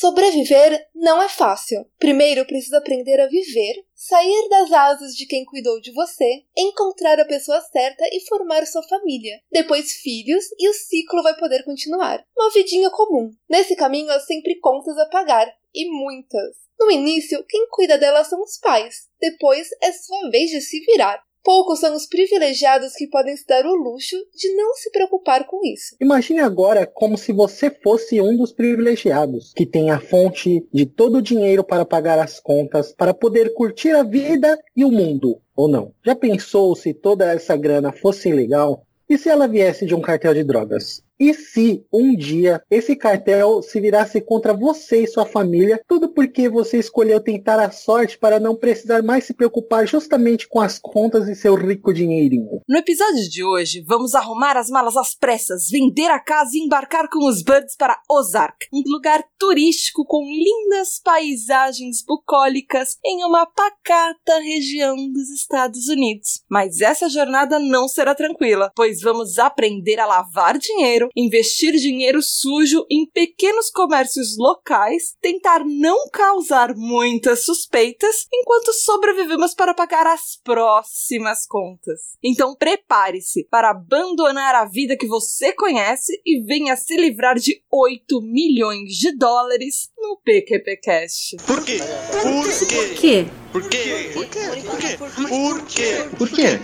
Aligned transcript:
Sobreviver 0.00 0.86
não 0.94 1.20
é 1.20 1.28
fácil. 1.28 1.84
Primeiro 1.98 2.46
precisa 2.46 2.78
aprender 2.78 3.20
a 3.20 3.26
viver, 3.26 3.84
sair 3.96 4.48
das 4.48 4.70
asas 4.70 5.12
de 5.16 5.26
quem 5.26 5.44
cuidou 5.44 5.80
de 5.80 5.90
você, 5.90 6.44
encontrar 6.56 7.18
a 7.18 7.24
pessoa 7.24 7.60
certa 7.62 8.04
e 8.12 8.24
formar 8.28 8.64
sua 8.64 8.84
família. 8.84 9.40
Depois 9.50 9.94
filhos 9.94 10.44
e 10.56 10.68
o 10.68 10.72
ciclo 10.72 11.20
vai 11.20 11.36
poder 11.36 11.64
continuar. 11.64 12.24
Uma 12.38 12.48
vidinha 12.52 12.88
comum. 12.90 13.32
Nesse 13.50 13.74
caminho 13.74 14.12
há 14.12 14.20
sempre 14.20 14.60
contas 14.60 14.96
a 14.96 15.06
pagar, 15.06 15.52
e 15.74 15.90
muitas. 15.90 16.54
No 16.78 16.92
início, 16.92 17.44
quem 17.48 17.68
cuida 17.68 17.98
delas 17.98 18.28
são 18.28 18.40
os 18.40 18.56
pais. 18.56 19.08
Depois 19.20 19.68
é 19.82 19.90
sua 19.90 20.30
vez 20.30 20.48
de 20.48 20.60
se 20.60 20.78
virar. 20.78 21.20
Poucos 21.42 21.80
são 21.80 21.94
os 21.94 22.06
privilegiados 22.06 22.92
que 22.94 23.06
podem 23.06 23.36
se 23.36 23.46
dar 23.46 23.64
o 23.64 23.74
luxo 23.74 24.16
de 24.34 24.54
não 24.54 24.74
se 24.74 24.90
preocupar 24.90 25.46
com 25.46 25.60
isso. 25.64 25.96
Imagine 26.00 26.40
agora 26.40 26.86
como 26.86 27.16
se 27.16 27.32
você 27.32 27.70
fosse 27.70 28.20
um 28.20 28.36
dos 28.36 28.52
privilegiados, 28.52 29.52
que 29.54 29.64
tem 29.64 29.90
a 29.90 30.00
fonte 30.00 30.66
de 30.72 30.84
todo 30.84 31.18
o 31.18 31.22
dinheiro 31.22 31.64
para 31.64 31.84
pagar 31.84 32.18
as 32.18 32.38
contas, 32.38 32.92
para 32.92 33.14
poder 33.14 33.54
curtir 33.54 33.90
a 33.90 34.02
vida 34.02 34.58
e 34.76 34.84
o 34.84 34.90
mundo, 34.90 35.40
ou 35.56 35.68
não? 35.68 35.92
Já 36.04 36.14
pensou 36.14 36.74
se 36.76 36.92
toda 36.92 37.32
essa 37.32 37.56
grana 37.56 37.92
fosse 37.92 38.32
legal? 38.32 38.84
E 39.08 39.16
se 39.16 39.30
ela 39.30 39.48
viesse 39.48 39.86
de 39.86 39.94
um 39.94 40.02
cartel 40.02 40.34
de 40.34 40.44
drogas? 40.44 41.02
E 41.20 41.34
se 41.34 41.84
um 41.92 42.14
dia 42.14 42.62
esse 42.70 42.94
cartel 42.94 43.60
se 43.60 43.80
virasse 43.80 44.20
contra 44.20 44.54
você 44.54 45.02
e 45.02 45.06
sua 45.06 45.26
família, 45.26 45.80
tudo 45.88 46.08
porque 46.08 46.48
você 46.48 46.78
escolheu 46.78 47.20
tentar 47.20 47.58
a 47.58 47.72
sorte 47.72 48.16
para 48.16 48.38
não 48.38 48.54
precisar 48.54 49.02
mais 49.02 49.24
se 49.24 49.34
preocupar 49.34 49.86
justamente 49.86 50.48
com 50.48 50.60
as 50.60 50.78
contas 50.78 51.28
e 51.28 51.34
seu 51.34 51.56
rico 51.56 51.92
dinheirinho? 51.92 52.60
No 52.68 52.78
episódio 52.78 53.28
de 53.28 53.42
hoje, 53.42 53.84
vamos 53.84 54.14
arrumar 54.14 54.56
as 54.56 54.68
malas 54.68 54.96
às 54.96 55.14
pressas, 55.14 55.68
vender 55.68 56.08
a 56.08 56.20
casa 56.20 56.50
e 56.54 56.60
embarcar 56.60 57.08
com 57.08 57.26
os 57.26 57.42
Birds 57.42 57.76
para 57.76 58.00
Ozark, 58.08 58.68
um 58.72 58.82
lugar 58.86 59.24
turístico 59.38 60.04
com 60.04 60.22
lindas 60.22 61.00
paisagens 61.02 62.04
bucólicas 62.06 62.96
em 63.04 63.24
uma 63.24 63.44
pacata 63.44 64.38
região 64.40 64.94
dos 65.10 65.30
Estados 65.30 65.88
Unidos. 65.88 66.44
Mas 66.48 66.80
essa 66.80 67.08
jornada 67.08 67.58
não 67.58 67.88
será 67.88 68.14
tranquila, 68.14 68.70
pois 68.76 69.00
vamos 69.00 69.38
aprender 69.38 69.98
a 69.98 70.06
lavar 70.06 70.58
dinheiro 70.58 71.07
investir 71.16 71.74
dinheiro 71.74 72.20
sujo 72.22 72.84
em 72.90 73.06
pequenos 73.06 73.70
comércios 73.70 74.36
locais, 74.38 75.14
tentar 75.20 75.64
não 75.64 76.08
causar 76.10 76.74
muitas 76.74 77.44
suspeitas 77.44 78.26
enquanto 78.32 78.72
sobrevivemos 78.72 79.54
para 79.54 79.74
pagar 79.74 80.06
as 80.06 80.38
próximas 80.42 81.46
contas. 81.46 82.16
Então 82.22 82.54
prepare-se 82.54 83.44
para 83.44 83.70
abandonar 83.70 84.54
a 84.54 84.64
vida 84.64 84.96
que 84.96 85.06
você 85.06 85.52
conhece 85.52 86.20
e 86.24 86.42
venha 86.42 86.76
se 86.76 86.96
livrar 86.96 87.38
de 87.38 87.62
8 87.70 88.20
milhões 88.22 88.90
de 88.90 89.16
dólares 89.16 89.90
no 89.96 90.20
PQPcast. 90.24 91.36
Por 91.46 91.64
quê? 91.64 91.78
Por 92.22 92.94
quê? 92.94 93.26
Por 93.52 93.68
quê? 93.68 94.10
Por 94.12 94.26
quê? 94.26 94.50
Por 94.58 94.78
quê? 94.78 94.96
Por 94.98 95.08
quê? 95.10 95.28
Por 95.38 95.58
quê? 95.66 96.08
Por 96.16 96.30
quê? 96.30 96.48
quê? 96.48 96.58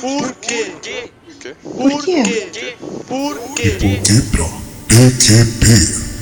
Por 0.00 0.34
quê? 0.80 1.23
quê? 1.44 1.54
Por 1.62 2.04
quê? 2.04 2.22
Por 2.22 2.50
quê? 2.52 2.74
Por 3.06 3.54
quê? 3.54 3.70
Por 3.70 4.02
quê? 4.02 4.22
Por 4.32 4.48
quê? 4.48 4.64
Por 4.88 5.12
quê? 5.20 6.13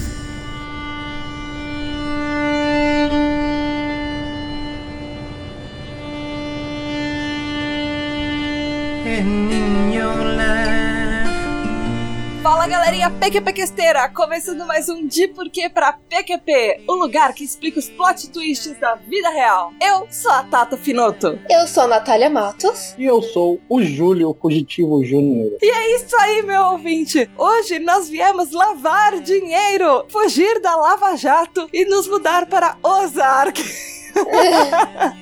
Fala 12.62 12.74
galerinha 12.74 13.10
PQPquesteira, 13.10 14.08
começando 14.10 14.64
mais 14.64 14.88
um 14.88 15.04
De 15.04 15.26
Porquê 15.26 15.68
pra 15.68 15.94
PQP, 15.94 16.84
o 16.86 16.94
lugar 16.94 17.34
que 17.34 17.42
explica 17.42 17.80
os 17.80 17.90
plot 17.90 18.30
twists 18.30 18.78
da 18.78 18.94
vida 18.94 19.30
real. 19.30 19.72
Eu 19.82 20.06
sou 20.08 20.30
a 20.30 20.44
Tata 20.44 20.76
Finoto. 20.76 21.40
Eu 21.50 21.66
sou 21.66 21.82
a 21.82 21.88
Natália 21.88 22.30
Matos. 22.30 22.94
E 22.96 23.04
eu 23.04 23.20
sou 23.20 23.60
o 23.68 23.82
Júlio 23.82 24.30
o 24.30 24.34
Fugitivo 24.40 25.04
Júnior. 25.04 25.58
E 25.60 25.68
é 25.68 25.96
isso 25.96 26.14
aí, 26.20 26.42
meu 26.42 26.66
ouvinte. 26.66 27.28
Hoje 27.36 27.80
nós 27.80 28.08
viemos 28.08 28.52
lavar 28.52 29.18
dinheiro, 29.18 30.06
fugir 30.08 30.60
da 30.60 30.76
Lava 30.76 31.16
Jato 31.16 31.68
e 31.72 31.84
nos 31.84 32.06
mudar 32.06 32.46
para 32.46 32.76
Ozark. 32.80 33.60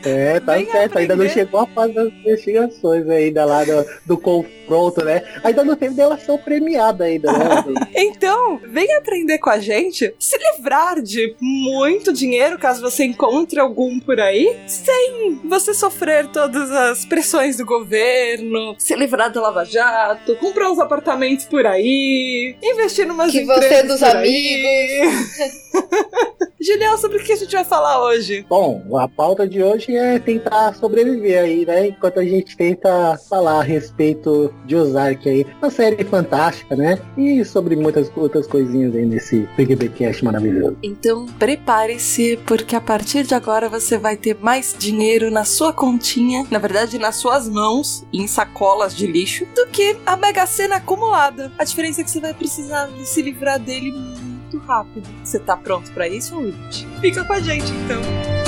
É, 0.05 0.41
tá 0.41 0.55
Vem 0.55 0.67
certo. 0.71 0.99
Ainda 0.99 1.17
não 1.17 1.29
chegou 1.29 1.61
a 1.61 1.67
fase 1.67 1.93
das 1.93 2.09
investigações 2.09 3.09
ainda 3.09 3.45
lá 3.45 3.65
do, 3.65 3.87
do 4.07 4.19
confronto, 4.19 5.05
né? 5.05 5.23
Ainda 5.45 5.65
não 5.65 5.77
teve 5.77 5.95
delação 5.95 6.39
premiada 6.39 7.05
ainda, 7.05 7.33
né? 7.33 7.65
Então, 7.95 8.61
vem 8.67 8.93
aprender 8.95 9.39
com 9.39 9.51
a 9.51 9.59
gente, 9.59 10.15
se 10.19 10.39
livrar 10.39 11.03
de 11.03 11.35
muito 11.41 12.13
dinheiro 12.13 12.59
caso 12.59 12.81
você 12.81 13.05
encontre 13.05 13.61
algum 13.61 14.01
por 14.01 14.19
aí, 14.19 14.59
sem 14.67 15.41
você 15.45 15.75
sofrer 15.75 16.29
todas 16.29 16.71
as 16.71 17.05
pressões 17.05 17.57
do 17.57 17.67
governo, 17.67 18.75
se 18.79 18.95
livrar 18.95 19.31
da 19.33 19.41
Lava 19.41 19.65
Jato, 19.65 20.37
comprar 20.37 20.71
uns 20.71 20.79
apartamentos 20.79 21.45
por 21.45 21.67
aí, 21.67 22.57
investir 22.63 23.07
numas 23.07 23.31
Que 23.31 23.45
você 23.45 23.65
empresas 23.65 24.01
dos 24.01 24.03
aí. 24.03 25.03
Julião, 26.61 26.99
sobre 26.99 27.19
o 27.19 27.25
que 27.25 27.33
a 27.33 27.37
gente 27.37 27.53
vai 27.53 27.65
falar 27.65 28.05
hoje? 28.05 28.45
Bom, 28.49 28.80
a 28.99 29.09
pauta 29.09 29.49
de 29.49 29.63
hoje 29.63 29.97
é 29.97 30.19
tentar 30.19 30.75
sobreviver 30.75 31.43
aí, 31.43 31.67
né? 31.67 31.89
Enquanto 31.89 32.21
a 32.21 32.25
gente 32.25 32.57
tenta 32.57 33.19
falar 33.29 33.61
a 33.61 33.63
respeito 33.63 34.53
de 34.67 34.77
Ozark 34.77 35.29
aí. 35.29 35.47
Uma 35.61 35.71
série 35.71 36.03
fantástica, 36.05 36.77
né? 36.77 36.99
E 37.17 37.45
sobre 37.45 37.77
muitas 37.77 38.11
outras 38.17 38.47
coisinhas 38.47 38.95
aí 38.95 39.07
nesse 39.07 39.49
PGBcast 39.57 40.25
maravilhoso. 40.25 40.77
Então, 40.83 41.27
prepare-se, 41.39 42.39
porque 42.47 42.77
a 42.77 42.81
partir 42.81 43.25
de 43.25 43.35
agora 43.35 43.69
você 43.69 43.99
vai 43.99 44.17
ter 44.17 44.37
mais 44.41 44.75
dinheiro 44.79 45.31
na 45.31 45.45
sua 45.45 45.73
continha, 45.73 46.47
na 46.51 46.59
verdade, 46.59 46.99
nas 46.99 47.17
suas 47.17 47.49
mãos, 47.49 48.05
em 48.13 48.27
sacolas 48.27 48.95
de 48.95 49.07
lixo, 49.07 49.47
do 49.55 49.67
que 49.69 49.97
a 50.07 50.17
Mega 50.17 50.47
Sena 50.47 50.77
acumulada. 50.77 51.53
A 51.59 51.65
diferença 51.65 52.01
é 52.01 52.05
que 52.05 52.11
você 52.11 52.21
vai 52.21 52.35
precisar 52.35 52.89
se 53.05 53.23
livrar 53.23 53.59
dele 53.59 53.93
muito 53.93 54.59
rápido. 54.59 55.09
Você 55.23 55.39
tá 55.39 55.57
pronto 55.57 55.91
pra 55.93 56.09
isso, 56.09 56.35
ouvinte? 56.35 56.87
Fica 57.01 57.25
com 57.25 57.33
a 57.33 57.41
gente, 57.41 57.71
então. 57.85 58.40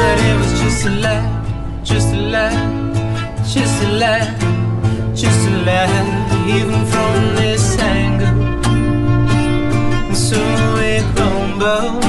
But 0.00 0.18
it 0.28 0.36
was 0.40 0.52
just 0.62 0.86
a 0.86 0.90
laugh, 1.06 1.84
just 1.84 2.08
a 2.14 2.20
laugh, 2.34 2.58
just 3.54 3.82
a 3.84 3.88
laugh, 4.02 4.40
just 5.14 5.48
a 5.48 5.52
laugh, 5.68 6.48
even 6.56 6.80
from 6.92 7.14
this 7.36 7.78
angle. 7.78 8.38
And 10.08 10.16
so 10.16 10.40
it 10.92 11.04
crumbled. 11.14 12.04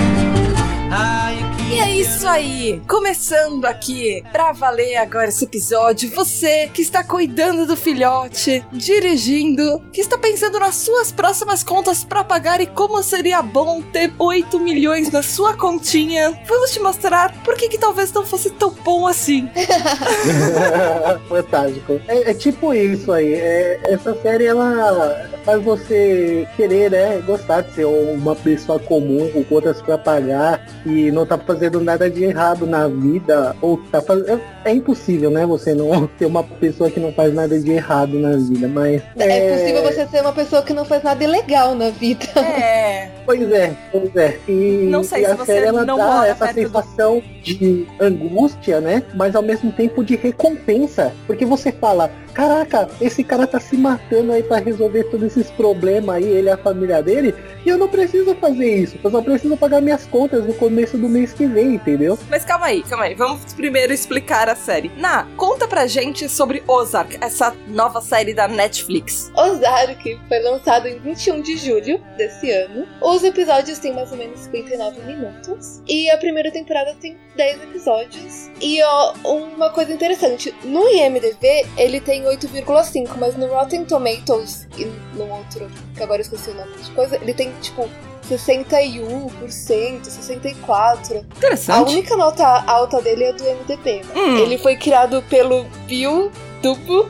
You 1.37 1.50
E 1.71 1.79
é 1.79 1.89
isso 1.89 2.27
aí! 2.27 2.81
Começando 2.85 3.63
aqui 3.63 4.21
pra 4.29 4.51
valer 4.51 4.97
agora 4.97 5.29
esse 5.29 5.45
episódio. 5.45 6.09
Você 6.13 6.69
que 6.73 6.81
está 6.81 7.01
cuidando 7.01 7.65
do 7.65 7.77
filhote, 7.77 8.61
dirigindo, 8.73 9.81
que 9.93 10.01
está 10.01 10.17
pensando 10.17 10.59
nas 10.59 10.75
suas 10.75 11.13
próximas 11.13 11.63
contas 11.63 12.03
pra 12.03 12.25
pagar 12.25 12.59
e 12.59 12.65
como 12.67 13.01
seria 13.01 13.41
bom 13.41 13.81
ter 13.81 14.11
8 14.19 14.59
milhões 14.59 15.09
na 15.11 15.23
sua 15.23 15.55
continha. 15.55 16.37
Vamos 16.45 16.71
te 16.71 16.79
mostrar 16.81 17.33
por 17.41 17.55
que, 17.55 17.69
que 17.69 17.77
talvez 17.77 18.11
não 18.11 18.25
fosse 18.25 18.49
tão 18.49 18.71
bom 18.71 19.07
assim. 19.07 19.49
Fantástico. 21.29 22.01
É, 22.05 22.31
é 22.31 22.33
tipo 22.33 22.73
isso 22.73 23.13
aí. 23.13 23.33
é- 23.33 23.79
essa 23.83 24.13
série 24.21 24.45
ela 24.45 25.29
faz 25.45 25.63
você 25.63 26.45
querer, 26.57 26.91
né? 26.91 27.21
Gostar 27.25 27.61
de 27.61 27.73
ser 27.75 27.85
uma 27.85 28.35
pessoa 28.35 28.77
comum 28.77 29.29
com 29.31 29.41
contas 29.45 29.81
pra 29.81 29.97
pagar 29.97 30.67
e 30.85 31.09
não 31.11 31.25
tá 31.25 31.37
fazendo 31.37 31.60
nada 31.69 32.09
de 32.09 32.23
errado 32.23 32.65
na 32.65 32.87
vida. 32.87 33.55
Ou 33.61 33.77
tá 33.91 34.01
fazendo. 34.01 34.41
É 34.65 34.71
impossível, 34.71 35.29
né? 35.29 35.45
Você 35.45 35.73
não 35.73 36.07
ter 36.17 36.25
uma 36.25 36.43
pessoa 36.43 36.89
que 36.89 36.99
não 36.99 37.11
faz 37.13 37.33
nada 37.33 37.59
de 37.59 37.71
errado 37.71 38.19
na 38.19 38.37
vida. 38.37 38.67
Mas. 38.67 39.01
É 39.17 39.57
possível 39.57 39.83
você 39.83 40.07
ser 40.07 40.21
uma 40.21 40.33
pessoa 40.33 40.61
que 40.61 40.73
não 40.73 40.85
faz 40.85 41.03
nada 41.03 41.23
ilegal 41.23 41.75
na 41.75 41.89
vida. 41.89 42.25
É. 42.39 43.09
Pois 43.37 43.51
é, 43.51 43.73
pois 43.91 44.15
é. 44.15 44.39
E, 44.47 44.87
Não 44.89 45.03
sei 45.03 45.21
e 45.21 45.25
se 45.25 45.31
a 45.31 45.35
você 45.35 45.53
série 45.53 45.65
ela 45.67 45.85
não 45.85 45.97
dá 45.97 46.05
mora 46.05 46.27
essa 46.27 46.45
perto 46.45 46.55
do- 46.55 46.61
sensação 46.81 47.23
de 47.41 47.87
angústia, 47.99 48.81
né? 48.81 49.03
Mas 49.15 49.35
ao 49.35 49.41
mesmo 49.41 49.71
tempo 49.71 50.03
de 50.03 50.15
recompensa. 50.15 51.13
Porque 51.25 51.45
você 51.45 51.71
fala, 51.71 52.11
caraca, 52.33 52.89
esse 52.99 53.23
cara 53.23 53.47
tá 53.47 53.59
se 53.59 53.77
matando 53.77 54.31
aí 54.33 54.43
pra 54.43 54.57
resolver 54.57 55.05
todos 55.05 55.35
esses 55.37 55.49
problemas 55.51 56.17
aí, 56.17 56.25
ele 56.25 56.47
e 56.47 56.51
a 56.51 56.57
família 56.57 57.01
dele, 57.01 57.33
e 57.65 57.69
eu 57.69 57.77
não 57.77 57.87
preciso 57.87 58.35
fazer 58.35 58.75
isso. 58.75 58.97
Eu 59.03 59.11
só 59.11 59.21
preciso 59.21 59.55
pagar 59.57 59.81
minhas 59.81 60.05
contas 60.05 60.45
no 60.45 60.53
começo 60.53 60.97
do 60.97 61.07
mês 61.07 61.31
que 61.33 61.45
vem, 61.45 61.75
entendeu? 61.75 62.17
Mas 62.29 62.43
calma 62.43 62.65
aí, 62.67 62.83
calma 62.83 63.05
aí. 63.05 63.15
Vamos 63.15 63.53
primeiro 63.53 63.93
explicar 63.93 64.49
a 64.49 64.55
série. 64.55 64.91
Na, 64.97 65.25
conta 65.37 65.67
pra 65.67 65.87
gente 65.87 66.27
sobre 66.27 66.63
Ozark, 66.67 67.17
essa 67.21 67.53
nova 67.67 68.01
série 68.01 68.33
da 68.33 68.47
Netflix. 68.47 69.31
Ozark 69.35 70.19
foi 70.27 70.39
lançado 70.39 70.87
em 70.87 70.99
21 70.99 71.41
de 71.41 71.57
julho 71.57 71.99
desse 72.17 72.51
ano. 72.51 72.85
Os 73.01 73.20
episódios 73.23 73.79
têm 73.79 73.93
mais 73.93 74.11
ou 74.11 74.17
menos 74.17 74.39
59 74.41 75.01
minutos. 75.03 75.81
E 75.87 76.09
a 76.09 76.17
primeira 76.17 76.51
temporada 76.51 76.95
tem 76.99 77.17
10 77.35 77.63
episódios. 77.63 78.49
E 78.61 78.81
ó, 78.83 79.13
uma 79.23 79.69
coisa 79.71 79.91
interessante: 79.93 80.53
no 80.63 80.87
IMDb 80.89 81.65
ele 81.77 81.99
tem 82.01 82.23
8,5, 82.23 83.09
mas 83.17 83.35
no 83.37 83.47
Rotten 83.47 83.85
Tomatoes 83.85 84.67
e 84.77 84.85
no 85.17 85.29
outro, 85.29 85.69
que 85.95 86.03
agora 86.03 86.19
eu 86.19 86.23
esqueci 86.23 86.49
o 86.51 86.53
nome 86.55 86.71
de 86.77 86.91
coisa, 86.91 87.15
ele 87.17 87.33
tem 87.33 87.51
tipo 87.61 87.87
61%, 88.29 90.01
64%. 90.05 90.65
A 90.69 91.37
Interessante. 91.37 91.91
única 91.91 92.15
nota 92.15 92.45
alta 92.65 93.01
dele 93.01 93.25
é 93.25 93.33
do 93.33 93.43
MDB. 93.43 94.01
né? 94.03 94.13
Hum. 94.15 94.37
Ele 94.37 94.57
foi 94.57 94.75
criado 94.75 95.21
pelo 95.29 95.63
Bill 95.87 96.31
Dubuc, 96.61 97.09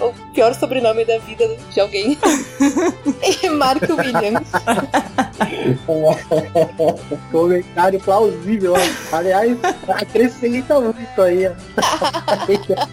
o 0.00 0.12
pior 0.32 0.54
sobrenome 0.54 1.04
da 1.04 1.18
vida 1.18 1.48
de 1.72 1.80
alguém. 1.80 2.18
e 3.42 3.48
Mark 3.50 3.82
Williams. 3.82 4.48
Comentário 7.30 8.00
plausível. 8.00 8.74
Aliás, 9.12 9.56
acrescenta 9.88 10.80
muito 10.80 11.22
aí. 11.22 11.50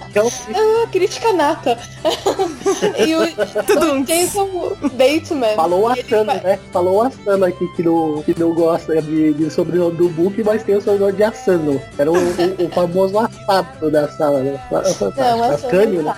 Então, 0.10 0.28
Ah, 0.56 0.88
crítica 0.92 1.34
nata. 1.34 1.78
e 3.06 3.16
o, 3.16 4.04
Jason 4.06 4.76
Bateman. 4.94 5.56
falou 5.56 5.92
ele 5.92 6.02
Asano, 6.02 6.32
fa- 6.32 6.48
né? 6.48 6.60
Falou 6.72 6.96
o 6.98 7.02
Asano 7.02 7.46
aqui 7.46 7.68
que 7.76 7.84
não, 7.84 8.22
que 8.24 8.40
não 8.40 8.54
gosta 8.54 9.02
de, 9.02 9.34
de 9.34 9.50
sobrenome 9.52 9.98
do 9.98 10.10
Book, 10.10 10.42
mas 10.44 10.64
tem 10.64 10.76
o 10.76 10.82
sobrenome 10.82 11.14
de 11.14 11.24
Asano. 11.24 11.82
Era 11.98 12.12
o, 12.12 12.16
o- 12.16 12.66
o 12.66 12.70
famoso 12.70 13.18
assado 13.20 13.92
da 13.92 14.08
sala, 14.10 14.40
né? 14.42 14.60
Não, 14.72 15.44
Ascânio, 15.44 16.02
né? 16.04 16.14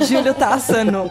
Asano 0.00 0.21
Júlio 0.22 0.34
tá 0.34 0.54
assando. 0.54 1.10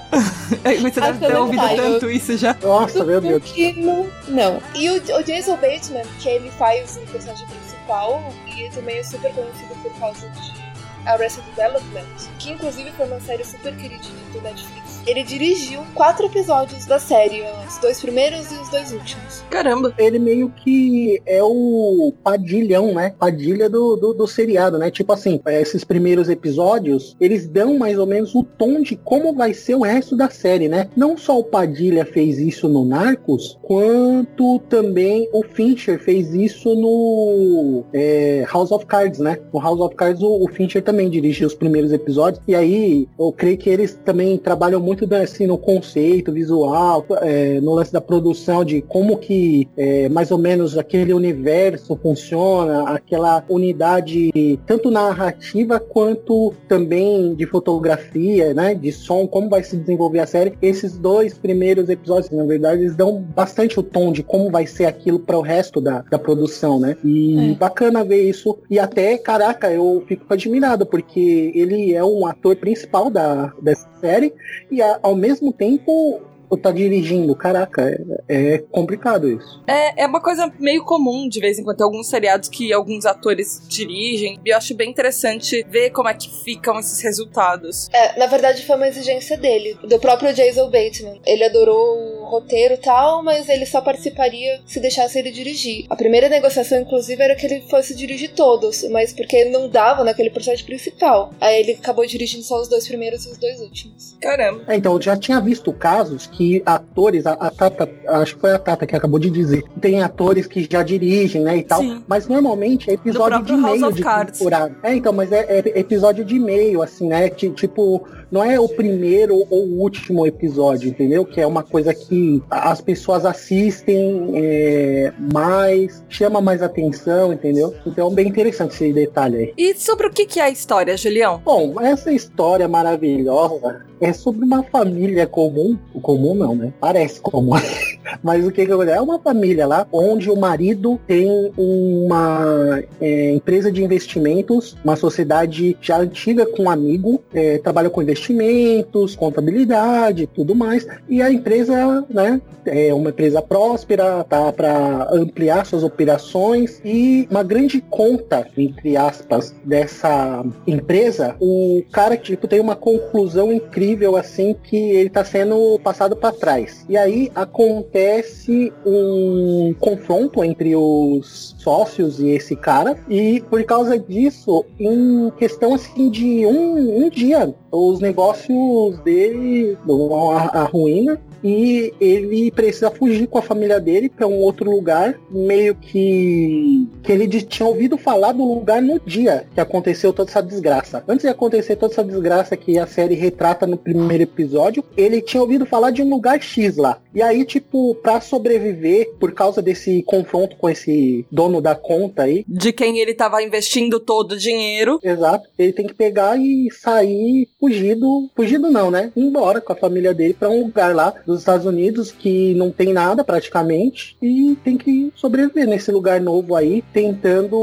Você 0.81 1.02
deve 1.02 1.25
ter 1.28 1.36
ouvido 1.36 1.63
eu- 1.63 1.75
tanto 1.75 2.10
isso 2.10 2.38
já. 2.38 2.56
Nossa, 2.62 3.04
meu 3.04 3.19
Deus. 3.22 3.44
Não, 3.78 4.08
não. 4.28 4.62
E 4.75 4.90
o, 4.90 4.96
o 4.96 5.24
Jason 5.24 5.56
Bateman, 5.58 6.04
que 6.19 6.30
ele 6.30 6.50
faz 6.52 6.98
o 6.98 7.02
personagem 7.12 7.48
principal, 7.48 8.24
e 8.48 8.62
ele 8.62 8.69
também 8.72 8.98
é 8.98 9.04
super 9.04 9.31
conhecido 9.34 9.75
por 9.81 9.92
causa 10.00 10.28
de 10.30 10.62
Arrested 11.06 11.44
Development, 11.56 12.06
que 12.40 12.52
inclusive 12.52 12.92
foi 12.92 13.08
uma 13.08 13.19
série 13.19 13.44
super 13.44 13.75
queridinha 13.75 14.24
do 14.34 14.42
Netflix. 14.42 15.00
Ele 15.06 15.24
dirigiu 15.24 15.81
quatro 15.94 16.25
episódios 16.25 16.86
da 16.86 17.00
série, 17.00 17.44
os 17.68 17.77
dois 17.80 18.00
primeiros 18.00 18.51
e 18.51 18.56
os 18.56 18.69
dois 18.69 18.92
últimos. 18.92 19.44
Caramba. 19.50 19.94
Ele 19.98 20.19
meio 20.19 20.50
que 20.50 21.21
é 21.25 21.42
o 21.44 22.13
padilhão, 22.24 22.94
né? 22.94 23.13
Padilha 23.18 23.69
do, 23.69 23.95
do, 23.95 24.13
do 24.13 24.27
seriado, 24.27 24.77
né? 24.77 24.92
Tipo 24.92 25.13
assim, 25.13 25.42
esses 25.48 25.83
primeiros 25.83 26.30
episódios, 26.30 27.15
eles 27.19 27.48
dão 27.48 27.77
mais 27.77 27.98
ou 27.98 28.06
menos 28.06 28.36
o 28.36 28.44
tom 28.44 28.81
de 28.81 28.95
como 28.95 29.33
vai 29.33 29.53
ser 29.53 29.75
o 29.75 29.81
resto 29.81 30.15
da 30.15 30.30
série, 30.30 30.69
né? 30.69 30.89
Não 30.95 31.18
só 31.18 31.39
o 31.39 31.44
Padilha 31.44 32.06
fez 32.06 32.38
isso 32.38 32.69
no 32.69 32.86
Narcos, 32.86 33.57
quanto 33.62 34.59
também 34.69 35.27
o 35.33 35.44
Fincher 35.44 36.00
fez 36.00 36.33
isso 36.33 36.75
no 36.75 37.83
é, 37.94 38.45
House 38.51 38.71
of 38.71 38.86
Cards, 38.86 39.19
né? 39.19 39.39
No 39.54 39.59
House 39.59 39.80
of 39.80 39.95
Cards 39.95 40.21
o, 40.21 40.44
o 40.44 40.47
Fincher 40.47 40.83
também 40.83 41.09
dirigiu 41.09 41.47
os 41.47 41.56
primeiros 41.56 41.92
episódios. 41.92 42.42
E 42.47 42.56
aí, 42.56 43.07
eu 43.19 43.31
creio 43.31 43.57
que 43.57 43.69
eles 43.69 44.00
também 44.06 44.38
trabalham 44.38 44.80
muito 44.80 44.91
assim, 45.22 45.48
no 45.48 45.58
conceito 45.58 46.32
visual, 46.32 47.06
é, 47.22 47.60
no 47.60 47.74
lance 47.74 47.92
da 47.92 48.02
produção, 48.02 48.64
de 48.64 48.82
como 48.82 49.18
que 49.18 49.68
é, 49.78 50.10
mais 50.10 50.32
ou 50.32 50.38
menos 50.38 50.78
aquele 50.78 51.14
universo 51.14 51.98
funciona, 52.02 52.90
aquela 52.90 53.44
unidade 53.50 54.32
tanto 54.66 54.90
narrativa 54.90 55.80
quanto 55.80 56.54
também 56.68 57.34
de 57.36 57.46
fotografia, 57.46 58.54
né? 58.54 58.74
De 58.76 58.92
som, 58.92 59.28
como 59.28 59.50
vai 59.50 59.64
se 59.64 59.78
desenvolver 59.78 60.20
a 60.20 60.26
série. 60.26 60.54
Esses 60.62 60.98
dois 60.98 61.38
primeiros 61.38 61.90
episódios, 61.90 62.30
na 62.32 62.46
verdade, 62.46 62.82
eles 62.82 62.96
dão 62.96 63.22
bastante 63.22 63.80
o 63.80 63.84
tom 63.84 64.12
de 64.12 64.24
como 64.24 64.50
vai 64.50 64.66
ser 64.66 64.86
aquilo 64.86 65.20
para 65.20 65.38
o 65.38 65.42
resto 65.42 65.82
da, 65.82 66.04
da 66.10 66.20
produção, 66.20 66.80
né? 66.80 66.96
E 67.04 67.52
É. 67.52 67.56
bacana 67.56 68.04
ver 68.04 68.24
isso. 68.24 68.58
E 68.70 68.80
até, 68.80 69.18
caraca, 69.18 69.72
eu 69.72 70.04
fico 70.08 70.26
admirado, 70.34 70.86
porque 70.86 71.52
ele 71.56 71.94
é 71.94 72.04
um 72.04 72.26
ator 72.26 72.56
principal 72.56 73.10
da, 73.10 73.54
dessa 73.62 73.88
série 74.00 74.34
e 74.70 74.81
ao 75.01 75.16
mesmo 75.16 75.51
tempo 75.54 76.22
tá 76.57 76.71
dirigindo. 76.71 77.36
Caraca, 77.36 77.83
é, 78.27 78.53
é 78.53 78.57
complicado 78.57 79.30
isso. 79.30 79.63
É, 79.68 80.03
é 80.03 80.07
uma 80.07 80.21
coisa 80.21 80.51
meio 80.59 80.83
comum 80.83 81.27
de 81.27 81.39
vez 81.39 81.57
em 81.57 81.63
quando. 81.63 81.77
Tem 81.77 81.86
alguns 81.86 82.07
seriados 82.07 82.50
que 82.50 82.71
alguns 82.74 83.06
atores 83.06 83.62
dirigem. 83.68 84.39
E 84.45 84.50
eu 84.50 84.57
acho 84.57 84.75
bem 84.75 84.89
interessante 84.89 85.65
ver 85.69 85.92
como 85.92 86.09
é 86.09 86.13
que 86.13 86.30
ficam 86.44 86.80
esses 86.80 87.01
resultados. 87.01 87.88
É, 87.92 88.19
na 88.19 88.27
verdade 88.27 88.65
foi 88.65 88.75
uma 88.75 88.88
exigência 88.88 89.38
dele, 89.38 89.77
do 89.83 90.00
próprio 90.00 90.33
Jason 90.33 90.69
Bateman. 90.69 91.21
Ele 91.25 91.44
adorou 91.44 92.21
o 92.21 92.25
roteiro 92.25 92.75
e 92.75 92.77
tal, 92.77 93.24
mas 93.24 93.50
ele 93.50 93.65
só 93.65 93.81
participaria 93.81 94.62
se 94.65 94.80
deixasse 94.80 95.19
ele 95.19 95.31
dirigir. 95.31 95.86
A 95.89 95.95
primeira 95.95 96.30
negociação, 96.30 96.80
inclusive, 96.80 97.21
era 97.21 97.36
que 97.36 97.45
ele 97.45 97.62
fosse 97.69 97.95
dirigir 97.95 98.33
todos, 98.33 98.83
mas 98.89 99.13
porque 99.13 99.45
não 99.45 99.69
dava 99.69 100.04
naquele 100.04 100.30
processo 100.30 100.65
principal. 100.65 101.33
Aí 101.39 101.59
ele 101.59 101.71
acabou 101.74 102.06
dirigindo 102.06 102.44
só 102.44 102.59
os 102.59 102.68
dois 102.68 102.88
primeiros 102.88 103.25
e 103.25 103.30
os 103.30 103.38
dois 103.38 103.59
últimos. 103.59 104.18
Caramba. 104.21 104.63
É, 104.68 104.75
então, 104.75 104.94
eu 104.94 105.01
já 105.01 105.18
tinha 105.18 105.39
visto 105.39 105.71
casos 105.74 106.27
que 106.27 106.41
atores, 106.66 107.26
a, 107.26 107.34
a 107.34 107.50
Tata, 107.52 107.90
acho 108.08 108.36
que 108.36 108.42
foi 108.42 108.52
a 108.52 108.60
Tata 108.60 108.86
que 108.86 108.96
acabou 108.96 109.20
de 109.20 109.30
dizer, 109.30 109.64
tem 109.80 110.02
atores 110.02 110.48
que 110.48 110.68
já 110.70 110.84
dirigem, 110.84 111.42
né, 111.42 111.58
e 111.58 111.64
tal, 111.64 111.82
Sim. 111.82 112.04
mas 112.08 112.28
normalmente 112.28 112.90
é 112.90 112.94
episódio 112.94 113.44
de 113.44 113.52
House 113.52 113.80
meio 113.80 113.92
de 113.94 114.02
Cards. 114.02 114.38
temporada. 114.40 114.76
É, 114.84 114.94
então, 114.96 115.14
mas 115.14 115.32
é, 115.32 115.46
é 115.50 115.80
episódio 115.80 116.24
de 116.26 116.38
meio, 116.40 116.82
assim, 116.82 117.08
né, 117.08 117.30
ti- 117.30 117.50
tipo, 117.52 118.06
não 118.32 118.44
é 118.44 118.60
o 118.60 118.68
primeiro 118.68 119.36
ou 119.50 119.66
o 119.66 119.82
último 119.82 120.26
episódio, 120.26 120.90
entendeu? 120.90 121.26
Que 121.26 121.42
é 121.42 121.46
uma 121.48 121.64
coisa 121.64 121.94
que 121.94 122.42
as 122.50 122.80
pessoas 122.80 123.26
assistem 123.26 124.32
é, 124.36 125.12
mais, 125.34 126.04
chama 126.08 126.40
mais 126.42 126.62
atenção, 126.62 127.34
entendeu? 127.34 127.74
Então, 127.86 128.10
bem 128.10 128.28
interessante 128.28 128.74
esse 128.74 128.94
detalhe 128.94 129.38
aí. 129.38 129.54
E 129.58 129.76
sobre 129.76 130.08
o 130.08 130.12
que 130.12 130.26
que 130.26 130.40
é 130.40 130.44
a 130.44 130.50
história, 130.50 130.96
Julião? 130.96 131.42
Bom, 131.44 131.80
essa 131.82 132.12
história 132.12 132.68
maravilhosa 132.68 133.86
é 134.01 134.12
sobre 134.12 134.44
uma 134.44 134.63
família 134.63 135.27
comum. 135.27 135.77
Comum 136.01 136.33
não, 136.33 136.56
né? 136.56 136.74
Parece 136.80 137.21
comum. 137.21 137.51
Mas 138.24 138.45
o 138.45 138.51
que 138.51 138.65
que 138.65 138.71
acontece? 138.71 138.98
É 138.98 139.01
uma 139.01 139.19
família 139.19 139.68
lá 139.68 139.88
onde 139.92 140.30
o 140.30 140.36
marido 140.36 141.00
tem 141.07 141.51
uma 141.56 142.81
é, 143.00 143.33
empresa 143.33 143.71
de 143.71 143.83
investimentos, 143.83 144.75
uma 144.83 144.95
sociedade 144.95 145.77
já 145.80 146.00
antiga 146.00 146.45
com 146.45 146.63
um 146.63 146.69
amigo, 146.69 147.21
é, 147.33 147.59
trabalha 147.59 147.89
com 147.89 148.01
investimentos, 148.01 149.15
contabilidade, 149.15 150.27
tudo 150.27 150.56
mais. 150.56 150.88
E 151.07 151.21
a 151.21 151.31
empresa, 151.31 152.06
né, 152.09 152.42
é 152.65 152.94
uma 152.94 153.12
empresa 153.12 153.42
próspera, 153.42 154.24
tá 154.24 154.51
para 154.51 155.09
ampliar 155.12 155.65
suas 155.65 155.83
operações 155.83 156.81
e 156.83 157.27
uma 157.30 157.44
grande 157.44 157.81
conta, 157.81 158.47
entre 158.57 158.97
aspas, 158.97 159.54
dessa 159.63 160.44
empresa, 160.65 161.36
o 161.39 161.83
cara 161.92 162.18
tipo 162.18 162.47
tem 162.47 162.59
uma 162.59 162.75
conclusão 162.75 163.54
incrível 163.54 163.91
assim 164.18 164.56
que 164.64 164.78
ele 164.78 165.10
tá 165.10 165.24
sendo 165.24 165.80
passado 165.84 166.16
para 166.16 166.34
trás. 166.34 166.86
E 166.90 166.98
aí 166.98 167.32
acontece 167.36 168.72
um 168.86 169.74
confronto 169.80 170.44
entre 170.44 170.76
os 170.76 171.56
sócios 171.60 172.20
e 172.20 172.30
esse 172.30 172.56
cara 172.56 172.98
e 173.10 173.42
por 173.50 173.64
causa 173.64 173.98
disso, 173.98 174.66
em 174.80 175.31
questão 175.38 175.74
assim 175.74 176.10
de 176.10 176.45
um, 176.45 177.06
um 177.06 177.10
dia, 177.10 177.54
os 177.71 178.00
negócios 178.00 179.00
dele 179.00 179.78
vão 179.86 180.31
à 180.31 180.64
ruína 180.64 181.19
e 181.44 181.94
ele 182.00 182.52
precisa 182.52 182.92
fugir 182.92 183.28
com 183.28 183.38
a 183.38 183.42
família 183.42 183.80
dele 183.80 184.10
para 184.10 184.28
um 184.28 184.38
outro 184.38 184.69
lugar, 184.69 185.19
meio 185.30 185.76
que 185.76 186.88
que 187.04 187.12
ele 187.12 187.28
tinha 187.28 187.68
ouvido 187.68 187.98
falar 187.98 188.31
do 188.31 188.44
lugar 188.44 188.81
no 188.81 189.00
dia 189.00 189.45
que 189.54 189.60
aconteceu 189.60 190.14
toda 190.14 190.30
essa 190.30 190.42
desgraça. 190.42 191.04
Antes 191.07 191.24
de 191.24 191.30
acontecer 191.30 191.76
toda 191.76 191.94
essa 191.94 192.04
desgraça 192.04 192.56
que 192.56 192.78
a 192.78 192.86
série 192.86 193.16
retrata 193.16 193.66
no 193.66 193.78
primeiro 193.78 194.24
episódio, 194.24 194.83
ele 194.95 195.21
tinha 195.21 195.42
ouvido 195.42 195.66
falar 195.66 195.92
de 195.92 196.02
um 196.02 196.10
lugar 196.10 196.42
X 196.42 196.78
lá. 196.78 197.00
E 197.14 197.21
aí, 197.21 197.44
tipo, 197.44 197.95
para 197.95 198.21
sobreviver 198.21 199.12
por 199.19 199.33
causa 199.33 199.62
desse 199.62 200.04
confronto 200.04 200.56
com 200.56 200.69
esse 200.69 201.26
dono 201.31 201.62
da 201.62 201.76
conta 201.76 202.24
aí, 202.24 202.45
De 202.48 202.71
quem 202.71 203.00
ele 203.00 203.14
tava 203.14 203.42
investindo 203.42 204.00
todo 204.00 204.33
o 204.33 204.38
dinheiro. 204.38 205.00
Exato. 205.04 205.50
Ele 205.57 205.74
tem 205.74 205.88
que 205.88 205.94
pegar 205.94 206.38
e 206.38 206.69
sair 206.71 207.48
fugido. 207.60 208.30
Fugido 208.36 208.69
não, 208.69 208.92
né? 208.92 209.12
Ir 209.16 209.24
embora 209.24 209.62
com 209.62 209.74
a 209.74 209.76
família 209.76 210.14
dele 210.14 210.33
pra 210.33 210.50
um 210.50 210.62
lugar 210.62 210.95
lá 210.95 211.14
dos 211.31 211.40
Estados 211.42 211.66
Unidos 211.66 212.11
que 212.11 212.54
não 212.56 212.71
tem 212.71 212.94
nada 212.94 213.23
praticamente 213.23 214.16
e 214.21 214.56
tem 214.64 214.78
que 214.78 215.11
sobreviver 215.16 215.68
nesse 215.68 215.92
lugar 215.92 216.19
novo 216.21 216.56
aí, 216.56 216.83
tentando 216.94 217.57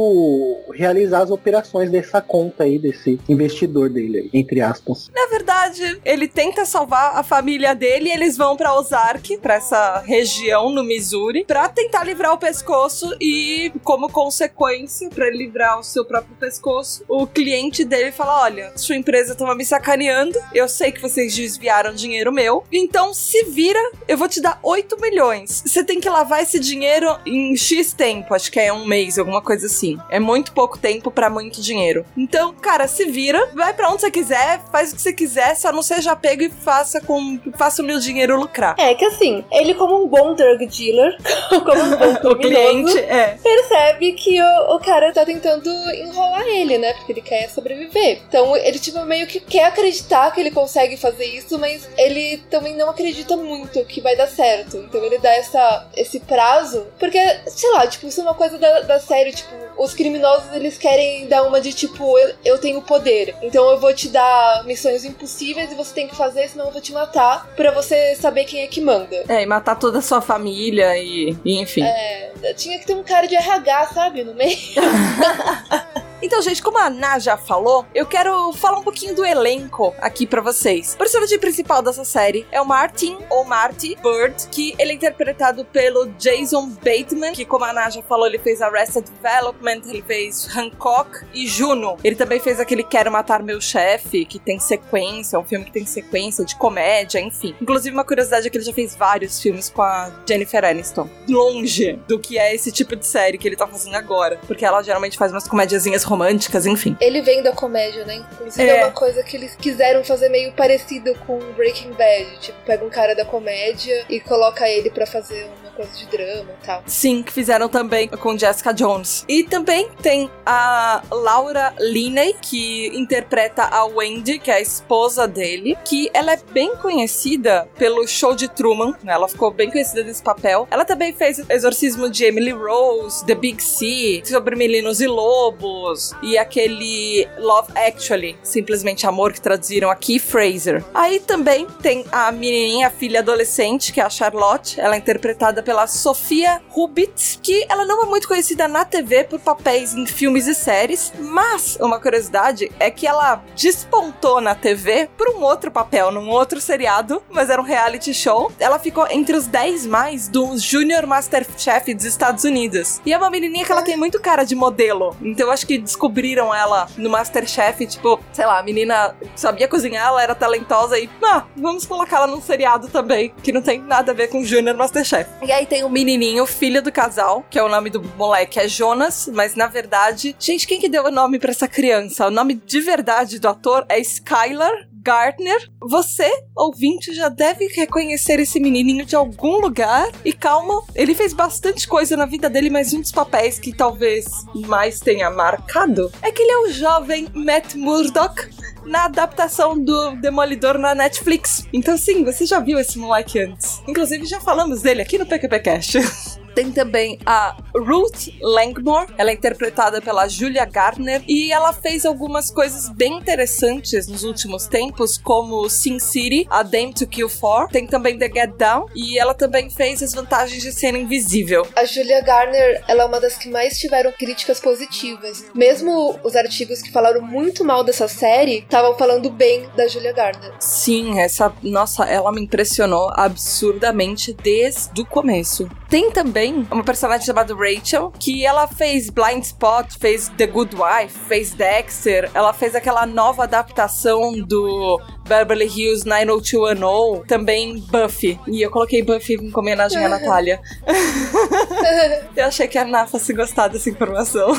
realizar 0.72 1.22
as 1.22 1.30
operações 1.30 1.90
dessa 1.90 2.20
conta 2.20 2.64
aí, 2.64 2.78
desse 2.78 3.18
investidor 3.28 3.88
dele 3.90 4.30
entre 4.32 4.60
aspas. 4.60 5.10
Na 5.14 5.26
verdade, 5.26 6.00
ele 6.04 6.28
tenta 6.28 6.64
salvar 6.64 7.16
a 7.16 7.22
família 7.22 7.75
dele 7.75 8.08
e 8.08 8.12
eles 8.12 8.37
vão 8.37 8.56
pra 8.56 8.75
Ozark, 8.75 9.38
pra 9.38 9.54
essa 9.54 10.00
região 10.00 10.70
no 10.70 10.84
Missouri, 10.84 11.44
pra 11.44 11.68
tentar 11.68 12.04
livrar 12.04 12.32
o 12.32 12.38
pescoço 12.38 13.14
e, 13.20 13.72
como 13.84 14.10
consequência, 14.10 15.08
ele 15.16 15.38
livrar 15.38 15.78
o 15.78 15.82
seu 15.82 16.04
próprio 16.04 16.37
pescoço, 16.37 17.04
o 17.08 17.26
cliente 17.26 17.84
dele 17.84 18.12
fala: 18.12 18.42
Olha, 18.42 18.72
sua 18.76 18.96
empresa 18.96 19.34
tava 19.34 19.54
me 19.54 19.64
sacaneando, 19.64 20.38
eu 20.54 20.68
sei 20.68 20.92
que 20.92 21.00
vocês 21.00 21.34
desviaram 21.34 21.94
dinheiro 21.94 22.32
meu, 22.32 22.64
então 22.72 23.12
se 23.12 23.44
vira, 23.58 23.90
eu 24.06 24.16
vou 24.16 24.28
te 24.28 24.40
dar 24.40 24.60
8 24.62 25.00
milhões. 25.00 25.64
Você 25.66 25.82
tem 25.82 25.98
que 25.98 26.08
lavar 26.08 26.40
esse 26.40 26.60
dinheiro 26.60 27.18
em 27.26 27.56
X 27.56 27.92
tempo, 27.92 28.32
acho 28.32 28.52
que 28.52 28.60
é 28.60 28.72
um 28.72 28.86
mês 28.86 29.18
alguma 29.18 29.42
coisa 29.42 29.66
assim. 29.66 29.98
É 30.08 30.20
muito 30.20 30.52
pouco 30.52 30.78
tempo 30.78 31.10
pra 31.10 31.28
muito 31.28 31.60
dinheiro. 31.60 32.06
Então, 32.16 32.54
cara, 32.54 32.86
se 32.86 33.06
vira, 33.06 33.50
vai 33.56 33.74
pra 33.74 33.88
onde 33.88 34.02
você 34.02 34.12
quiser, 34.12 34.60
faz 34.70 34.92
o 34.92 34.94
que 34.94 35.02
você 35.02 35.12
quiser, 35.12 35.56
só 35.56 35.72
não 35.72 35.82
seja 35.82 36.14
pego 36.14 36.44
e 36.44 36.50
faça 36.50 37.00
com 37.00 37.36
faça 37.56 37.82
o 37.82 37.84
meu 37.84 37.98
dinheiro 37.98 38.38
lucrar. 38.38 38.76
É 38.78 38.94
que 38.94 39.04
assim, 39.04 39.44
ele 39.50 39.74
como 39.74 40.04
um 40.04 40.06
bom 40.06 40.36
drug 40.36 40.64
dealer, 40.64 41.18
como 41.50 41.82
um 41.82 41.96
bom 41.96 42.18
O 42.30 42.36
cliente 42.36 42.96
é. 42.96 43.38
percebe 43.42 44.12
que 44.12 44.40
o, 44.40 44.76
o 44.76 44.78
cara 44.78 45.12
tá 45.12 45.24
tentando 45.24 45.68
enrolar 45.94 46.46
ele, 46.46 46.78
né? 46.78 46.92
Porque 46.92 47.10
ele 47.10 47.22
quer 47.22 47.50
sobreviver. 47.50 48.22
Então 48.28 48.56
ele, 48.56 48.78
tipo, 48.78 49.04
meio 49.04 49.26
que 49.26 49.40
quer 49.40 49.64
acreditar 49.64 50.30
que 50.30 50.40
ele 50.40 50.52
consegue 50.52 50.96
fazer 50.96 51.24
isso, 51.24 51.58
mas 51.58 51.88
ele 51.96 52.36
também 52.48 52.76
não 52.76 52.88
acredita 52.88 53.36
muito 53.36 53.47
que 53.88 54.00
vai 54.00 54.16
dar 54.16 54.26
certo. 54.26 54.76
Então 54.76 55.02
ele 55.04 55.18
dá 55.18 55.30
essa, 55.30 55.86
esse 55.96 56.20
prazo. 56.20 56.86
Porque, 56.98 57.18
sei 57.46 57.70
lá, 57.72 57.86
tipo, 57.86 58.06
isso 58.06 58.20
é 58.20 58.24
uma 58.24 58.34
coisa 58.34 58.58
da, 58.58 58.80
da 58.80 59.00
série, 59.00 59.32
tipo, 59.32 59.54
os 59.76 59.94
criminosos 59.94 60.52
eles 60.52 60.76
querem 60.76 61.26
dar 61.26 61.42
uma 61.44 61.60
de 61.60 61.72
tipo, 61.72 62.18
eu, 62.18 62.34
eu 62.44 62.58
tenho 62.58 62.82
poder. 62.82 63.34
Então 63.42 63.70
eu 63.70 63.78
vou 63.78 63.94
te 63.94 64.08
dar 64.08 64.64
missões 64.64 65.04
impossíveis 65.04 65.70
e 65.70 65.74
você 65.74 65.94
tem 65.94 66.08
que 66.08 66.16
fazer, 66.16 66.48
senão 66.48 66.66
eu 66.66 66.72
vou 66.72 66.80
te 66.80 66.92
matar 66.92 67.46
pra 67.56 67.70
você 67.70 68.14
saber 68.16 68.44
quem 68.44 68.62
é 68.62 68.66
que 68.66 68.80
manda. 68.80 69.24
É, 69.28 69.42
e 69.42 69.46
matar 69.46 69.76
toda 69.76 69.98
a 69.98 70.02
sua 70.02 70.20
família 70.20 70.96
e, 70.96 71.36
e 71.44 71.60
enfim. 71.60 71.82
É, 71.82 72.32
tinha 72.56 72.78
que 72.78 72.86
ter 72.86 72.94
um 72.94 73.02
cara 73.02 73.26
de 73.26 73.36
RH, 73.36 73.86
sabe, 73.94 74.24
no 74.24 74.34
meio. 74.34 74.58
Então, 76.20 76.42
gente, 76.42 76.62
como 76.62 76.78
a 76.78 76.87
Ana 76.87 77.18
já 77.18 77.37
falou, 77.37 77.87
eu 77.94 78.04
quero 78.04 78.52
falar 78.52 78.78
um 78.78 78.82
pouquinho 78.82 79.14
do 79.14 79.25
elenco 79.25 79.94
aqui 80.00 80.26
pra 80.26 80.40
vocês. 80.40 80.94
O 80.94 80.98
personagem 80.98 81.38
principal 81.38 81.80
dessa 81.80 82.04
série 82.04 82.44
é 82.50 82.60
o 82.60 82.66
Martin, 82.66 83.16
ou 83.30 83.44
Marty 83.44 83.96
Bird, 84.02 84.48
que 84.50 84.75
ele 84.78 84.92
é 84.92 84.94
interpretado 84.94 85.64
pelo 85.64 86.06
Jason 86.18 86.68
Bateman, 86.68 87.32
que 87.32 87.44
como 87.44 87.64
a 87.64 87.70
Ana 87.70 87.88
já 87.90 88.02
falou, 88.02 88.26
ele 88.26 88.38
fez 88.38 88.60
Arrested 88.60 89.04
Development, 89.08 89.82
ele 89.87 90.02
fez 90.02 90.48
Hancock 90.56 91.25
e 91.32 91.46
Juno. 91.46 91.96
Ele 92.02 92.16
também 92.16 92.40
fez 92.40 92.58
aquele 92.58 92.82
Quero 92.82 93.12
Matar 93.12 93.42
Meu 93.42 93.60
Chefe, 93.60 94.25
que 94.25 94.40
tem 94.40 94.58
sequência, 94.58 95.37
é 95.37 95.38
um 95.38 95.44
filme 95.44 95.64
que 95.64 95.72
tem 95.72 95.87
sequência 95.87 96.44
de 96.44 96.56
comédia, 96.56 97.20
enfim. 97.20 97.54
Inclusive, 97.60 97.94
uma 97.94 98.04
curiosidade 98.04 98.48
é 98.48 98.50
que 98.50 98.56
ele 98.56 98.64
já 98.64 98.72
fez 98.72 98.96
vários 98.96 99.40
filmes 99.40 99.70
com 99.70 99.82
a 99.82 100.10
Jennifer 100.28 100.64
Aniston. 100.64 101.08
Longe 101.28 101.92
do 102.08 102.18
que 102.18 102.38
é 102.38 102.52
esse 102.52 102.72
tipo 102.72 102.96
de 102.96 103.06
série 103.06 103.38
que 103.38 103.46
ele 103.46 103.56
tá 103.56 103.68
fazendo 103.68 103.94
agora. 103.94 104.40
Porque 104.48 104.64
ela 104.64 104.82
geralmente 104.82 105.16
faz 105.16 105.30
umas 105.30 105.46
comédiazinhas 105.46 106.07
românticas, 106.08 106.66
enfim. 106.66 106.96
Ele 107.00 107.20
vem 107.22 107.42
da 107.42 107.52
comédia, 107.52 108.04
né? 108.04 108.16
Inclusive 108.16 108.68
É. 108.68 108.78
é. 108.78 108.84
uma 108.84 108.92
coisa 108.92 109.22
que 109.22 109.36
eles 109.36 109.54
quiseram 109.54 110.02
fazer 110.04 110.28
meio 110.28 110.52
parecido 110.52 111.14
com 111.26 111.38
Breaking 111.56 111.92
Bad. 111.92 112.38
Tipo, 112.40 112.58
pega 112.64 112.84
um 112.84 112.90
cara 112.90 113.14
da 113.14 113.24
comédia 113.24 114.04
e 114.08 114.20
coloca 114.20 114.68
ele 114.68 114.90
pra 114.90 115.06
fazer 115.06 115.46
uma 115.60 115.70
coisa 115.72 115.92
de 115.96 116.06
drama 116.06 116.50
e 116.62 116.66
tal. 116.66 116.82
Sim, 116.86 117.22
que 117.22 117.32
fizeram 117.32 117.68
também 117.68 118.08
com 118.08 118.36
Jessica 118.36 118.72
Jones. 118.72 119.24
E 119.28 119.44
também 119.44 119.88
tem 120.02 120.30
a 120.44 121.02
Laura 121.10 121.72
Linney, 121.78 122.34
que 122.40 122.88
interpreta 122.96 123.62
a 123.64 123.84
Wendy, 123.84 124.38
que 124.38 124.50
é 124.50 124.54
a 124.54 124.60
esposa 124.60 125.28
dele, 125.28 125.76
que 125.84 126.10
ela 126.14 126.32
é 126.32 126.38
bem 126.52 126.74
conhecida 126.76 127.68
pelo 127.78 128.06
show 128.06 128.34
de 128.34 128.48
Truman, 128.48 128.94
né? 129.02 129.12
Ela 129.12 129.28
ficou 129.28 129.50
bem 129.50 129.70
conhecida 129.70 130.02
nesse 130.02 130.22
papel. 130.22 130.66
Ela 130.70 130.84
também 130.84 131.12
fez 131.12 131.38
Exorcismo 131.48 132.08
de 132.10 132.24
Emily 132.24 132.52
Rose, 132.52 133.24
The 133.24 133.34
Big 133.34 133.62
Sea, 133.62 134.24
Sobre 134.24 134.56
Meninos 134.56 135.00
e 135.00 135.06
Lobos, 135.06 135.97
e 136.22 136.38
aquele 136.38 137.28
Love 137.38 137.72
Actually, 137.76 138.38
Simplesmente 138.42 139.06
Amor, 139.06 139.32
que 139.32 139.40
traduziram 139.40 139.90
aqui, 139.90 140.18
Fraser. 140.18 140.84
Aí 140.94 141.20
também 141.20 141.66
tem 141.82 142.04
a 142.10 142.30
menininha, 142.32 142.88
a 142.88 142.90
filha 142.90 143.20
adolescente, 143.20 143.92
que 143.92 144.00
é 144.00 144.04
a 144.04 144.10
Charlotte. 144.10 144.80
Ela 144.80 144.94
é 144.94 144.98
interpretada 144.98 145.62
pela 145.62 145.86
Sofia 145.86 146.60
Rubitz, 146.68 147.38
que 147.42 147.66
ela 147.68 147.84
não 147.84 148.04
é 148.04 148.06
muito 148.06 148.28
conhecida 148.28 148.68
na 148.68 148.84
TV 148.84 149.24
por 149.24 149.40
papéis 149.40 149.94
em 149.94 150.06
filmes 150.06 150.46
e 150.46 150.54
séries, 150.54 151.12
mas 151.18 151.76
uma 151.80 152.00
curiosidade 152.00 152.70
é 152.78 152.90
que 152.90 153.06
ela 153.06 153.42
despontou 153.54 154.40
na 154.40 154.54
TV 154.54 155.08
por 155.16 155.28
um 155.30 155.42
outro 155.42 155.70
papel, 155.70 156.10
num 156.10 156.28
outro 156.28 156.60
seriado, 156.60 157.22
mas 157.30 157.50
era 157.50 157.60
um 157.60 157.64
reality 157.64 158.12
show. 158.12 158.52
Ela 158.58 158.78
ficou 158.78 159.06
entre 159.10 159.36
os 159.36 159.46
10 159.46 159.86
mais 159.86 160.28
do 160.28 160.56
Junior 160.56 161.06
Masterchef 161.06 161.94
dos 161.94 162.04
Estados 162.04 162.44
Unidos. 162.44 163.00
E 163.04 163.12
é 163.12 163.18
uma 163.18 163.30
menininha 163.30 163.64
que 163.64 163.72
ela 163.72 163.82
tem 163.82 163.96
muito 163.96 164.20
cara 164.20 164.44
de 164.44 164.54
modelo. 164.54 165.16
Então 165.22 165.46
eu 165.46 165.52
acho 165.52 165.66
que 165.66 165.82
descobriram 165.88 166.54
ela 166.54 166.87
no 166.97 167.09
Masterchef, 167.11 167.87
tipo, 167.87 168.21
sei 168.33 168.47
lá, 168.47 168.59
a 168.59 168.62
menina 168.62 169.16
sabia 169.35 169.66
cozinhar, 169.66 170.07
ela 170.07 170.23
era 170.23 170.35
talentosa 170.35 170.99
e, 170.99 171.09
ah, 171.25 171.45
vamos 171.57 171.87
colocá-la 171.87 172.26
num 172.26 172.40
seriado 172.40 172.88
também, 172.88 173.33
que 173.42 173.52
não 173.52 173.62
tem 173.62 173.80
nada 173.80 174.12
a 174.12 174.14
ver 174.14 174.28
com 174.28 174.45
Junior 174.45 174.76
Masterchef. 174.76 175.28
E 175.42 175.50
aí 175.50 175.66
tem 175.66 175.83
o 175.83 175.88
menininho, 175.88 176.47
filho 176.47 176.83
do 176.83 176.92
casal, 176.92 177.45
que 177.50 177.59
é 177.59 177.62
o 177.62 177.68
nome 177.68 177.90
do 177.90 178.02
moleque, 178.16 178.61
é 178.61 178.68
Jonas, 178.68 179.28
mas 179.33 179.54
na 179.54 179.66
verdade, 179.66 180.37
gente, 180.38 180.66
quem 180.66 180.78
que 180.78 180.88
deu 180.88 181.04
o 181.07 181.11
nome 181.11 181.38
pra 181.38 181.50
essa 181.50 181.66
criança? 181.66 182.26
O 182.26 182.30
nome 182.30 182.54
de 182.54 182.80
verdade 182.80 183.38
do 183.38 183.49
ator 183.49 183.85
é 183.88 183.99
Skylar 183.99 184.88
Gardner. 185.08 185.70
Você, 185.80 186.30
ouvinte, 186.54 187.14
já 187.14 187.30
deve 187.30 187.66
reconhecer 187.68 188.38
esse 188.40 188.60
menininho 188.60 189.06
de 189.06 189.16
algum 189.16 189.58
lugar. 189.58 190.06
E 190.22 190.34
calma, 190.34 190.82
ele 190.94 191.14
fez 191.14 191.32
bastante 191.32 191.88
coisa 191.88 192.14
na 192.14 192.26
vida 192.26 192.50
dele, 192.50 192.68
mas 192.68 192.92
um 192.92 193.00
dos 193.00 193.10
papéis 193.10 193.58
que 193.58 193.74
talvez 193.74 194.26
mais 194.66 195.00
tenha 195.00 195.30
marcado 195.30 196.12
é 196.20 196.30
que 196.30 196.42
ele 196.42 196.52
é 196.52 196.58
o 196.58 196.72
jovem 196.72 197.26
Matt 197.32 197.74
Murdock 197.74 198.50
na 198.84 199.06
adaptação 199.06 199.78
do 199.78 200.10
Demolidor 200.16 200.76
na 200.76 200.94
Netflix. 200.94 201.66
Então, 201.72 201.96
sim, 201.96 202.22
você 202.22 202.44
já 202.44 202.60
viu 202.60 202.78
esse 202.78 202.98
moleque 202.98 203.40
antes. 203.40 203.82
Inclusive, 203.88 204.26
já 204.26 204.40
falamos 204.40 204.82
dele 204.82 205.00
aqui 205.00 205.16
no 205.16 205.24
PQPcast. 205.24 206.00
Tem 206.58 206.72
também 206.72 207.20
a 207.24 207.56
Ruth 207.72 208.30
Langmore, 208.42 209.06
ela 209.16 209.30
é 209.30 209.32
interpretada 209.32 210.02
pela 210.02 210.26
Julia 210.26 210.64
Gardner 210.64 211.22
e 211.28 211.52
ela 211.52 211.72
fez 211.72 212.04
algumas 212.04 212.50
coisas 212.50 212.88
bem 212.88 213.18
interessantes 213.18 214.08
nos 214.08 214.24
últimos 214.24 214.66
tempos, 214.66 215.16
como 215.16 215.70
Sin 215.70 216.00
City, 216.00 216.48
A 216.50 216.64
Dame 216.64 216.92
to 216.92 217.06
Kill 217.06 217.28
For, 217.28 217.68
tem 217.68 217.86
também 217.86 218.18
The 218.18 218.26
Get 218.26 218.56
Down 218.56 218.86
e 218.92 219.16
ela 219.16 219.34
também 219.34 219.70
fez 219.70 220.02
As 220.02 220.12
Vantagens 220.12 220.60
de 220.60 220.72
Ser 220.72 220.96
Invisível. 220.96 221.64
A 221.76 221.84
Julia 221.84 222.20
Garner, 222.22 222.82
ela 222.88 223.04
é 223.04 223.06
uma 223.06 223.20
das 223.20 223.38
que 223.38 223.48
mais 223.48 223.78
tiveram 223.78 224.10
críticas 224.10 224.58
positivas. 224.58 225.44
Mesmo 225.54 226.18
os 226.24 226.34
artigos 226.34 226.82
que 226.82 226.90
falaram 226.90 227.22
muito 227.22 227.64
mal 227.64 227.84
dessa 227.84 228.08
série, 228.08 228.64
estavam 228.64 228.98
falando 228.98 229.30
bem 229.30 229.68
da 229.76 229.86
Julia 229.86 230.12
Garner. 230.12 230.54
Sim, 230.58 231.20
essa, 231.20 231.54
nossa, 231.62 232.04
ela 232.04 232.32
me 232.32 232.40
impressionou 232.40 233.12
absurdamente 233.14 234.32
desde 234.32 235.00
o 235.00 235.06
começo. 235.06 235.68
Tem 235.88 236.10
também 236.10 236.47
uma 236.70 236.84
personagem 236.84 237.26
chamada 237.26 237.54
Rachel, 237.54 238.12
que 238.18 238.44
ela 238.44 238.66
fez 238.66 239.10
Blind 239.10 239.42
Spot, 239.42 239.86
fez 239.98 240.28
The 240.36 240.46
Good 240.46 240.76
Wife, 240.76 241.18
fez 241.26 241.52
Dexter, 241.52 242.30
ela 242.34 242.52
fez 242.52 242.74
aquela 242.74 243.06
nova 243.06 243.44
adaptação 243.44 244.32
do 244.32 245.00
Beverly 245.28 245.66
Hills 245.66 246.06
90210, 246.06 247.26
também 247.26 247.78
Buffy. 247.80 248.40
E 248.47 248.62
eu 248.62 248.70
coloquei 248.70 249.02
Buffy 249.02 249.35
em 249.35 249.52
homenagem 249.54 250.04
à 250.04 250.08
Natália. 250.08 250.61
eu 252.35 252.47
achei 252.47 252.66
que 252.66 252.78
a 252.78 252.82
Ana 252.82 253.06
fosse 253.06 253.32
gostar 253.32 253.68
dessa 253.68 253.90
informação. 253.90 254.49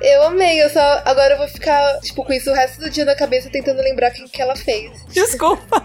Eu 0.00 0.22
amei, 0.24 0.62
eu 0.62 0.68
só. 0.68 1.02
Agora 1.04 1.34
eu 1.34 1.38
vou 1.38 1.48
ficar, 1.48 1.98
tipo, 2.00 2.24
com 2.24 2.32
isso 2.32 2.50
o 2.50 2.54
resto 2.54 2.80
do 2.80 2.90
dia 2.90 3.04
na 3.04 3.14
cabeça 3.14 3.48
tentando 3.50 3.80
lembrar 3.80 4.10
quem 4.10 4.26
que 4.26 4.40
ela 4.40 4.54
fez. 4.54 4.92
Desculpa. 5.08 5.82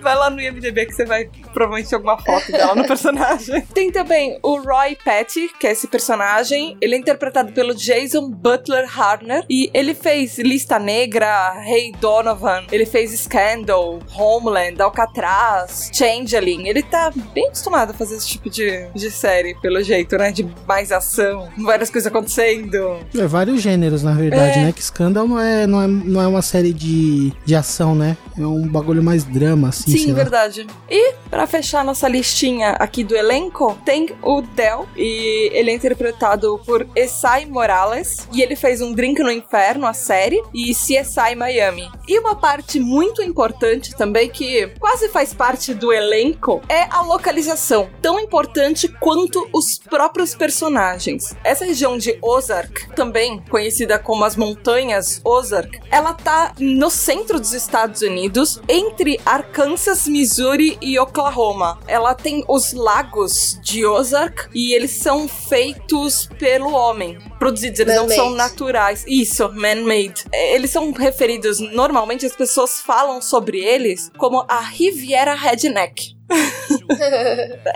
Vai 0.00 0.14
lá 0.14 0.30
no 0.30 0.40
IMDB 0.40 0.86
que 0.86 0.92
você 0.92 1.04
vai 1.04 1.28
provavelmente 1.52 1.94
alguma 1.94 2.18
foto 2.18 2.50
dela 2.52 2.74
no 2.74 2.86
personagem. 2.86 3.62
Tem 3.74 3.90
também 3.90 4.38
o 4.42 4.60
Roy 4.60 4.96
Patty, 5.04 5.50
que 5.58 5.66
é 5.66 5.72
esse 5.72 5.88
personagem. 5.88 6.76
Ele 6.80 6.94
é 6.94 6.98
interpretado 6.98 7.52
pelo 7.52 7.74
Jason 7.74 8.30
Butler 8.30 8.86
Harner. 8.98 9.44
E 9.50 9.70
ele 9.74 9.94
fez 9.94 10.38
Lista 10.38 10.78
Negra, 10.78 11.54
Hey 11.64 11.92
Donovan. 12.00 12.66
Ele 12.70 12.86
fez 12.86 12.97
Scandal, 13.06 13.98
Homeland, 14.16 14.80
Alcatraz, 14.80 15.90
Changeling. 15.92 16.68
Ele 16.68 16.82
tá 16.82 17.12
bem 17.34 17.46
acostumado 17.46 17.90
a 17.90 17.94
fazer 17.94 18.16
esse 18.16 18.28
tipo 18.28 18.48
de, 18.50 18.86
de 18.94 19.10
série, 19.10 19.54
pelo 19.60 19.82
jeito, 19.82 20.16
né? 20.16 20.30
De 20.32 20.48
mais 20.66 20.92
ação, 20.92 21.48
várias 21.58 21.90
coisas 21.90 22.06
acontecendo. 22.08 22.98
É 23.16 23.26
vários 23.26 23.60
gêneros, 23.62 24.02
na 24.02 24.12
verdade, 24.12 24.58
É. 24.58 24.62
né? 24.64 24.72
Que 24.72 24.82
Scandal 24.82 25.26
não 25.26 25.38
é, 25.38 25.66
não 25.66 25.82
é, 25.82 25.86
não 25.86 26.20
é 26.22 26.26
uma 26.26 26.42
série 26.42 26.72
de, 26.72 27.32
de 27.44 27.54
ação, 27.54 27.94
né? 27.94 28.16
É 28.38 28.46
um 28.46 28.66
bagulho 28.68 29.02
mais 29.02 29.24
drama, 29.24 29.68
assim, 29.68 29.90
Sim, 29.92 29.98
sei 29.98 30.08
lá. 30.08 30.14
verdade. 30.14 30.66
E, 30.88 31.14
pra 31.28 31.46
fechar 31.46 31.84
nossa 31.84 32.08
listinha 32.08 32.70
aqui 32.72 33.02
do 33.02 33.16
elenco, 33.16 33.76
tem 33.84 34.08
o 34.22 34.40
Del, 34.42 34.86
e 34.96 35.50
ele 35.52 35.70
é 35.70 35.74
interpretado 35.74 36.60
por 36.64 36.86
Esai 36.94 37.46
Morales, 37.46 38.28
e 38.32 38.40
ele 38.42 38.54
fez 38.54 38.80
Um 38.80 38.92
Drink 38.92 39.20
no 39.22 39.30
Inferno, 39.30 39.86
a 39.86 39.92
série, 39.92 40.40
e 40.54 40.72
CSI 40.72 41.34
Miami. 41.36 41.88
E 42.06 42.18
uma 42.18 42.34
parte 42.36 42.78
muito 42.88 43.22
importante 43.22 43.94
também, 43.94 44.28
que 44.28 44.68
quase 44.78 45.08
faz 45.08 45.34
parte 45.34 45.74
do 45.74 45.92
elenco, 45.92 46.62
é 46.68 46.84
a 46.90 47.02
localização, 47.02 47.90
tão 48.00 48.18
importante 48.18 48.88
quanto 48.88 49.48
os 49.52 49.78
próprios 49.78 50.34
personagens. 50.34 51.36
Essa 51.44 51.64
região 51.64 51.98
de 51.98 52.18
Ozark, 52.22 52.94
também 52.94 53.42
conhecida 53.50 53.98
como 53.98 54.24
as 54.24 54.36
Montanhas 54.36 55.20
Ozark, 55.24 55.80
ela 55.90 56.14
tá 56.14 56.54
no 56.58 56.90
centro 56.90 57.38
dos 57.38 57.52
Estados 57.52 58.02
Unidos, 58.02 58.60
entre 58.68 59.20
Arkansas 59.24 59.58
Kansas, 59.68 60.08
Missouri 60.08 60.78
e 60.80 60.98
Oklahoma. 60.98 61.78
Ela 61.86 62.14
tem 62.14 62.44
os 62.48 62.72
lagos 62.72 63.58
de 63.62 63.84
Ozark 63.84 64.48
e 64.54 64.72
eles 64.72 64.92
são 64.92 65.28
feitos 65.28 66.28
pelo 66.38 66.72
homem. 66.72 67.18
Produzidos, 67.38 67.80
eles 67.80 67.94
não 67.94 68.08
são 68.08 68.30
naturais. 68.30 69.04
Isso, 69.06 69.48
man-made. 69.52 70.24
É, 70.32 70.54
Eles 70.54 70.70
são 70.70 70.90
referidos, 70.92 71.60
normalmente 71.60 72.26
as 72.26 72.34
pessoas 72.34 72.77
falam 72.80 73.20
sobre 73.20 73.58
eles 73.58 74.10
como 74.16 74.44
a 74.48 74.60
Riviera 74.60 75.34
Redneck. 75.34 76.16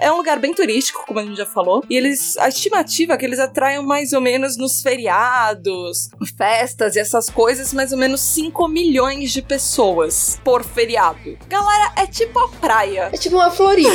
É 0.00 0.12
um 0.12 0.16
lugar 0.16 0.38
bem 0.38 0.54
turístico, 0.54 1.04
como 1.06 1.18
a 1.18 1.25
gente 1.25 1.37
já 1.37 1.47
falou. 1.47 1.82
E 1.88 1.97
eles. 1.97 2.37
A 2.37 2.49
estimativa 2.49 3.14
é 3.14 3.16
que 3.16 3.25
eles 3.25 3.38
atraiam 3.38 3.82
mais 3.82 4.12
ou 4.12 4.21
menos 4.21 4.56
nos 4.56 4.82
feriados, 4.82 6.11
festas 6.37 6.97
e 6.97 7.00
essas 7.00 7.30
coisas, 7.30 7.73
mais 7.73 7.92
ou 7.92 7.99
menos 7.99 8.21
5 8.21 8.68
milhões 8.68 9.32
de 9.32 9.40
pessoas 9.40 10.38
por 10.44 10.62
feriado. 10.64 11.38
Galera, 11.49 11.92
é 11.97 12.06
tipo 12.06 12.38
a 12.38 12.49
praia. 12.49 13.11
É 13.12 13.16
tipo 13.16 13.37
uma 13.37 13.50
Floripa. 13.50 13.90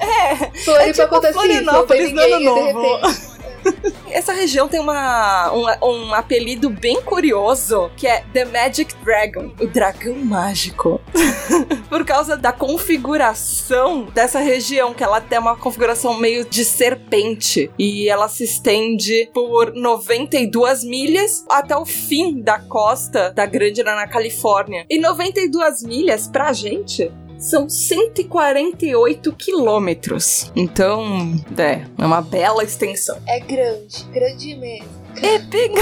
É. 0.00 0.36
Floripa 0.64 0.82
É 0.82 0.92
tipo 0.92 1.02
acontece 1.02 1.38
isso, 1.38 1.62
não 1.62 1.86
Florianópolis 1.86 2.12
no 2.12 2.20
ano 2.20 2.38
ninguém, 2.38 2.66
de 2.66 2.72
novo. 2.72 3.33
Essa 4.10 4.32
região 4.32 4.68
tem 4.68 4.80
uma, 4.80 5.52
um, 5.52 5.88
um 5.88 6.14
apelido 6.14 6.70
bem 6.70 7.02
curioso, 7.02 7.90
que 7.96 8.06
é 8.06 8.24
The 8.32 8.44
Magic 8.44 8.94
Dragon, 9.04 9.52
o 9.60 9.66
dragão 9.66 10.16
mágico. 10.16 11.00
Por 11.88 12.04
causa 12.04 12.36
da 12.36 12.52
configuração 12.52 14.04
dessa 14.04 14.38
região, 14.38 14.94
que 14.94 15.02
ela 15.02 15.20
tem 15.20 15.38
uma 15.38 15.56
configuração 15.56 16.18
meio 16.18 16.44
de 16.44 16.64
serpente. 16.64 17.70
E 17.78 18.08
ela 18.08 18.28
se 18.28 18.44
estende 18.44 19.30
por 19.32 19.72
92 19.72 20.84
milhas 20.84 21.44
até 21.48 21.76
o 21.76 21.84
fim 21.84 22.40
da 22.40 22.58
costa 22.58 23.30
da 23.30 23.46
Grande 23.46 23.82
na 23.82 24.06
Califórnia. 24.06 24.86
E 24.88 24.98
92 24.98 25.82
milhas, 25.82 26.28
pra 26.28 26.52
gente, 26.52 27.10
são 27.44 27.68
148 27.68 29.32
quilômetros. 29.34 30.50
Então, 30.56 31.34
é, 31.58 31.84
é 31.98 32.06
uma 32.06 32.22
bela 32.22 32.64
extensão. 32.64 33.20
É 33.26 33.38
grande, 33.38 34.04
grande 34.12 34.56
mesmo. 34.56 34.88
É 35.22 35.38
bem 35.38 35.72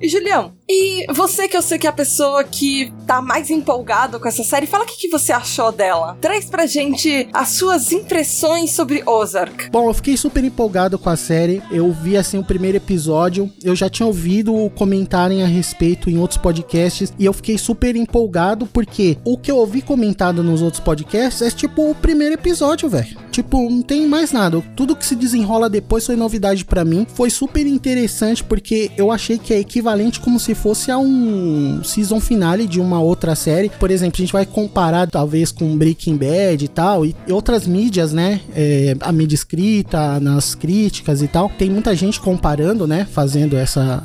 E 0.00 0.08
Julião, 0.08 0.52
e 0.68 1.06
você 1.12 1.48
que 1.48 1.56
eu 1.56 1.62
sei 1.62 1.78
que 1.78 1.86
é 1.86 1.90
a 1.90 1.92
pessoa 1.92 2.44
que 2.44 2.92
tá 3.06 3.22
mais 3.22 3.48
empolgado 3.48 4.20
com 4.20 4.28
essa 4.28 4.44
série, 4.44 4.66
fala 4.66 4.84
o 4.84 4.86
que, 4.86 4.98
que 4.98 5.08
você 5.08 5.32
achou 5.32 5.72
dela. 5.72 6.18
Traz 6.20 6.44
pra 6.44 6.66
gente 6.66 7.26
as 7.32 7.50
suas 7.50 7.90
impressões 7.90 8.72
sobre 8.72 9.02
Ozark. 9.06 9.70
Bom, 9.70 9.88
eu 9.88 9.94
fiquei 9.94 10.16
super 10.16 10.44
empolgado 10.44 10.98
com 10.98 11.08
a 11.08 11.16
série. 11.16 11.62
Eu 11.70 11.90
vi 11.90 12.18
assim 12.18 12.38
o 12.38 12.44
primeiro 12.44 12.76
episódio. 12.76 13.50
Eu 13.62 13.74
já 13.74 13.88
tinha 13.88 14.06
ouvido 14.06 14.70
comentarem 14.76 15.42
a 15.42 15.46
respeito 15.46 16.10
em 16.10 16.18
outros 16.18 16.38
podcasts 16.38 17.12
e 17.18 17.24
eu 17.24 17.32
fiquei 17.32 17.56
super 17.56 17.96
empolgado 17.96 18.66
porque 18.66 19.16
o 19.24 19.38
que 19.38 19.50
eu 19.50 19.56
ouvi 19.56 19.80
comentado 19.80 20.42
nos 20.42 20.60
outros 20.60 20.82
podcasts 20.82 21.40
é 21.40 21.50
tipo 21.50 21.90
o 21.90 21.94
primeiro 21.94 22.34
episódio, 22.34 22.90
velho. 22.90 23.16
Tipo, 23.30 23.70
não 23.70 23.82
tem 23.82 24.06
mais 24.06 24.32
nada. 24.32 24.60
Tudo 24.76 24.96
que 24.96 25.06
se 25.06 25.14
desenrola 25.14 25.70
depois 25.70 26.04
foi 26.04 26.16
novidade 26.16 26.64
pra 26.64 26.84
mim. 26.84 27.06
Foi 27.14 27.30
super 27.30 27.66
interessante 27.66 28.44
porque 28.44 28.90
eu 28.96 29.10
achei 29.10 29.38
que 29.38 29.54
é 29.54 29.58
equivalente 29.58 30.20
como 30.20 30.38
se 30.38 30.57
fosse 30.58 30.90
a 30.90 30.98
um 30.98 31.82
season 31.84 32.20
finale 32.20 32.66
de 32.66 32.80
uma 32.80 33.00
outra 33.00 33.34
série. 33.34 33.70
Por 33.70 33.90
exemplo, 33.90 34.16
a 34.16 34.20
gente 34.20 34.32
vai 34.32 34.44
comparar 34.44 35.08
talvez 35.08 35.52
com 35.52 35.76
Breaking 35.76 36.16
Bad 36.16 36.64
e 36.64 36.68
tal, 36.68 37.06
e 37.06 37.14
outras 37.30 37.66
mídias, 37.66 38.12
né? 38.12 38.40
É, 38.54 38.96
a 39.00 39.12
mídia 39.12 39.34
escrita, 39.34 40.20
nas 40.20 40.54
críticas 40.54 41.22
e 41.22 41.28
tal. 41.28 41.50
Tem 41.56 41.70
muita 41.70 41.94
gente 41.94 42.20
comparando, 42.20 42.86
né? 42.86 43.06
Fazendo 43.10 43.56
essa, 43.56 44.02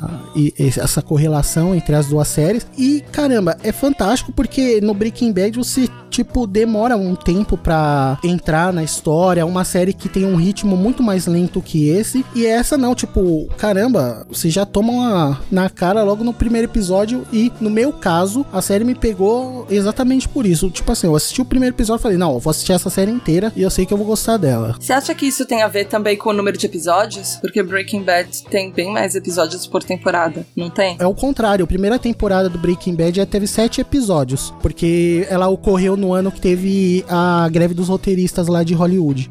essa 0.58 1.02
correlação 1.02 1.74
entre 1.74 1.94
as 1.94 2.06
duas 2.06 2.28
séries. 2.28 2.66
E 2.78 3.02
caramba, 3.12 3.56
é 3.62 3.72
fantástico 3.72 4.32
porque 4.32 4.80
no 4.80 4.94
Breaking 4.94 5.32
Bad 5.32 5.56
você 5.58 5.88
tipo, 6.14 6.46
demora 6.46 6.96
um 6.96 7.16
tempo 7.16 7.58
pra 7.58 8.18
entrar 8.22 8.72
na 8.72 8.84
história. 8.84 9.40
É 9.40 9.44
uma 9.44 9.64
série 9.64 9.92
que 9.92 10.08
tem 10.08 10.24
um 10.24 10.36
ritmo 10.36 10.76
muito 10.76 11.02
mais 11.02 11.26
lento 11.26 11.60
que 11.60 11.88
esse. 11.88 12.24
E 12.36 12.46
essa 12.46 12.78
não, 12.78 12.94
tipo, 12.94 13.48
caramba, 13.58 14.24
você 14.28 14.48
já 14.48 14.64
toma 14.64 14.92
uma 14.92 15.40
na 15.50 15.68
cara 15.68 16.04
logo 16.04 16.22
no 16.22 16.32
primeiro 16.32 16.43
episódio. 16.64 17.26
E 17.32 17.52
no 17.60 17.70
meu 17.70 17.92
caso, 17.92 18.44
a 18.52 18.60
série 18.60 18.84
me 18.84 18.94
pegou 18.94 19.66
exatamente 19.70 20.28
por 20.28 20.46
isso. 20.46 20.70
Tipo 20.70 20.92
assim, 20.92 21.06
eu 21.06 21.16
assisti 21.16 21.40
o 21.40 21.44
primeiro 21.44 21.74
episódio 21.74 22.00
e 22.00 22.02
falei, 22.02 22.18
não, 22.18 22.34
eu 22.34 22.40
vou 22.40 22.50
assistir 22.50 22.72
essa 22.72 22.90
série 22.90 23.10
inteira 23.10 23.52
e 23.56 23.62
eu 23.62 23.70
sei 23.70 23.86
que 23.86 23.92
eu 23.92 23.98
vou 23.98 24.06
gostar 24.06 24.36
dela. 24.36 24.76
Você 24.78 24.92
acha 24.92 25.14
que 25.14 25.26
isso 25.26 25.46
tem 25.46 25.62
a 25.62 25.68
ver 25.68 25.86
também 25.86 26.16
com 26.16 26.30
o 26.30 26.32
número 26.32 26.56
de 26.56 26.66
episódios? 26.66 27.36
Porque 27.40 27.62
Breaking 27.62 28.02
Bad 28.02 28.44
tem 28.50 28.70
bem 28.70 28.92
mais 28.92 29.14
episódios 29.14 29.66
por 29.66 29.82
temporada, 29.82 30.46
não 30.56 30.70
tem? 30.70 30.96
É 30.98 31.06
o 31.06 31.14
contrário, 31.14 31.64
a 31.64 31.68
primeira 31.68 31.98
temporada 31.98 32.48
do 32.48 32.58
Breaking 32.58 32.94
Bad 32.94 33.16
já 33.16 33.26
teve 33.26 33.46
sete 33.46 33.80
episódios, 33.80 34.52
porque 34.60 35.26
ela 35.28 35.48
ocorreu 35.48 35.96
no 35.96 36.12
ano 36.12 36.30
que 36.30 36.40
teve 36.40 37.04
a 37.08 37.48
greve 37.50 37.74
dos 37.74 37.88
roteiristas 37.88 38.48
lá 38.48 38.62
de 38.62 38.74
Hollywood. 38.74 39.30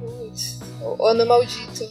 Ano 1.00 1.26
maldito. 1.26 1.90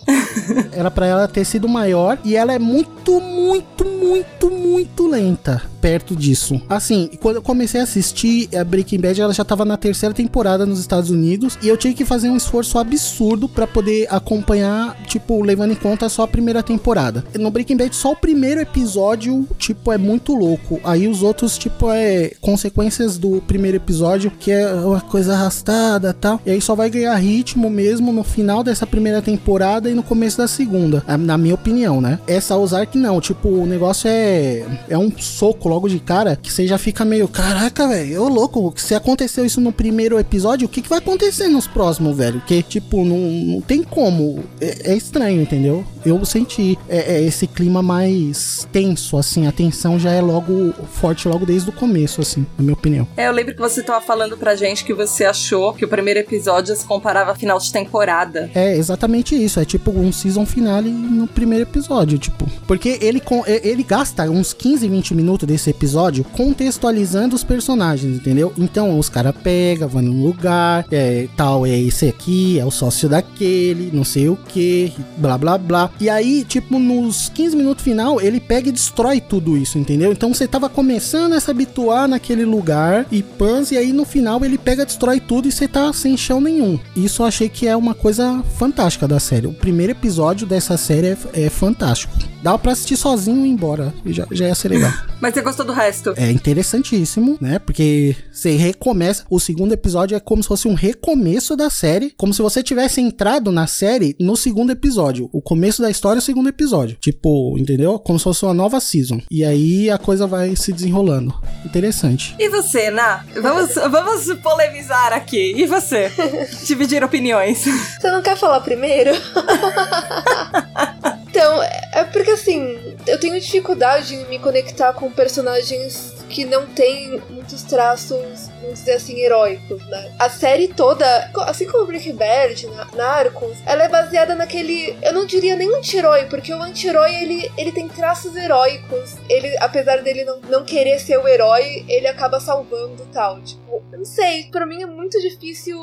Era 0.73 0.91
pra 0.91 1.07
ela 1.07 1.29
ter 1.29 1.45
sido 1.45 1.69
maior 1.69 2.19
e 2.25 2.37
ela 2.37 2.53
é 2.53 2.59
muito, 2.59 3.21
muito, 3.21 3.85
muito, 3.85 4.51
muito 4.51 5.07
lenta 5.07 5.72
perto 5.83 6.15
disso. 6.15 6.63
Assim, 6.69 7.11
quando 7.21 7.37
eu 7.37 7.43
comecei 7.43 7.81
a 7.81 7.85
assistir 7.85 8.49
a 8.57 8.63
Breaking 8.63 9.01
Bad, 9.01 9.21
ela 9.21 9.35
já 9.35 9.45
tava 9.45 9.65
na 9.65 9.77
terceira 9.77 10.15
temporada 10.15 10.65
nos 10.65 10.79
Estados 10.79 11.11
Unidos 11.11 11.59
e 11.61 11.69
eu 11.69 11.77
tive 11.77 11.95
que 11.95 12.05
fazer 12.05 12.31
um 12.31 12.37
esforço 12.37 12.79
absurdo 12.79 13.49
pra 13.49 13.67
poder 13.67 14.07
acompanhar, 14.09 14.97
tipo, 15.03 15.43
levando 15.43 15.73
em 15.73 15.77
conta 15.77 16.09
só 16.09 16.23
a 16.23 16.29
primeira 16.29 16.63
temporada. 16.63 17.25
No 17.39 17.51
Breaking 17.51 17.77
Bad, 17.77 17.97
só 17.97 18.13
o 18.13 18.17
primeiro 18.17 18.61
episódio, 18.61 19.47
tipo, 19.59 19.91
é 19.91 19.99
muito 19.99 20.35
louco. 20.35 20.81
Aí 20.85 21.09
os 21.09 21.23
outros, 21.25 21.59
tipo, 21.59 21.91
é 21.91 22.31
consequências 22.41 23.19
do 23.19 23.43
primeiro 23.43 23.77
episódio, 23.77 24.31
que 24.31 24.53
é 24.53 24.73
uma 24.73 25.01
coisa 25.01 25.35
arrastada 25.35 26.15
tal. 26.15 26.41
E 26.47 26.51
aí 26.53 26.61
só 26.61 26.77
vai 26.77 26.89
ganhar 26.89 27.15
ritmo 27.17 27.69
mesmo 27.69 28.13
no 28.13 28.23
final 28.23 28.63
dessa 28.63 28.87
primeira 28.87 29.21
temporada 29.21 29.91
e 29.91 29.95
no 29.95 30.03
começo 30.03 30.39
da 30.39 30.47
segunda, 30.47 31.05
na 31.19 31.37
minha 31.37 31.55
opinião, 31.55 32.01
né? 32.01 32.21
Essa 32.29 32.57
Ozark 32.57 32.97
não, 32.97 33.21
tipo, 33.21 33.49
o 33.49 33.67
negócio 33.67 34.09
é 34.09 34.65
é 34.89 34.99
um 34.99 35.11
soco 35.19 35.69
logo 35.73 35.89
de 35.89 35.99
cara 35.99 36.37
que 36.37 36.53
você 36.53 36.67
já 36.67 36.77
fica 36.77 37.05
meio, 37.05 37.27
caraca, 37.27 37.89
velho, 37.89 38.23
ô 38.23 38.29
louco, 38.29 38.75
se 38.77 38.95
aconteceu 38.95 39.45
isso 39.45 39.61
no 39.61 39.73
primeiro 39.73 40.19
episódio, 40.19 40.67
o 40.67 40.69
que, 40.69 40.83
que 40.83 40.89
vai 40.89 40.99
acontecer 40.99 41.49
nos 41.49 41.67
próximos, 41.67 42.17
velho? 42.17 42.43
Que, 42.47 42.63
tipo, 42.63 43.05
não, 43.05 43.17
não 43.19 43.61
tem 43.61 43.83
como. 43.83 44.45
É, 44.61 44.93
é 44.93 44.97
estranho, 44.97 45.41
entendeu? 45.41 45.85
Eu 46.05 46.23
senti 46.25 46.79
é, 46.89 47.15
é, 47.17 47.23
esse 47.23 47.47
clima 47.47 47.83
mais 47.83 48.69
tenso, 48.71 49.17
assim, 49.17 49.47
a 49.47 49.53
tensão 49.53 49.99
já 49.99 50.11
é 50.13 50.21
logo 50.21 50.73
forte 50.93 51.27
logo 51.29 51.47
desde 51.47 51.71
o 51.71 51.73
começo, 51.73 52.21
assim, 52.21 52.45
na 52.59 52.63
minha 52.65 52.75
opinião. 52.75 53.07
É, 53.17 53.29
eu 53.29 53.33
lembro 53.33 53.55
que 53.55 53.61
você 53.61 53.83
tava 53.83 54.01
falando 54.05 54.37
pra 54.37 54.55
gente 54.55 54.85
que 54.85 54.93
você 54.93 55.25
achou 55.25 55.73
que 55.73 55.85
o 55.85 55.89
primeiro 55.89 56.21
episódio 56.21 56.75
se 56.77 56.85
comparava 56.85 57.33
a 57.33 57.35
final 57.35 57.59
de 57.59 57.73
temporada. 57.73 58.51
É 58.55 58.77
exatamente 58.77 59.35
isso, 59.35 59.59
é 59.61 59.65
tipo 59.65 59.91
um 59.91 60.13
season 60.13 60.45
finale 60.45 60.91
no 60.91 61.27
primeiro 61.27 61.65
episódio, 61.65 62.19
tipo. 62.19 62.47
Porque 62.67 62.99
ele, 63.01 63.23
e- 63.47 63.69
ele 63.69 63.83
gasta 63.83 64.29
uns 64.31 64.53
15, 64.53 64.89
20 64.89 65.15
minutos 65.15 65.47
desse 65.47 65.62
episódio 65.71 66.25
contextualizando 66.25 67.35
os 67.35 67.45
personagens, 67.45 68.17
entendeu? 68.17 68.53
Então 68.59 68.99
os 68.99 69.09
caras 69.09 69.35
pegam, 69.43 69.89
vão 69.89 70.03
num 70.03 70.23
lugar, 70.23 70.87
é 70.91 71.29
tal, 71.37 71.67
é 71.67 71.79
esse 71.79 72.09
aqui, 72.09 72.59
é 72.59 72.65
o 72.65 72.71
sócio 72.71 73.09
daquele, 73.09 73.91
não 73.93 74.05
sei 74.05 74.29
o 74.29 74.37
que, 74.37 74.93
blá 75.17 75.37
blá 75.37 75.59
blá. 75.59 75.91
E 76.01 76.09
aí, 76.09 76.45
tipo, 76.45 76.79
nos 76.79 77.29
15 77.29 77.57
minutos 77.57 77.85
final, 77.85 78.21
ele 78.21 78.41
pega 78.41 78.69
e 78.69 78.73
destrói 78.73 79.21
tudo 79.21 79.57
isso, 79.57 79.79
entendeu? 79.79 80.13
Então 80.13 80.33
você 80.33 80.47
tava 80.47 80.69
começando 80.69 81.35
a 81.35 81.41
se 81.41 81.51
habituar 81.51 82.09
naquele 82.09 82.45
lugar 82.45 83.07
e 83.11 83.23
pans, 83.23 83.71
e 83.73 83.77
aí 83.77 83.93
no 83.93 84.05
final 84.05 84.45
ele 84.45 84.59
pega, 84.59 84.87
destrói 84.87 85.21
tudo 85.21 85.49
e 85.49 85.53
você 85.53 85.69
tá 85.69 85.93
sem 85.93 86.17
chão 86.17 86.41
nenhum. 86.41 86.79
Isso 86.97 87.23
eu 87.23 87.27
achei 87.27 87.49
que 87.49 87.67
é 87.67 87.77
uma 87.77 87.95
coisa 87.95 88.43
fantástica 88.57 89.07
da 89.09 89.21
série. 89.21 89.47
O 89.47 89.53
primeiro 89.53 89.93
episódio 89.93 90.47
dessa 90.47 90.77
série 90.77 91.09
é, 91.09 91.17
é 91.35 91.51
fantástico. 91.51 92.13
Dá 92.43 92.59
pra 92.59 92.73
assistir 92.73 92.97
sozinho 92.97 93.47
e 93.47 93.49
ir 93.49 93.53
embora. 93.53 93.95
Já, 94.07 94.27
já 94.33 94.47
ia 94.47 94.55
ser 94.55 94.69
legal. 94.69 94.93
Mas 95.21 95.33
você 95.33 95.43
gostou 95.53 95.67
do 95.67 95.73
resto? 95.73 96.15
É 96.17 96.31
interessantíssimo, 96.31 97.37
né? 97.41 97.59
Porque 97.59 98.17
você 98.33 98.57
recomeça. 98.57 99.25
O 99.29 99.39
segundo 99.39 99.73
episódio 99.73 100.17
é 100.17 100.21
como 100.21 100.43
se 100.43 100.49
fosse 100.49 100.67
um 100.67 100.75
recomeço 100.75 101.55
da 101.55 101.69
série. 101.69 102.15
Como 102.17 102.33
se 102.33 102.41
você 102.41 102.63
tivesse 102.63 103.01
entrado 103.01 103.53
na 103.53 103.67
série 103.67 104.17
no 104.19 104.35
segundo 104.35 104.73
episódio. 104.73 105.29
O 105.33 105.43
começo 105.43 105.83
da 105.83 105.91
história 105.91 106.19
é 106.19 106.23
o 106.23 106.23
segundo 106.23 106.49
episódio. 106.49 106.97
Tipo, 106.99 107.57
entendeu? 107.59 107.99
Como 107.99 108.19
se 108.19 108.25
fosse 108.25 108.45
uma 108.45 108.55
nova 108.55 108.81
season. 108.81 109.21
E 109.31 109.45
aí 109.45 109.91
a 109.91 109.99
coisa 109.99 110.27
vai 110.27 110.57
se 110.57 110.73
desenrolando. 110.73 111.35
Interessante. 111.65 112.35
E 112.39 112.49
você, 112.49 112.91
Ná? 112.91 113.25
Vamos, 113.41 113.75
vamos 113.75 114.35
polemizar 114.43 115.13
aqui. 115.13 115.55
E 115.57 115.67
você? 115.67 116.11
Dividir 116.65 117.05
opiniões. 117.05 117.59
Você 117.59 118.11
não 118.11 118.23
quer 118.23 118.39
falar 118.39 118.61
primeiro? 118.61 119.11
então, 121.33 121.63
é 121.63 122.05
porque 122.13 122.33
assim, 122.33 122.95
eu 123.07 123.19
tenho 123.19 123.41
dificuldade 123.41 124.15
em 124.15 124.27
me 124.27 124.39
conectar 124.39 124.93
com 124.93 125.11
personagens 125.11 126.13
que 126.29 126.45
não 126.45 126.67
tem 126.67 127.19
muitos 127.31 127.63
traços, 127.63 128.51
vamos 128.61 128.81
dizer 128.81 128.93
assim, 128.93 129.19
heróicos, 129.19 129.83
né? 129.87 130.15
A 130.19 130.29
série 130.29 130.69
toda, 130.69 131.31
assim 131.47 131.67
como 131.67 131.87
Breaking 131.87 132.17
Bad, 132.17 132.67
Narcos, 132.95 133.57
ela 133.65 133.85
é 133.85 133.89
baseada 133.89 134.35
naquele, 134.35 134.95
eu 135.03 135.15
não 135.15 135.25
diria 135.25 135.57
nem 135.57 135.75
anti-herói, 135.75 136.27
porque 136.27 136.53
o 136.53 136.63
anti-herói 136.63 137.15
ele, 137.15 137.51
ele 137.57 137.73
tem 137.73 137.89
traços 137.89 138.37
heróicos. 138.37 139.15
Ele, 139.27 139.57
apesar 139.59 140.03
dele 140.03 140.25
não, 140.25 140.39
não 140.41 140.65
querer 140.67 140.99
ser 140.99 141.17
o 141.17 141.27
herói, 141.27 141.83
ele 141.89 142.09
acaba 142.09 142.41
salvando 142.41 143.07
tal. 143.11 143.41
Tipo, 143.41 143.83
não 143.91 144.05
sei, 144.05 144.51
para 144.51 144.67
mim 144.67 144.83
é 144.83 144.87
muito 144.87 145.19
difícil 145.19 145.81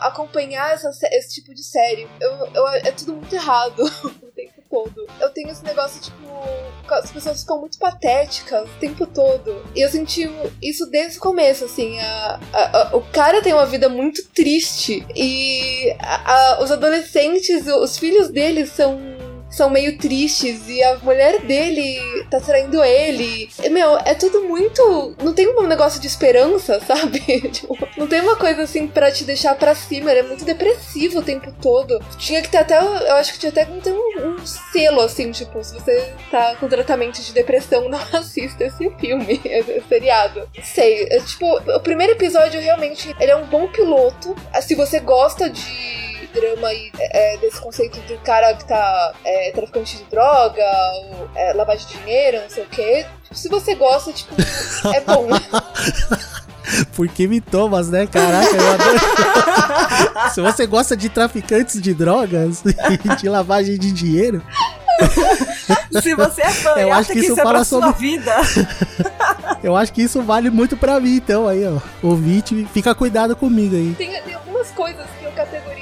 acompanhar 0.00 0.72
essa, 0.72 0.90
esse 1.12 1.34
tipo 1.34 1.54
de 1.54 1.62
série. 1.62 2.08
Eu, 2.18 2.48
eu, 2.54 2.68
é 2.68 2.92
tudo 2.92 3.12
muito 3.12 3.34
errado 3.34 3.84
todo. 4.76 5.06
Eu 5.18 5.30
tenho 5.30 5.48
esse 5.48 5.64
negócio, 5.64 6.00
tipo, 6.02 6.26
as 6.90 7.10
pessoas 7.10 7.40
ficam 7.40 7.58
muito 7.60 7.78
patéticas 7.78 8.68
o 8.68 8.78
tempo 8.78 9.06
todo. 9.06 9.64
E 9.74 9.80
eu 9.80 9.88
senti 9.88 10.30
isso 10.62 10.86
desde 10.86 11.18
o 11.18 11.20
começo, 11.20 11.64
assim. 11.64 11.98
A, 11.98 12.40
a, 12.52 12.78
a, 12.78 12.96
o 12.96 13.00
cara 13.10 13.40
tem 13.40 13.54
uma 13.54 13.64
vida 13.64 13.88
muito 13.88 14.22
triste 14.28 15.06
e 15.14 15.96
os 16.60 16.70
adolescentes, 16.70 17.66
os 17.66 17.96
filhos 17.96 18.28
dele 18.28 18.66
são 18.66 19.15
são 19.48 19.70
meio 19.70 19.96
tristes 19.96 20.68
e 20.68 20.82
a 20.82 20.98
mulher 20.98 21.40
dele 21.42 21.98
tá 22.30 22.40
traindo 22.40 22.82
ele. 22.82 23.48
E, 23.62 23.68
meu, 23.68 23.96
é 23.98 24.14
tudo 24.14 24.42
muito. 24.44 25.14
Não 25.22 25.32
tem 25.32 25.48
um 25.48 25.66
negócio 25.66 26.00
de 26.00 26.06
esperança, 26.06 26.80
sabe? 26.84 27.20
tipo, 27.50 27.76
não 27.96 28.06
tem 28.06 28.20
uma 28.20 28.36
coisa 28.36 28.62
assim 28.62 28.86
para 28.86 29.10
te 29.10 29.24
deixar 29.24 29.54
para 29.54 29.74
cima. 29.74 30.10
Ele 30.10 30.20
é 30.20 30.22
muito 30.24 30.44
depressivo 30.44 31.20
o 31.20 31.22
tempo 31.22 31.52
todo. 31.60 31.98
Tinha 32.18 32.42
que 32.42 32.48
ter 32.48 32.58
até. 32.58 32.76
Eu 32.78 33.14
acho 33.14 33.32
que 33.32 33.38
tinha 33.38 33.50
até 33.50 33.64
que 33.64 33.80
ter 33.80 33.92
um, 33.92 34.34
um 34.34 34.46
selo, 34.46 35.00
assim, 35.00 35.30
tipo, 35.30 35.62
se 35.62 35.74
você 35.74 36.12
tá 36.30 36.56
com 36.56 36.68
tratamento 36.68 37.20
de 37.20 37.32
depressão, 37.32 37.88
não 37.90 38.00
assista 38.12 38.64
esse 38.64 38.90
filme, 38.98 39.40
esse 39.44 39.82
seriado. 39.88 40.48
Sei, 40.62 41.04
é, 41.10 41.20
tipo, 41.20 41.46
o 41.46 41.80
primeiro 41.80 42.12
episódio 42.12 42.60
realmente 42.60 43.14
ele 43.18 43.30
é 43.30 43.36
um 43.36 43.46
bom 43.46 43.68
piloto. 43.68 44.34
Se 44.60 44.74
você 44.74 45.00
gosta 45.00 45.48
de 45.48 46.15
drama 46.26 46.68
aí 46.68 46.90
é, 46.98 47.34
é, 47.34 47.38
desse 47.38 47.60
conceito 47.60 48.00
do 48.00 48.18
cara 48.18 48.54
que 48.54 48.64
tá 48.64 49.14
é, 49.24 49.50
traficante 49.52 49.96
de 49.98 50.04
droga, 50.04 50.64
ou 50.94 51.30
é, 51.34 51.52
lavagem 51.52 51.86
de 51.86 51.98
dinheiro, 51.98 52.40
não 52.42 52.50
sei 52.50 52.64
o 52.64 52.68
quê. 52.68 53.06
Tipo, 53.22 53.34
se 53.34 53.48
você 53.48 53.74
gosta, 53.74 54.12
tipo, 54.12 54.34
é 54.94 55.00
bom. 55.00 55.28
Porque 56.94 57.26
me 57.26 57.40
tomas, 57.40 57.88
né? 57.90 58.06
Caraca, 58.06 58.54
eu 58.54 58.72
adoro. 58.72 58.98
Se 60.34 60.40
você 60.40 60.66
gosta 60.66 60.96
de 60.96 61.08
traficantes 61.08 61.80
de 61.80 61.94
drogas 61.94 62.62
e 62.64 63.16
de 63.16 63.28
lavagem 63.28 63.78
de 63.78 63.92
dinheiro. 63.92 64.42
Se 66.02 66.14
você 66.14 66.42
é 66.42 66.50
fã, 66.50 66.70
eu 66.70 66.92
acho 66.92 67.12
que, 67.12 67.18
isso, 67.18 67.32
isso 67.32 67.40
é 67.40 67.44
fala 67.44 67.64
sobre 67.64 67.92
vida. 67.92 68.34
eu 69.62 69.76
acho 69.76 69.92
que 69.92 70.02
isso 70.02 70.22
vale 70.22 70.50
muito 70.50 70.76
pra 70.76 70.98
mim, 70.98 71.16
então 71.16 71.46
aí, 71.46 71.66
ó. 71.66 71.78
Ouvinte, 72.02 72.66
fica 72.72 72.94
cuidado 72.94 73.36
comigo 73.36 73.76
aí. 73.76 73.94
Tem, 73.96 74.10
tem 74.22 74.34
algumas 74.34 74.68
coisas 74.70 75.06
que 75.18 75.24
eu 75.24 75.32
categorizo 75.32 75.75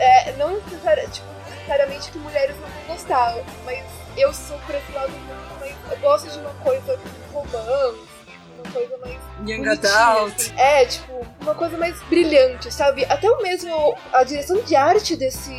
É, 0.00 0.32
não 0.32 0.58
tipo, 1.08 1.26
necessariamente 1.50 2.10
que 2.10 2.18
mulheres 2.18 2.56
não 2.58 2.68
vão 2.68 2.96
gostar, 2.96 3.34
mas 3.64 3.84
eu 4.16 4.32
sou 4.32 4.58
por 4.60 4.74
esse 4.74 4.90
lado 4.92 5.12
muito, 5.12 5.60
mas 5.60 5.92
eu 5.92 5.98
gosto 5.98 6.30
de 6.30 6.38
uma 6.38 6.54
coisa 6.54 6.98
uma 7.32 8.00
coisa 8.70 8.96
mais. 8.98 9.18
Young 9.46 9.68
adult. 9.68 10.34
Assim. 10.36 10.52
É, 10.56 10.84
tipo, 10.84 11.26
uma 11.40 11.54
coisa 11.54 11.76
mais 11.76 12.00
brilhante, 12.04 12.72
sabe? 12.72 13.04
Até 13.06 13.30
o 13.30 13.42
mesmo. 13.42 13.96
A 14.12 14.24
direção 14.24 14.60
de 14.62 14.76
arte 14.76 15.16
desse 15.16 15.50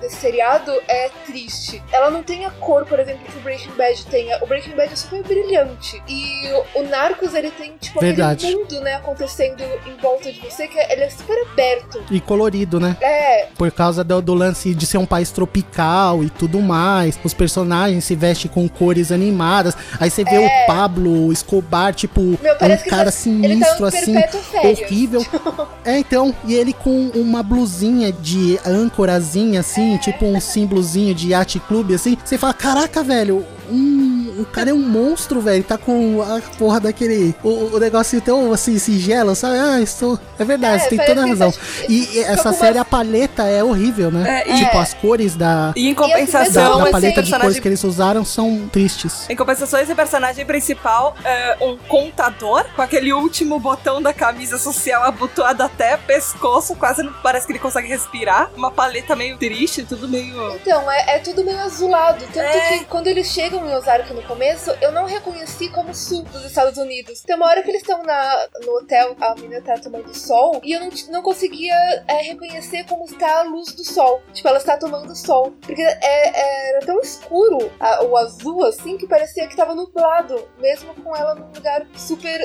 desse 0.00 0.16
seriado 0.16 0.72
é 0.86 1.10
triste. 1.26 1.82
Ela 1.92 2.10
não 2.10 2.22
tem 2.22 2.44
a 2.44 2.50
cor, 2.50 2.84
por 2.84 2.98
exemplo, 2.98 3.24
que 3.24 3.36
o 3.38 3.40
Breaking 3.40 3.72
Bad 3.76 4.06
tem. 4.06 4.34
O 4.42 4.46
Breaking 4.46 4.74
Bad 4.74 4.92
é 4.92 4.96
super 4.96 5.22
brilhante. 5.22 6.02
E 6.08 6.50
o, 6.74 6.82
Narcos, 6.88 7.34
ele 7.34 7.50
tem, 7.50 7.76
tipo, 7.78 8.00
Verdade. 8.00 8.46
aquele 8.46 8.60
mundo, 8.60 8.80
né, 8.80 8.94
acontecendo 8.94 9.62
em 9.86 9.96
volta 10.00 10.32
de 10.32 10.40
você, 10.40 10.66
que 10.66 10.78
ele 10.78 11.02
é 11.02 11.10
super 11.10 11.38
aberto. 11.50 12.02
E 12.10 12.20
colorido, 12.20 12.80
né? 12.80 12.96
É. 13.00 13.46
Por 13.56 13.70
causa 13.70 14.02
do, 14.02 14.20
do 14.22 14.34
lance 14.34 14.74
de 14.74 14.86
ser 14.86 14.98
um 14.98 15.06
país 15.06 15.30
tropical 15.30 16.22
e 16.22 16.30
tudo 16.30 16.60
mais. 16.60 17.18
Os 17.22 17.34
personagens 17.34 18.04
se 18.04 18.14
vestem 18.14 18.50
com 18.50 18.68
cores 18.68 19.12
animadas. 19.12 19.76
Aí 20.00 20.10
você 20.10 20.24
vê 20.24 20.36
é. 20.36 20.64
o 20.64 20.66
Pablo 20.66 21.32
Escobar, 21.32 21.94
tipo, 21.94 22.38
Meu, 22.42 22.56
é 22.60 22.74
um 22.74 22.90
cara 22.90 23.04
tá, 23.06 23.10
sinistro, 23.10 23.78
tá 23.78 23.88
assim, 23.88 24.14
horrível. 24.54 25.24
é, 25.84 25.98
então, 25.98 26.34
e 26.44 26.54
ele 26.54 26.72
com 26.72 27.08
uma 27.14 27.42
blusinha 27.42 28.12
de 28.12 28.58
âncorazinha, 28.64 29.60
assim, 29.60 29.78
assim, 29.78 29.96
tipo 29.98 30.26
um 30.26 30.40
símbolozinho 30.40 31.14
de 31.14 31.30
yacht 31.30 31.60
club, 31.60 31.92
assim, 31.92 32.16
você 32.22 32.36
fala, 32.36 32.52
caraca, 32.54 33.02
velho, 33.02 33.44
um, 33.70 34.17
o 34.38 34.44
cara 34.44 34.70
é 34.70 34.72
um 34.72 34.78
monstro, 34.78 35.40
velho. 35.40 35.62
Tá 35.62 35.76
com 35.76 36.22
a 36.22 36.40
porra 36.56 36.80
daquele. 36.80 37.34
O, 37.42 37.76
o 37.76 37.78
negócio 37.78 38.20
tão 38.20 38.52
assim, 38.52 38.78
singelo, 38.78 39.34
sabe? 39.34 39.58
Ah, 39.58 39.80
isso. 39.80 40.18
É 40.38 40.44
verdade, 40.44 40.76
é, 40.76 40.78
você 40.78 40.88
tem 40.88 41.06
toda 41.06 41.22
a 41.22 41.26
razão. 41.26 41.52
E, 41.88 42.20
essa 42.20 42.52
série, 42.52 42.78
a 42.78 42.84
paleta 42.84 43.44
é 43.44 43.62
horrível, 43.62 44.10
né? 44.10 44.42
É, 44.46 44.54
tipo, 44.54 44.76
é. 44.76 44.80
as 44.80 44.94
cores 44.94 45.34
da. 45.34 45.72
E 45.76 45.88
em 45.88 45.94
compensação, 45.94 46.78
da, 46.78 46.84
da 46.84 46.90
paleta 46.90 47.22
de 47.22 47.30
cores 47.30 47.58
que 47.58 47.68
eles 47.68 47.82
usaram 47.84 48.24
são 48.24 48.68
tristes. 48.72 49.28
Em 49.28 49.36
compensação, 49.36 49.80
esse 49.80 49.94
personagem 49.94 50.46
principal 50.46 51.14
é 51.24 51.56
um 51.60 51.76
contador 51.76 52.64
com 52.74 52.82
aquele 52.82 53.12
último 53.12 53.58
botão 53.58 54.00
da 54.00 54.12
camisa 54.12 54.58
social 54.58 55.02
abotoado 55.02 55.62
até 55.62 55.96
pescoço, 55.96 56.76
quase 56.76 57.02
não 57.02 57.12
parece 57.22 57.46
que 57.46 57.52
ele 57.52 57.58
consegue 57.58 57.88
respirar. 57.88 58.50
Uma 58.56 58.70
paleta 58.70 59.16
meio 59.16 59.36
triste, 59.36 59.82
tudo 59.84 60.08
meio. 60.08 60.54
Então, 60.56 60.90
é, 60.90 61.16
é 61.16 61.18
tudo 61.18 61.44
meio 61.44 61.58
azulado. 61.58 62.24
Tanto 62.32 62.38
é. 62.38 62.78
que 62.78 62.84
quando 62.84 63.06
eles 63.08 63.26
chegam 63.26 63.48
chegam 63.48 63.66
em 63.66 63.74
Ozark 63.74 64.12
no 64.12 64.22
começo, 64.28 64.70
eu 64.82 64.92
não 64.92 65.06
reconheci 65.06 65.70
como 65.70 65.94
sul 65.94 66.22
dos 66.24 66.44
Estados 66.44 66.76
Unidos. 66.76 67.22
Tem 67.22 67.34
uma 67.34 67.46
hora 67.46 67.62
que 67.62 67.70
eles 67.70 67.80
estão 67.80 68.02
no 68.02 68.72
hotel, 68.76 69.16
a 69.18 69.34
menina 69.34 69.62
tá 69.62 69.78
tomando 69.78 70.14
sol, 70.14 70.60
e 70.62 70.72
eu 70.72 70.80
não, 70.80 70.90
não 71.10 71.22
conseguia 71.22 71.74
é, 72.06 72.22
reconhecer 72.22 72.84
como 72.84 73.06
está 73.06 73.40
a 73.40 73.42
luz 73.44 73.72
do 73.72 73.82
sol. 73.82 74.22
Tipo, 74.34 74.48
ela 74.48 74.58
está 74.58 74.76
tomando 74.76 75.16
sol. 75.16 75.54
Porque 75.62 75.80
é, 75.80 75.98
é, 76.02 76.70
era 76.70 76.86
tão 76.86 77.00
escuro 77.00 77.72
a, 77.80 78.04
o 78.04 78.16
azul, 78.18 78.66
assim, 78.66 78.98
que 78.98 79.06
parecia 79.06 79.46
que 79.46 79.54
estava 79.54 79.74
nublado, 79.74 80.46
mesmo 80.58 80.94
com 80.96 81.16
ela 81.16 81.34
num 81.34 81.50
lugar 81.50 81.86
super 81.96 82.38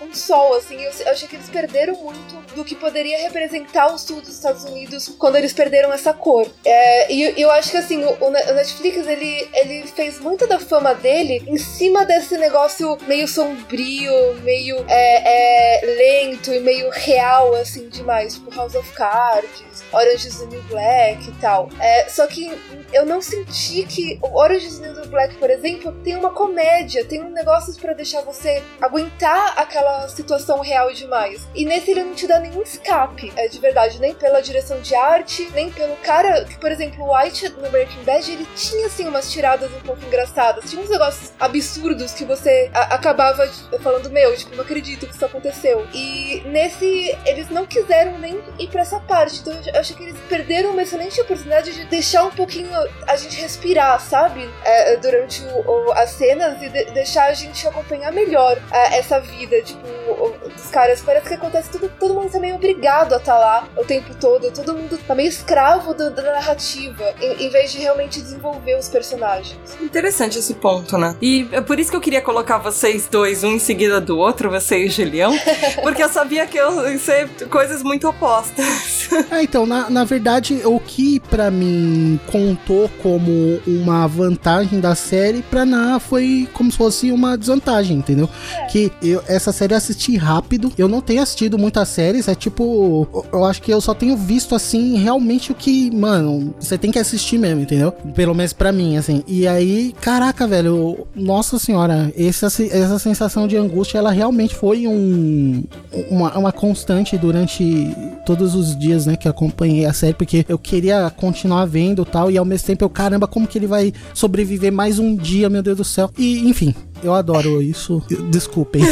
com 0.00 0.14
sol, 0.14 0.54
assim. 0.54 0.82
Eu, 0.82 0.90
eu, 0.90 1.10
achei 1.10 1.28
que 1.28 1.36
eles 1.36 1.50
perderam 1.50 1.94
muito 1.94 2.40
do 2.54 2.64
que 2.64 2.74
poderia 2.74 3.18
representar 3.18 3.92
o 3.92 3.98
sul 3.98 4.20
dos 4.20 4.30
Estados 4.30 4.64
Unidos 4.64 5.12
quando 5.18 5.36
eles 5.36 5.52
perderam 5.52 5.92
essa 5.92 6.12
cor. 6.14 6.48
É, 6.64 7.12
e 7.12 7.40
eu 7.40 7.50
acho 7.50 7.70
que, 7.70 7.76
assim, 7.76 8.02
o, 8.02 8.16
o, 8.24 8.30
Netflix, 8.30 9.06
ele, 9.06 9.48
ele 9.52 9.86
fez 9.86 10.18
muito 10.18 10.46
da 10.46 10.58
fama 10.58 10.94
dele 10.94 11.42
em 11.46 11.58
cima 11.58 12.04
desse 12.06 12.36
negócio 12.38 12.96
meio 13.06 13.28
sombrio, 13.28 14.34
meio 14.42 14.84
é, 14.88 15.80
é, 15.82 15.86
lento 15.86 16.52
e 16.52 16.60
meio 16.60 16.88
real, 16.90 17.54
assim, 17.54 17.88
demais. 17.88 18.34
Tipo 18.34 18.54
House 18.54 18.74
of 18.74 18.90
Cards, 18.92 19.84
Orange 19.92 20.28
is 20.28 20.38
the 20.38 20.46
New 20.46 20.62
Black 20.62 21.28
e 21.28 21.32
tal. 21.40 21.68
É, 21.78 22.08
só 22.08 22.26
que 22.26 22.50
eu 22.92 23.04
não 23.04 23.20
senti 23.20 23.84
que 23.84 24.18
Orange 24.22 24.66
is 24.66 24.78
the 24.78 24.92
New 24.92 25.06
Black, 25.06 25.36
por 25.36 25.50
exemplo, 25.50 25.92
tem 26.02 26.16
uma 26.16 26.30
comédia, 26.30 27.04
tem 27.04 27.22
um 27.22 27.30
negócio 27.30 27.74
para 27.74 27.92
deixar 27.92 28.22
você 28.22 28.62
aguentar 28.80 29.54
aquela 29.58 29.89
aquela 29.90 30.08
situação 30.08 30.60
real 30.60 30.92
demais. 30.92 31.46
E 31.54 31.64
nesse 31.64 31.90
ele 31.90 32.04
não 32.04 32.14
te 32.14 32.26
dá 32.26 32.38
nenhum 32.38 32.62
escape, 32.62 33.32
é 33.36 33.48
de 33.48 33.58
verdade, 33.58 34.00
nem 34.00 34.14
pela 34.14 34.40
direção 34.40 34.80
de 34.80 34.94
arte, 34.94 35.50
nem 35.52 35.70
pelo 35.70 35.96
cara 35.96 36.44
que, 36.44 36.58
por 36.58 36.70
exemplo, 36.70 37.04
o 37.04 37.16
White 37.16 37.48
no 37.50 37.68
Breaking 37.70 38.04
Bad, 38.04 38.30
ele 38.30 38.46
tinha 38.54 38.86
assim 38.86 39.06
umas 39.06 39.30
tiradas 39.30 39.70
um 39.72 39.80
pouco 39.80 40.04
engraçadas, 40.04 40.70
tinha 40.70 40.82
uns 40.82 40.88
negócios 40.88 41.32
absurdos 41.38 42.12
que 42.12 42.24
você 42.24 42.70
acabava 42.72 43.46
falando, 43.82 44.10
meu, 44.10 44.36
tipo, 44.36 44.54
não 44.54 44.62
acredito 44.62 45.06
que 45.06 45.14
isso 45.14 45.24
aconteceu. 45.24 45.86
E 45.92 46.42
nesse, 46.46 47.16
eles 47.26 47.48
não 47.50 47.66
quiseram 47.66 48.18
nem 48.18 48.40
ir 48.58 48.68
pra 48.68 48.82
essa 48.82 49.00
parte, 49.00 49.40
então 49.40 49.52
eu 49.52 49.80
acho 49.80 49.94
que 49.94 50.02
eles 50.04 50.16
perderam 50.28 50.70
uma 50.70 50.82
excelente 50.82 51.20
oportunidade 51.20 51.72
de 51.72 51.84
deixar 51.86 52.24
um 52.24 52.30
pouquinho 52.30 52.70
a 53.06 53.16
gente 53.16 53.40
respirar, 53.40 54.00
sabe? 54.00 54.48
É, 54.64 54.96
durante 54.96 55.42
o, 55.42 55.70
o, 55.70 55.92
as 55.92 56.10
cenas 56.10 56.62
e 56.62 56.68
de, 56.68 56.84
deixar 56.92 57.26
a 57.26 57.34
gente 57.34 57.66
acompanhar 57.66 58.12
melhor 58.12 58.58
é, 58.70 58.98
essa 58.98 59.20
vida, 59.20 59.60
tipo, 59.80 60.50
dos 60.54 60.70
caras, 60.70 61.00
parece 61.00 61.28
que 61.28 61.34
acontece 61.34 61.70
tudo, 61.70 61.90
todo 61.98 62.14
mundo 62.14 62.30
tá 62.30 62.38
meio 62.38 62.56
obrigado 62.56 63.14
a 63.14 63.16
estar 63.16 63.32
tá 63.32 63.38
lá 63.38 63.68
o 63.76 63.84
tempo 63.84 64.14
todo, 64.14 64.50
todo 64.52 64.74
mundo 64.74 64.98
tá 65.06 65.14
meio 65.14 65.28
escravo 65.28 65.94
do, 65.94 66.10
da 66.10 66.22
narrativa, 66.22 67.04
em, 67.20 67.46
em, 67.46 67.50
vez 67.50 67.72
de 67.72 67.78
realmente 67.78 68.20
desenvolver 68.20 68.78
os 68.78 68.88
personagens. 68.88 69.58
Interessante 69.80 70.38
esse 70.38 70.54
ponto, 70.54 70.96
né? 70.98 71.16
E 71.20 71.48
é 71.52 71.60
por 71.60 71.78
isso 71.78 71.90
que 71.90 71.96
eu 71.96 72.00
queria 72.00 72.20
colocar 72.20 72.58
vocês 72.58 73.08
dois, 73.08 73.42
um 73.44 73.52
em 73.52 73.58
seguida 73.58 74.00
do 74.00 74.18
outro, 74.18 74.50
você 74.50 74.84
e 74.84 74.88
o 74.88 74.90
Julião, 74.90 75.32
porque 75.82 76.02
eu 76.02 76.08
sabia 76.08 76.46
que 76.46 76.58
eu 76.58 76.90
ia 76.90 76.98
ser 76.98 77.28
coisas 77.48 77.82
muito 77.82 78.08
opostas. 78.08 79.08
é, 79.30 79.42
então, 79.42 79.66
na, 79.66 79.88
na 79.90 80.04
verdade, 80.04 80.60
o 80.64 80.78
que 80.78 81.20
para 81.20 81.50
mim 81.50 82.20
contou 82.26 82.90
como 83.02 83.60
uma 83.66 84.06
vantagem 84.06 84.80
da 84.80 84.94
série, 84.94 85.42
pra 85.42 85.64
Ná 85.64 85.98
foi 85.98 86.48
como 86.52 86.70
se 86.70 86.76
fosse 86.76 87.12
uma 87.12 87.36
desvantagem, 87.36 87.96
entendeu? 87.96 88.28
É. 88.56 88.66
Que 88.66 88.92
eu, 89.02 89.22
essa 89.26 89.52
série 89.52 89.69
quero 89.70 89.76
assistir 89.76 90.16
rápido. 90.16 90.72
Eu 90.76 90.88
não 90.88 91.00
tenho 91.00 91.22
assistido 91.22 91.56
muitas 91.56 91.88
séries, 91.88 92.26
é 92.26 92.34
tipo. 92.34 93.06
Eu 93.32 93.44
acho 93.44 93.62
que 93.62 93.72
eu 93.72 93.80
só 93.80 93.94
tenho 93.94 94.16
visto 94.16 94.54
assim 94.54 94.98
realmente 94.98 95.52
o 95.52 95.54
que, 95.54 95.90
mano, 95.94 96.54
você 96.58 96.76
tem 96.76 96.90
que 96.90 96.98
assistir 96.98 97.38
mesmo, 97.38 97.62
entendeu? 97.62 97.92
Pelo 97.92 98.34
menos 98.34 98.52
pra 98.52 98.72
mim, 98.72 98.96
assim. 98.96 99.22
E 99.26 99.46
aí, 99.46 99.94
caraca, 100.00 100.46
velho, 100.46 101.06
nossa 101.14 101.58
senhora, 101.58 102.12
essa, 102.16 102.46
essa 102.46 102.98
sensação 102.98 103.46
de 103.46 103.56
angústia, 103.56 103.98
ela 103.98 104.10
realmente 104.10 104.54
foi 104.54 104.86
um, 104.86 105.62
uma, 106.10 106.36
uma 106.36 106.52
constante 106.52 107.16
durante 107.16 107.94
todos 108.26 108.54
os 108.54 108.76
dias, 108.76 109.06
né, 109.06 109.16
que 109.16 109.26
eu 109.26 109.30
acompanhei 109.30 109.84
a 109.84 109.92
série, 109.92 110.14
porque 110.14 110.44
eu 110.48 110.58
queria 110.58 111.10
continuar 111.10 111.64
vendo 111.64 112.04
tal, 112.04 112.30
e 112.30 112.38
ao 112.38 112.44
mesmo 112.44 112.66
tempo 112.66 112.84
eu, 112.84 112.90
caramba, 112.90 113.26
como 113.26 113.46
que 113.46 113.58
ele 113.58 113.66
vai 113.66 113.92
sobreviver 114.14 114.72
mais 114.72 114.98
um 114.98 115.14
dia, 115.16 115.48
meu 115.48 115.62
Deus 115.62 115.76
do 115.76 115.84
céu. 115.84 116.10
E, 116.18 116.48
enfim, 116.48 116.74
eu 117.02 117.14
adoro 117.14 117.60
isso. 117.62 118.02
Desculpem. 118.30 118.82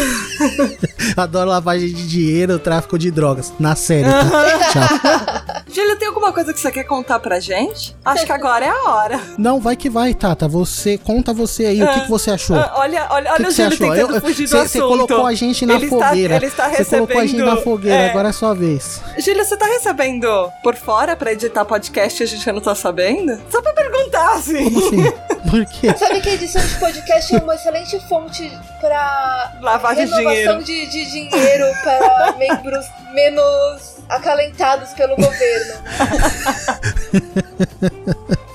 adoro 1.16 1.50
lavagem 1.50 1.88
de 1.88 2.06
dinheiro, 2.06 2.58
tráfico 2.58 2.98
de 2.98 3.10
drogas. 3.10 3.52
Na 3.58 3.74
série, 3.74 4.04
tá? 4.08 4.24
Tchau. 4.72 5.64
Júlia, 5.72 5.96
tem 5.96 6.08
alguma 6.08 6.32
coisa 6.32 6.52
que 6.52 6.60
você 6.60 6.70
quer 6.70 6.84
contar 6.84 7.18
pra 7.20 7.38
gente? 7.40 7.96
Acho 8.04 8.24
que 8.24 8.32
agora 8.32 8.64
é 8.64 8.68
a 8.68 8.90
hora. 8.90 9.20
Não, 9.36 9.60
vai 9.60 9.76
que 9.76 9.90
vai, 9.90 10.14
Tata. 10.14 10.48
Você 10.48 10.96
conta 10.98 11.32
você 11.32 11.66
aí, 11.66 11.82
o 11.82 11.92
que, 11.92 12.00
que 12.02 12.10
você 12.10 12.30
achou? 12.30 12.56
Ah, 12.56 12.72
olha, 12.76 13.06
olha, 13.10 13.32
O 13.32 13.36
que 13.36 13.42
olha 13.42 13.44
que 13.44 13.50
o 13.50 13.52
você 13.54 13.62
Júlio 13.64 13.74
achou? 13.74 13.90
tentando 13.96 14.14
Eu- 14.14 14.20
fugir 14.20 14.44
do 14.44 14.48
Você 14.50 14.56
assunto. 14.56 14.70
você 14.72 14.80
colocou 15.06 15.26
a 15.26 15.34
gente 15.34 15.66
na 15.66 15.74
Ele 15.74 15.84
está- 15.86 16.08
fogueira. 16.08 16.36
ele 16.36 16.46
está 16.46 16.68
Você 16.70 16.84
colocou 16.84 17.20
a 17.20 17.26
gente 17.26 17.36
na 17.38 17.44
recebendo- 17.44 17.64
fogueira, 17.64 17.96
é. 18.02 18.10
agora 18.10 18.28
é 18.28 18.30
a 18.30 18.32
sua 18.32 18.54
vez. 18.54 19.00
Júlia, 19.18 19.44
você 19.44 19.56
tá 19.56 19.66
recebendo 19.66 20.28
por 20.62 20.74
fora 20.74 21.16
pra 21.16 21.32
editar 21.32 21.64
podcast 21.64 22.22
e 22.22 22.24
a 22.24 22.26
gente 22.26 22.52
não 22.52 22.60
tá 22.60 22.74
sabendo? 22.74 23.38
Só 23.50 23.60
pra 23.62 23.72
perguntar, 23.72 24.34
assim. 24.34 24.64
Como 24.70 24.86
assim? 24.86 25.12
Por 25.50 25.64
quê? 25.66 25.96
Sabe 25.96 26.20
que 26.20 26.28
a 26.28 26.34
edição 26.34 26.64
de 26.64 26.74
podcast 26.76 27.34
é 27.34 27.38
uma 27.38 27.54
excelente 27.54 27.98
fonte 28.08 28.50
pra 28.80 29.56
Lavagem 29.60 30.06
de 30.06 30.14
renovação 30.14 30.62
dinheiro. 30.62 30.90
de, 30.90 31.04
de 31.04 31.10
dinheiro 31.10 31.66
para 31.82 32.32
membros 32.32 32.86
menos 33.12 33.96
acalentados 34.08 34.90
pelo 34.90 35.16
governo. 35.16 35.74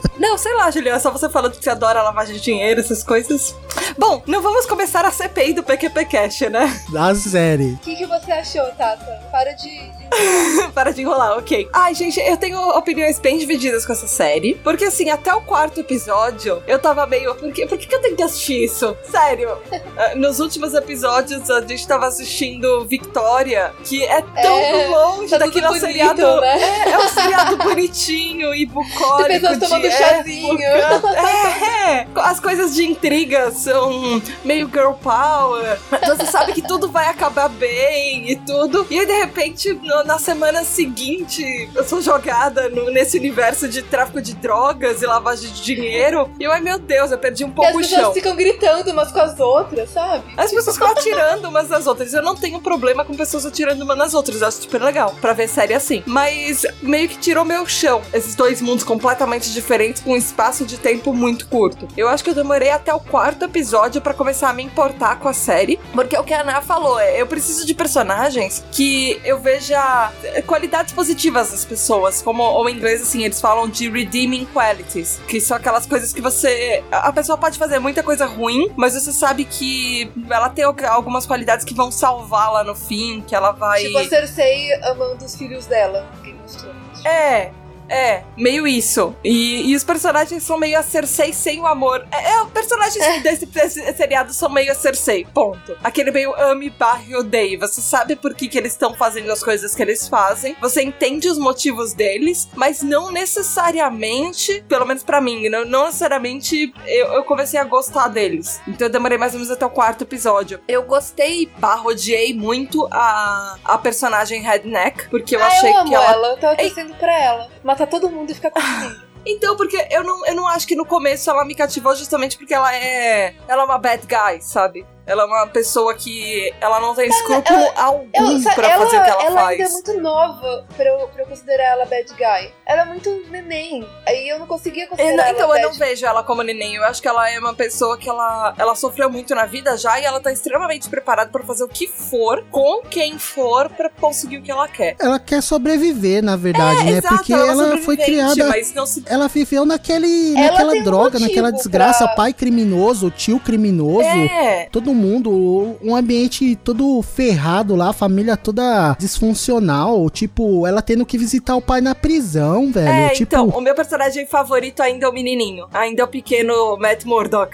Não, 0.18 0.38
sei 0.38 0.54
lá, 0.54 0.70
Juliana, 0.70 1.00
só 1.00 1.10
você 1.12 1.28
falando 1.30 1.54
que 1.58 1.64
você 1.64 1.70
adora 1.70 2.02
lavagem 2.04 2.36
de 2.36 2.42
dinheiro, 2.42 2.80
essas 2.80 3.04
coisas. 3.04 3.56
Bom, 3.98 4.22
não 4.28 4.42
vamos 4.42 4.66
começar 4.66 5.06
a 5.06 5.12
CPI 5.12 5.54
do 5.54 5.64
PQP 5.64 6.06
Cash, 6.06 6.42
né? 6.42 6.82
Da 6.92 7.14
série. 7.16 7.74
O 7.74 7.78
que, 7.80 7.96
que 7.96 8.06
você 8.06 8.32
achou, 8.32 8.66
Tata? 8.78 9.22
Para 9.32 9.52
de. 9.54 9.70
de- 9.70 10.04
Para 10.74 10.92
de 10.92 11.02
enrolar, 11.02 11.38
ok. 11.38 11.68
Ai, 11.74 11.94
gente, 11.96 12.20
eu 12.20 12.38
tenho 12.38 12.60
opiniões 12.78 13.18
bem 13.20 13.38
divididas 13.38 13.86
com 13.86 13.94
essa 13.94 14.08
série. 14.08 14.54
Porque, 14.64 14.86
assim, 14.86 15.10
até 15.10 15.34
o 15.34 15.42
quarto 15.42 15.80
episódio, 15.80 16.62
eu 16.68 16.78
tava 16.80 17.06
meio. 17.08 17.34
Por 17.36 17.52
que, 17.52 17.66
por 17.66 17.78
que 17.78 17.88
que 17.88 17.96
eu 17.96 18.02
tenho 18.02 18.16
que 18.16 18.24
assistir 18.24 18.64
isso? 18.66 18.96
Sério. 19.10 19.58
Ah, 19.96 20.16
Nos 20.16 20.40
últimos 20.40 20.74
episódios, 20.74 21.52
a 21.52 21.62
gente 21.62 21.88
tava 21.88 22.08
assistindo 22.08 22.84
Victoria, 22.88 23.72
que 23.84 24.04
é 24.04 24.22
tão 24.22 24.58
É, 24.58 24.88
longe 24.88 25.30
tá 25.30 25.38
daquele 25.38 25.68
bonito, 25.68 25.86
seriado. 25.86 26.42
né? 26.42 26.60
É, 26.86 26.90
é 26.92 26.98
um 26.98 27.08
seriado 27.10 27.58
bonitinho 27.58 28.56
e 28.56 28.66
bucólico. 28.68 29.28
Tem 29.28 29.40
pessoas 29.40 29.60
de 29.60 29.66
tomando 29.68 29.84
chazinho. 29.92 30.03
É, 30.04 31.92
é. 32.00 32.08
As 32.16 32.40
coisas 32.40 32.74
de 32.74 32.84
intriga 32.86 33.52
são 33.52 34.22
meio 34.44 34.68
girl 34.70 34.92
power. 34.94 35.78
Você 36.06 36.26
sabe 36.26 36.54
que 36.54 36.62
tudo 36.62 36.90
vai 36.90 37.08
acabar 37.08 37.50
bem 37.50 38.30
e 38.32 38.36
tudo. 38.36 38.86
E 38.90 39.00
aí, 39.00 39.06
de 39.06 39.14
repente, 39.14 39.74
no- 39.74 40.04
na 40.04 40.18
semana 40.20 40.64
seguinte, 40.64 41.70
eu 41.76 41.84
sou 41.84 42.02
jogada 42.02 42.70
no- 42.70 42.90
nesse 42.92 43.18
universo 43.18 43.68
de 43.68 43.82
tráfico 43.82 44.22
de 44.22 44.34
drogas 44.36 45.02
e 45.02 45.06
lavagem 45.06 45.52
de 45.52 45.62
dinheiro. 45.62 46.30
E 46.40 46.44
eu, 46.44 46.52
ai 46.52 46.62
meu 46.62 46.80
Deus, 46.80 47.12
eu 47.12 47.18
perdi 47.18 47.44
um 47.44 47.50
as 47.50 47.54
pouco 47.54 47.78
o 47.78 47.82
pessoas 47.82 48.02
chão. 48.02 48.14
ficam 48.14 48.36
gritando 48.36 48.92
umas 48.92 49.12
com 49.12 49.20
as 49.20 49.40
outras, 49.40 49.90
sabe? 49.90 50.24
As 50.38 50.52
pessoas 50.52 50.76
ficam 50.76 50.92
atirando 50.92 51.48
umas 51.50 51.70
nas 51.70 51.88
outras. 51.88 52.14
Eu 52.14 52.22
não 52.24 52.36
tenho 52.36 52.60
problema 52.62 53.04
com 53.06 53.14
pessoas 53.16 53.46
atirando 53.46 53.82
umas 53.84 53.98
nas 53.98 54.14
outras. 54.14 54.42
Eu 54.42 54.48
acho 54.48 54.62
super 54.62 54.82
legal 54.82 55.14
pra 55.22 55.34
ver 55.34 55.48
série 55.48 55.74
assim. 55.74 56.04
Mas 56.06 56.66
meio 56.82 57.08
que 57.10 57.18
tirou 57.18 57.44
meu 57.46 57.66
chão. 57.68 58.02
Esses 58.14 58.36
dois 58.36 58.62
mundos 58.62 58.84
completamente 58.84 59.52
diferentes 59.52 59.93
com 60.02 60.14
um 60.14 60.16
espaço 60.18 60.66
de 60.66 60.78
tempo 60.78 61.14
muito 61.14 61.48
curto. 61.48 61.88
Eu 61.96 62.08
acho 62.10 62.24
que 62.24 62.30
eu 62.30 62.34
demorei 62.36 62.70
até 62.72 62.94
o 62.94 63.00
quarto 63.00 63.46
episódio 63.46 64.02
pra 64.02 64.14
começar 64.14 64.50
a 64.50 64.54
me 64.54 64.64
importar 64.64 65.20
com 65.20 65.28
a 65.28 65.34
série. 65.34 65.80
Porque 65.94 66.16
é 66.16 66.20
o 66.20 66.24
que 66.24 66.34
a 66.34 66.42
Ana 66.42 66.62
falou, 66.62 67.00
é, 67.00 67.22
eu 67.22 67.28
preciso 67.28 67.66
de 67.66 67.74
personagens 67.74 68.64
que 68.72 69.20
eu 69.24 69.40
veja 69.40 70.12
qualidades 70.46 70.94
positivas 70.94 71.52
nas 71.52 71.66
pessoas. 71.66 72.22
Como 72.22 72.44
ou 72.44 72.68
em 72.70 72.76
inglês, 72.76 73.02
assim, 73.02 73.24
eles 73.24 73.40
falam 73.42 73.68
de 73.68 73.90
redeeming 73.90 74.46
qualities. 74.54 75.20
Que 75.28 75.40
são 75.40 75.58
aquelas 75.58 75.86
coisas 75.86 76.14
que 76.14 76.22
você. 76.22 76.84
A 76.92 77.12
pessoa 77.12 77.38
pode 77.38 77.58
fazer 77.58 77.80
muita 77.80 78.02
coisa 78.04 78.26
ruim, 78.26 78.72
mas 78.76 78.94
você 78.94 79.12
sabe 79.12 79.46
que 79.46 80.12
ela 80.30 80.50
tem 80.50 80.64
al- 80.66 80.76
algumas 80.88 81.26
qualidades 81.26 81.66
que 81.66 81.74
vão 81.74 81.92
salvá-la 81.92 82.64
no 82.64 82.76
fim, 82.76 83.22
que 83.28 83.36
ela 83.36 83.52
vai. 83.52 83.84
Tipo 83.84 83.98
a 84.00 84.06
Cersei 84.08 84.74
amando 84.84 85.24
os 85.26 85.36
filhos 85.36 85.66
dela. 85.66 86.08
Of 86.46 86.58
Thrones. 86.58 87.06
É. 87.06 87.52
É, 87.90 88.24
meio 88.38 88.68
isso. 88.68 89.16
E, 89.24 89.72
e 89.72 89.76
os 89.76 89.84
personagens 89.84 90.44
são 90.44 90.58
meio 90.58 90.80
a 90.80 90.84
Cersei 90.84 91.34
sem 91.34 91.60
o 91.60 91.68
amor. 91.68 92.06
É, 92.12 92.34
é 92.34 92.42
os 92.42 92.52
personagens 92.52 93.24
desse, 93.24 93.46
desse 93.46 93.94
seriado 93.94 94.34
são 94.34 94.50
meio 94.50 94.72
a 94.72 94.76
Cersei, 94.76 95.26
ponto. 95.34 95.78
Aquele 95.84 96.12
meio 96.12 96.34
ame 96.36 96.70
barre 96.70 97.16
odeie. 97.16 97.58
Você 97.58 97.82
sabe 97.82 98.16
por 98.16 98.34
que, 98.34 98.48
que 98.48 98.58
eles 98.58 98.74
estão 98.74 98.94
fazendo 98.94 99.32
as 99.32 99.44
coisas 99.44 99.76
que 99.76 99.82
eles 99.82 100.08
fazem. 100.08 100.56
Você 100.62 100.82
entende 100.82 101.28
os 101.30 101.38
motivos 101.38 101.94
deles, 101.94 102.48
mas 102.56 102.82
não 102.82 103.12
necessariamente, 103.12 104.64
pelo 104.68 104.86
menos 104.86 105.04
pra 105.04 105.22
mim, 105.22 105.50
não, 105.50 105.66
não 105.66 105.86
necessariamente 105.86 106.74
eu, 106.86 107.14
eu 107.14 107.24
comecei 107.24 107.60
a 107.60 107.64
gostar 107.64 108.08
deles. 108.08 108.62
Então 108.68 108.88
eu 108.88 108.92
demorei 108.92 109.18
mais 109.18 109.34
ou 109.34 109.40
menos 109.40 109.52
até 109.52 109.66
o 109.66 109.70
quarto 109.70 110.04
episódio. 110.04 110.60
Eu 110.68 110.84
gostei, 110.84 111.50
barra, 111.58 111.84
odiei 111.84 112.34
muito 112.34 112.88
a, 112.92 113.58
a 113.64 113.78
personagem 113.78 114.42
Redneck, 114.42 115.10
porque 115.10 115.36
eu 115.36 115.44
ah, 115.44 115.48
achei 115.48 115.72
eu 115.72 115.86
que 115.86 115.96
ela. 115.96 116.12
ela 116.12 116.28
Eu 116.30 116.38
tava 116.38 116.56
torcendo 116.56 116.94
pra 116.96 117.18
ela. 117.18 117.50
Matar 117.74 117.88
todo 117.88 118.08
mundo 118.08 118.30
e 118.30 118.36
ficar 118.36 118.52
com 118.52 118.60
ele. 118.60 119.02
Então, 119.26 119.56
porque 119.56 119.88
eu 119.90 120.04
não, 120.04 120.26
eu 120.26 120.36
não 120.36 120.46
acho 120.46 120.68
que 120.68 120.76
no 120.76 120.86
começo 120.86 121.30
ela 121.30 121.46
me 121.46 121.56
cativou 121.56 121.96
justamente 121.96 122.38
porque 122.38 122.54
ela 122.54 122.76
é. 122.76 123.34
Ela 123.48 123.62
é 123.62 123.66
uma 123.66 123.78
bad 123.78 124.06
guy, 124.06 124.42
sabe? 124.42 124.86
Ela 125.06 125.24
é 125.24 125.26
uma 125.26 125.48
pessoa 125.48 125.94
que. 125.96 126.54
Ela 126.62 126.80
não 126.80 126.96
tem 126.96 127.10
escrúpulo 127.10 127.60
algum 127.76 128.08
Eu, 128.14 128.40
sa- 128.40 128.54
pra 128.54 128.70
ela, 128.70 128.86
fazer 128.86 128.98
o 129.00 129.04
que 129.04 129.10
ela, 129.10 129.24
ela 129.24 129.36
faz. 129.42 129.50
ainda 129.60 129.64
é 129.64 129.72
muito 129.74 130.02
nova 130.02 130.66
pra 130.78 130.86
eu, 130.86 131.08
pra 131.10 131.24
eu 131.24 131.28
considerar 131.28 131.64
ela 131.64 131.86
bad 131.86 132.08
guy. 132.14 132.54
Ela 132.66 132.82
é 132.84 132.86
muito 132.86 133.10
neném. 133.30 133.86
Aí 134.08 134.30
eu 134.30 134.40
não 134.40 134.48
conseguia 134.48 134.86
Eu 134.86 134.90
considerar 134.90 135.16
não- 135.16 135.24
ela 135.24 135.32
então, 135.34 135.56
eu 135.58 135.70
não 135.70 135.74
vejo 135.78 136.06
ela 136.06 136.24
como 136.24 136.42
neném. 136.42 136.76
Eu 136.76 136.84
acho 136.86 137.02
que 137.02 137.08
ela 137.08 137.30
é 137.30 137.38
uma 137.38 137.54
pessoa 137.54 137.98
que 137.98 138.08
ela, 138.10 138.54
ela 138.58 138.76
sofreu 138.76 139.10
muito 139.10 139.36
na 139.36 139.46
vida 139.46 139.76
já 139.78 140.00
e 140.00 140.06
ela 140.06 140.22
tá 140.22 140.32
extremamente 140.32 140.90
preparada 140.90 141.30
pra 141.30 141.44
fazer 141.44 141.64
o 141.66 141.68
que 141.68 141.86
for, 141.88 142.44
com 142.50 142.82
quem 142.90 143.20
for, 143.20 143.70
pra 143.70 143.90
conseguir 143.90 144.38
o 144.38 144.42
que 144.42 144.52
ela 144.52 144.68
quer. 144.70 144.96
Ela 145.00 145.20
quer 145.20 145.42
sobreviver, 145.42 146.24
na 146.24 146.36
verdade, 146.38 146.80
É, 146.82 146.84
né? 146.86 146.92
exato, 147.00 147.16
Porque 147.16 147.34
ela 147.34 147.44
é 147.44 147.48
ela 147.50 147.78
foi 147.80 147.98
criada. 147.98 148.48
Mas 148.48 148.74
não 148.74 148.86
se. 148.86 149.04
Ela 149.08 149.28
viveu 149.28 149.66
naquele, 149.66 150.34
Ela 150.38 150.52
naquela 150.52 150.74
um 150.74 150.84
droga, 150.84 151.04
motivo 151.20 151.28
naquela 151.28 151.52
desgraça, 151.52 152.06
pra- 152.06 152.16
pai 152.16 152.34
criminoso, 152.34 153.12
tio 153.12 153.40
criminoso. 153.40 154.02
É. 154.08 154.70
Todo 154.72 154.93
mundo, 154.94 155.76
um 155.82 155.96
ambiente 155.96 156.56
todo 156.56 157.02
ferrado 157.02 157.76
lá, 157.76 157.90
a 157.90 157.94
família 157.94 158.38
toda 158.38 158.96
disfuncional. 159.00 160.10
Tipo, 160.10 160.66
ela 160.68 160.82
tendo 160.82 161.06
que 161.06 161.18
visitar 161.18 161.56
o 161.56 161.62
pai 161.62 161.82
na 161.82 161.96
prisão, 161.96 162.72
velho. 162.72 162.88
É, 162.88 163.10
tipo, 163.10 163.36
então, 163.36 163.48
o 163.50 163.62
meu 163.62 163.76
personagem 163.76 164.26
favorito 164.26 164.82
ainda 164.82 165.06
é 165.06 165.10
o 165.10 165.14
menininho. 165.14 165.68
Ainda 165.74 166.02
é 166.02 166.06
o 166.06 166.08
pequeno 166.08 166.78
Matt 166.78 167.06
Murdock. 167.06 167.52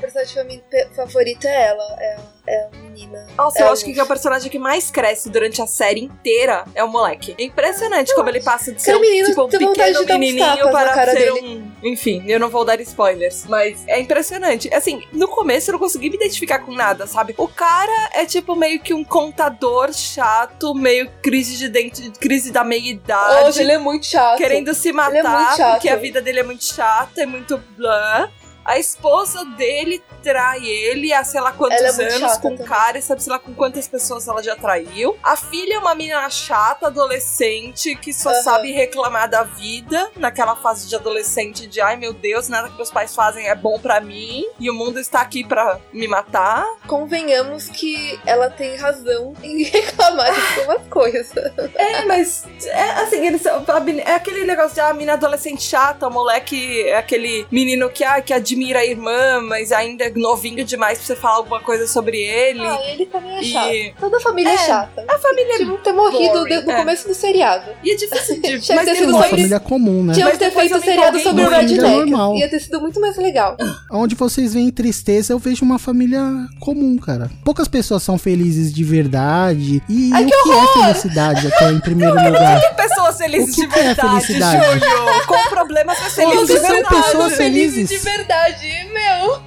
Personagem 0.00 0.62
favorito 0.94 1.46
é 1.46 1.66
ela. 1.68 1.96
É, 1.98 2.16
é 2.46 2.64
a 2.66 2.76
menina. 2.76 3.26
Nossa, 3.36 3.58
É 3.58 3.62
eu 3.62 3.68
a 3.68 3.72
acho 3.72 3.84
que 3.84 3.98
é 3.98 4.02
o 4.02 4.06
personagem 4.06 4.50
que 4.50 4.58
mais 4.58 4.90
cresce 4.90 5.28
durante 5.28 5.60
a 5.60 5.66
série 5.66 6.00
inteira 6.00 6.64
é 6.74 6.82
o 6.82 6.88
moleque. 6.88 7.34
É 7.38 7.42
impressionante 7.44 8.14
como 8.14 8.28
ele 8.28 8.40
passa 8.40 8.72
de 8.72 8.80
ser 8.80 8.96
um, 8.96 9.00
menino 9.00 9.28
tipo, 9.28 9.44
um 9.44 9.48
pequeno 9.48 10.04
menininho 10.06 10.70
para 10.70 11.04
ser 11.12 11.32
dele. 11.32 11.40
um... 11.40 11.72
Enfim, 11.82 12.24
eu 12.26 12.40
não 12.40 12.48
vou 12.48 12.64
dar 12.64 12.80
spoilers, 12.80 13.44
mas 13.46 13.86
é 13.86 14.00
impressionante. 14.00 14.72
Assim, 14.72 15.02
no 15.12 15.28
começo 15.28 15.70
eu 15.70 15.72
não 15.72 15.78
consegui 15.78 16.10
me 16.10 16.16
identificar 16.16 16.60
com 16.60 16.72
nada, 16.72 17.06
sabe? 17.06 17.34
O 17.36 17.46
cara 17.48 18.10
é 18.14 18.24
tipo 18.24 18.56
meio 18.56 18.80
que 18.80 18.94
um 18.94 19.04
contador 19.04 19.92
chato, 19.92 20.74
meio 20.74 21.10
crise 21.22 21.56
de 21.56 21.68
dente, 21.68 22.10
crise 22.18 22.50
da 22.50 22.64
meia-idade. 22.64 23.48
Hoje 23.48 23.60
ele 23.60 23.72
é 23.72 23.78
muito 23.78 24.06
chato. 24.06 24.38
querendo 24.38 24.74
se 24.74 24.88
é 24.88 24.92
matar 24.92 25.56
chato. 25.56 25.72
porque 25.74 25.88
a 25.88 25.96
vida 25.96 26.20
dele 26.20 26.40
é 26.40 26.42
muito 26.42 26.64
chata, 26.64 27.22
é 27.22 27.26
muito 27.26 27.58
blá. 27.76 28.30
A 28.68 28.78
esposa 28.78 29.46
dele 29.56 30.02
trai 30.22 30.66
ele 30.66 31.10
há 31.10 31.24
sei 31.24 31.40
lá 31.40 31.52
quantos 31.52 31.80
é 31.80 31.88
anos 31.88 32.18
chata 32.18 32.40
com 32.40 32.50
um 32.50 32.58
cara 32.58 32.98
e 32.98 33.02
sabe 33.02 33.22
sei 33.22 33.32
lá 33.32 33.38
com 33.38 33.54
quantas 33.54 33.88
pessoas 33.88 34.28
ela 34.28 34.42
já 34.42 34.54
traiu. 34.54 35.16
A 35.22 35.36
filha 35.36 35.76
é 35.76 35.78
uma 35.78 35.94
menina 35.94 36.28
chata, 36.28 36.88
adolescente, 36.88 37.96
que 37.96 38.12
só 38.12 38.28
Aham. 38.28 38.42
sabe 38.42 38.72
reclamar 38.72 39.30
da 39.30 39.42
vida 39.42 40.10
naquela 40.16 40.54
fase 40.54 40.86
de 40.86 40.94
adolescente 40.94 41.66
de 41.66 41.80
ai 41.80 41.96
meu 41.96 42.12
Deus, 42.12 42.50
nada 42.50 42.68
que 42.68 42.76
meus 42.76 42.90
pais 42.90 43.14
fazem 43.14 43.48
é 43.48 43.54
bom 43.54 43.80
pra 43.80 44.02
mim 44.02 44.44
e 44.60 44.68
o 44.68 44.74
mundo 44.74 45.00
está 45.00 45.22
aqui 45.22 45.42
pra 45.44 45.80
me 45.90 46.06
matar. 46.06 46.62
Convenhamos 46.86 47.70
que 47.70 48.20
ela 48.26 48.50
tem 48.50 48.76
razão 48.76 49.32
em 49.42 49.62
reclamar 49.64 50.30
de 50.30 50.60
algumas 50.60 50.86
coisas. 50.88 51.32
É, 51.74 52.04
mas 52.04 52.44
é 52.66 52.90
assim, 53.00 53.26
eles 53.26 53.46
é 53.46 54.14
aquele 54.14 54.44
negócio 54.44 54.74
de 54.74 54.80
ah, 54.80 54.88
a 54.88 54.94
mina 54.94 55.14
adolescente 55.14 55.62
chata, 55.62 56.06
o 56.06 56.10
moleque 56.10 56.82
é 56.82 56.98
aquele 56.98 57.46
menino 57.50 57.88
que, 57.88 58.04
ah, 58.04 58.20
que 58.20 58.34
admira 58.34 58.57
admira 58.58 58.80
a 58.80 58.84
irmã, 58.84 59.40
mas 59.42 59.70
ainda 59.70 60.04
é 60.04 60.12
novinho 60.14 60.64
demais 60.64 60.98
pra 60.98 61.06
você 61.06 61.16
falar 61.16 61.36
alguma 61.36 61.60
coisa 61.60 61.86
sobre 61.86 62.18
ele. 62.18 62.60
Ah, 62.60 62.78
ele 62.90 63.06
também 63.06 63.36
é 63.36 63.40
E- 63.40 63.44
chato. 63.52 64.00
Toda 64.00 64.20
família 64.20 64.50
é, 64.50 64.54
É, 64.54 64.58
chata. 64.58 65.04
a 65.08 65.18
família 65.18 65.54
é 65.54 65.58
Tipo, 65.58 65.78
ter 65.78 65.92
morrido 65.92 66.32
boring, 66.34 66.64
no 66.64 66.70
é. 66.72 66.76
começo 66.76 67.08
do 67.08 67.14
seriado. 67.14 67.70
E 67.84 67.92
é 67.92 67.96
difícil 67.96 68.40
de. 68.40 68.58
Tinha 68.60 68.78
que 68.78 68.84
ter 68.84 68.96
sido 68.96 69.10
Uma 69.10 69.20
Mas- 69.20 69.30
família 69.30 69.60
comum, 69.60 70.02
né? 70.02 70.14
Tinha 70.14 70.26
Mas 70.26 70.34
que 70.38 70.44
ter 70.44 70.50
feito 70.50 70.72
eu 70.74 70.78
um 70.78 70.82
seriado 70.82 71.18
sobre 71.20 71.44
o 71.44 71.48
Redneck. 71.48 71.80
normal. 71.80 72.34
Ia 72.36 72.48
ter 72.48 72.60
sido 72.60 72.80
muito 72.80 73.00
mais 73.00 73.16
legal. 73.16 73.56
Onde 73.90 74.14
vocês 74.14 74.54
veem 74.54 74.70
tristeza, 74.70 75.32
eu 75.32 75.38
vejo 75.38 75.64
uma 75.64 75.78
família 75.78 76.20
comum, 76.60 76.96
cara. 76.98 77.30
Poucas 77.44 77.68
pessoas 77.68 78.02
são 78.02 78.18
felizes 78.18 78.72
de 78.72 78.82
verdade. 78.84 79.82
E 79.88 80.10
Ai, 80.12 80.24
o 80.24 80.26
que 80.26 80.42
que 80.42 80.50
é 80.50 80.66
felicidade 80.84 81.46
até 81.46 81.70
em 81.70 81.80
primeiro 81.80 82.14
lugar? 82.14 82.60
Tem 82.60 82.74
pessoas 82.74 83.16
felizes 83.18 83.52
O 83.52 83.60
que 83.60 83.66
de 83.66 83.72
que 83.72 83.78
é 83.78 83.82
verdade, 83.84 84.10
felicidade? 84.26 84.64
Júlio. 84.80 85.26
Com 85.26 85.48
problemas 85.50 85.98
mas 86.00 86.14
felizes 86.14 86.46
de 86.46 86.52
que 86.54 86.60
são 86.60 86.70
verdade. 86.70 86.94
pessoas 87.02 87.36
felizes. 87.36 87.88
de 87.88 87.98
verdade, 87.98 88.47
meu. 88.92 89.42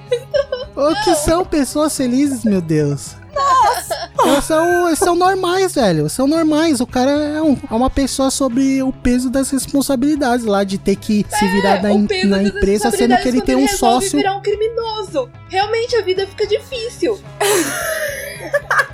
O 0.90 1.04
que 1.04 1.14
são 1.16 1.44
pessoas 1.44 1.96
felizes, 1.96 2.44
meu 2.44 2.60
Deus? 2.60 3.14
Nossa! 3.34 4.10
São, 4.42 4.94
são 4.94 5.14
normais, 5.16 5.74
velho. 5.74 6.08
São 6.08 6.26
normais. 6.26 6.80
O 6.80 6.86
cara 6.86 7.10
é, 7.10 7.42
um- 7.42 7.56
é 7.70 7.74
uma 7.74 7.88
pessoa 7.90 8.30
sobre 8.30 8.82
o 8.82 8.92
peso 8.92 9.30
das 9.30 9.50
responsabilidades 9.50 10.44
lá, 10.44 10.64
de 10.64 10.76
ter 10.78 10.96
que 10.96 11.24
se 11.28 11.48
virar 11.48 11.82
na, 11.82 11.90
É, 11.92 12.06
peso 12.06 12.28
na 12.28 12.36
das 12.38 12.46
empresa, 12.46 12.90
sendo 12.90 13.16
que 13.18 13.28
ele 13.28 13.40
tem 13.40 13.56
um 13.56 13.66
sócio. 13.68 14.18
virar 14.18 14.36
um 14.36 14.42
criminoso. 14.42 15.30
Realmente 15.48 15.96
a 15.96 16.02
vida 16.02 16.26
fica 16.26 16.46
difícil. 16.46 17.18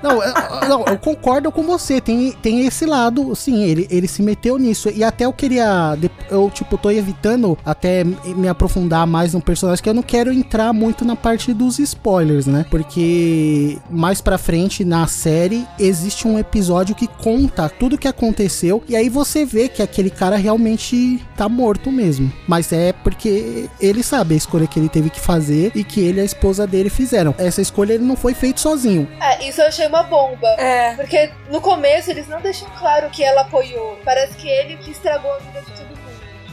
Não, 0.02 0.22
eu, 0.22 0.68
não, 0.68 0.84
eu 0.84 0.98
concordo 0.98 1.50
com 1.50 1.62
você. 1.62 2.00
Tem, 2.00 2.32
tem 2.32 2.66
esse 2.66 2.84
lado, 2.84 3.34
sim, 3.34 3.64
ele, 3.64 3.86
ele 3.90 4.06
se 4.06 4.22
meteu 4.22 4.58
nisso. 4.58 4.90
E 4.90 5.02
até 5.02 5.24
eu 5.24 5.32
queria. 5.32 5.96
Eu, 6.30 6.50
tipo, 6.50 6.76
tô 6.76 6.90
evitando 6.90 7.56
até 7.64 8.04
me 8.04 8.48
aprofundar 8.48 9.06
mais 9.06 9.34
no 9.34 9.40
personagem, 9.40 9.82
que 9.82 9.88
eu 9.88 9.94
não 9.94 10.02
quero 10.02 10.32
entrar 10.32 10.72
muito 10.72 11.04
na 11.04 11.16
parte 11.16 11.52
dos 11.52 11.78
spoilers, 11.78 12.46
né? 12.46 12.66
Porque 12.70 13.78
mais 13.90 14.20
pra 14.20 14.38
frente 14.38 14.84
na 14.84 15.06
série 15.06 15.66
existe 15.78 16.26
um 16.28 16.38
episódio 16.38 16.94
que 16.94 17.06
conta 17.06 17.68
tudo 17.68 17.94
o 17.94 17.98
que 17.98 18.08
aconteceu. 18.08 18.82
E 18.88 18.94
aí 18.94 19.08
você 19.08 19.44
vê 19.44 19.68
que 19.68 19.82
aquele 19.82 20.10
cara 20.10 20.36
realmente 20.36 21.24
tá 21.36 21.48
morto 21.48 21.90
mesmo. 21.90 22.32
Mas 22.46 22.72
é 22.72 22.92
porque 22.92 23.68
ele 23.80 24.02
sabe 24.02 24.34
a 24.34 24.36
escolha 24.36 24.66
que 24.66 24.78
ele 24.78 24.88
teve 24.88 25.10
que 25.10 25.20
fazer 25.20 25.72
e 25.74 25.82
que 25.82 26.00
ele 26.00 26.18
e 26.18 26.20
a 26.20 26.24
esposa 26.24 26.66
dele 26.66 26.90
fizeram. 26.90 27.34
Essa 27.38 27.62
escolha 27.62 27.94
ele 27.94 28.04
não 28.04 28.16
foi 28.16 28.34
feito 28.34 28.60
sozinho. 28.60 29.08
É, 29.20 29.48
isso 29.48 29.60
eu 29.60 29.68
achei 29.68 29.87
uma 29.88 30.02
bomba. 30.02 30.48
É. 30.58 30.94
Porque 30.94 31.30
no 31.50 31.60
começo 31.60 32.10
eles 32.10 32.28
não 32.28 32.40
deixam 32.40 32.68
claro 32.78 33.10
que 33.10 33.22
ela 33.22 33.42
apoiou. 33.42 33.98
Parece 34.04 34.34
que 34.34 34.48
ele 34.48 34.76
que 34.76 34.90
estragou 34.90 35.32
a 35.32 35.38
vida 35.38 35.60
de 35.60 35.72
todo 35.72 35.88
mundo. 35.88 35.98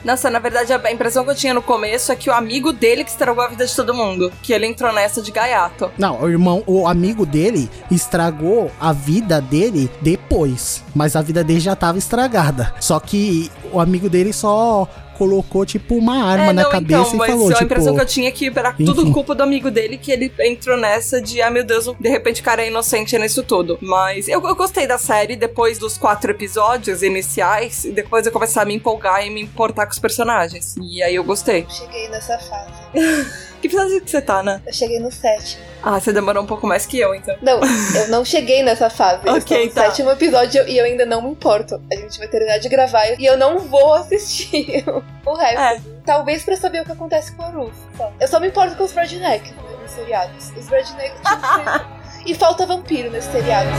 Nossa, 0.06 0.30
na 0.30 0.38
verdade, 0.38 0.72
a 0.72 0.92
impressão 0.92 1.24
que 1.24 1.32
eu 1.32 1.36
tinha 1.36 1.52
no 1.52 1.64
começo 1.64 2.12
é 2.12 2.16
que 2.16 2.30
o 2.30 2.34
amigo 2.34 2.72
dele 2.72 3.04
que 3.04 3.10
estragou 3.10 3.44
a 3.44 3.48
vida 3.48 3.66
de 3.66 3.76
todo 3.76 3.92
mundo. 3.92 4.32
Que 4.44 4.54
ele 4.54 4.68
entrou 4.68 4.94
nessa 4.94 5.20
de 5.20 5.32
gaiato. 5.32 5.92
Não, 5.98 6.22
o 6.22 6.30
irmão, 6.30 6.64
o 6.68 6.88
amigo 6.88 7.26
dele 7.26 7.68
estragou 7.90 8.72
a 8.80 8.94
vida 8.94 9.42
dele 9.42 9.90
depois. 10.02 10.84
Mas 10.94 11.16
a 11.16 11.24
vida 11.24 11.44
dele 11.44 11.60
já 11.60 11.76
tava 11.76 11.98
estragada. 11.98 12.72
Só 12.80 13.00
que 13.00 13.52
o 13.74 13.80
amigo 13.80 14.08
dele 14.08 14.32
só 14.32 14.88
colocou, 15.18 15.66
tipo, 15.66 15.96
uma 15.96 16.24
arma 16.24 16.50
é, 16.50 16.54
na 16.54 16.64
não, 16.64 16.70
cabeça 16.70 17.02
então, 17.02 17.14
e 17.14 17.18
mas 17.18 17.32
falou, 17.32 17.48
a 17.48 17.54
tipo. 17.54 17.64
impressão 17.64 17.96
que 17.96 18.02
eu 18.02 18.06
tinha 18.06 18.28
é 18.28 18.32
que 18.32 18.48
era 18.48 18.74
tudo 18.74 19.02
enfim. 19.02 19.12
culpa 19.12 19.34
do 19.34 19.44
amigo 19.44 19.72
dele 19.72 19.98
que 19.98 20.12
ele 20.12 20.32
entrou 20.40 20.78
nessa 20.78 21.22
de, 21.22 21.42
ah, 21.42 21.50
meu 21.50 21.64
Deus, 21.64 21.86
de 22.00 22.10
repente 22.10 22.42
o 22.42 22.44
cara 22.44 22.64
é 22.64 22.68
inocente 22.68 23.18
nisso 23.18 23.44
tudo. 23.44 23.78
Mas 23.82 24.28
eu, 24.28 24.46
eu 24.46 24.56
gostei 24.56 24.86
da 24.86 24.98
série 24.98 25.36
depois 25.36 25.78
dos 25.78 25.98
quatro 25.98 26.32
episódios 26.32 27.02
iniciais, 27.02 27.86
e 27.86 27.92
depois 27.92 28.26
eu 28.26 28.32
comecei 28.32 28.62
a 28.62 28.66
me 28.66 28.76
empolgar 28.76 29.26
e 29.26 29.30
me 29.30 29.42
importar 29.42 29.86
com 29.86 29.94
os 29.94 30.00
personagens. 30.00 30.76
E 30.82 31.02
aí 31.02 31.16
eu 31.16 31.24
gostei. 31.24 31.66
Cheguei 31.70 32.10
nessa 32.10 32.38
fase. 32.38 32.76
Que 33.68 33.76
fase 33.76 34.00
que 34.02 34.12
você 34.12 34.22
tá, 34.22 34.44
né? 34.44 34.62
Eu 34.66 34.72
cheguei 34.74 35.00
no 35.00 35.12
sétimo. 35.12 35.64
Ah, 35.82 36.00
você 36.00 36.14
demorou 36.14 36.44
um 36.44 36.46
pouco 36.46 36.68
mais 36.68 36.86
que 36.86 37.00
eu, 37.00 37.16
então. 37.16 37.36
Não, 37.42 37.60
eu 37.96 38.08
não 38.10 38.24
cheguei 38.24 38.62
nessa 38.62 38.90
fase. 38.92 39.22
Eu 39.26 39.34
Ok, 39.36 39.66
no 39.66 39.72
tá. 39.72 39.86
sétimo 39.86 40.12
episódio 40.12 40.68
e 40.68 40.78
eu 40.78 40.86
ainda 40.86 41.04
não 41.06 41.22
me 41.22 41.30
importo. 41.32 41.82
A 41.92 41.96
gente 41.96 42.20
vai 42.20 42.28
terminar 42.28 42.60
de 42.60 42.70
gravar 42.70 43.08
e 43.20 43.26
eu 43.26 43.36
não 43.38 43.60
vou 43.60 43.94
assistir 43.96 44.84
o 45.26 45.34
resto. 45.34 45.60
É. 45.60 45.82
Talvez 46.06 46.44
pra 46.44 46.56
saber 46.56 46.82
o 46.82 46.86
que 46.86 46.92
acontece 46.92 47.32
com 47.32 47.42
a 47.44 47.50
Ruth. 47.50 47.74
só. 47.98 48.12
Eu 48.20 48.28
só 48.28 48.40
me 48.40 48.48
importo 48.50 48.76
com 48.76 48.84
os 48.84 48.92
rednecks 48.92 49.52
nos 49.82 49.92
seriados. 49.92 50.46
Os 50.46 50.52
que 50.52 50.62
ser- 50.64 51.86
E 52.28 52.36
falta 52.36 52.66
vampiro 52.68 53.10
nesse 53.10 53.32
seriado. 53.32 53.70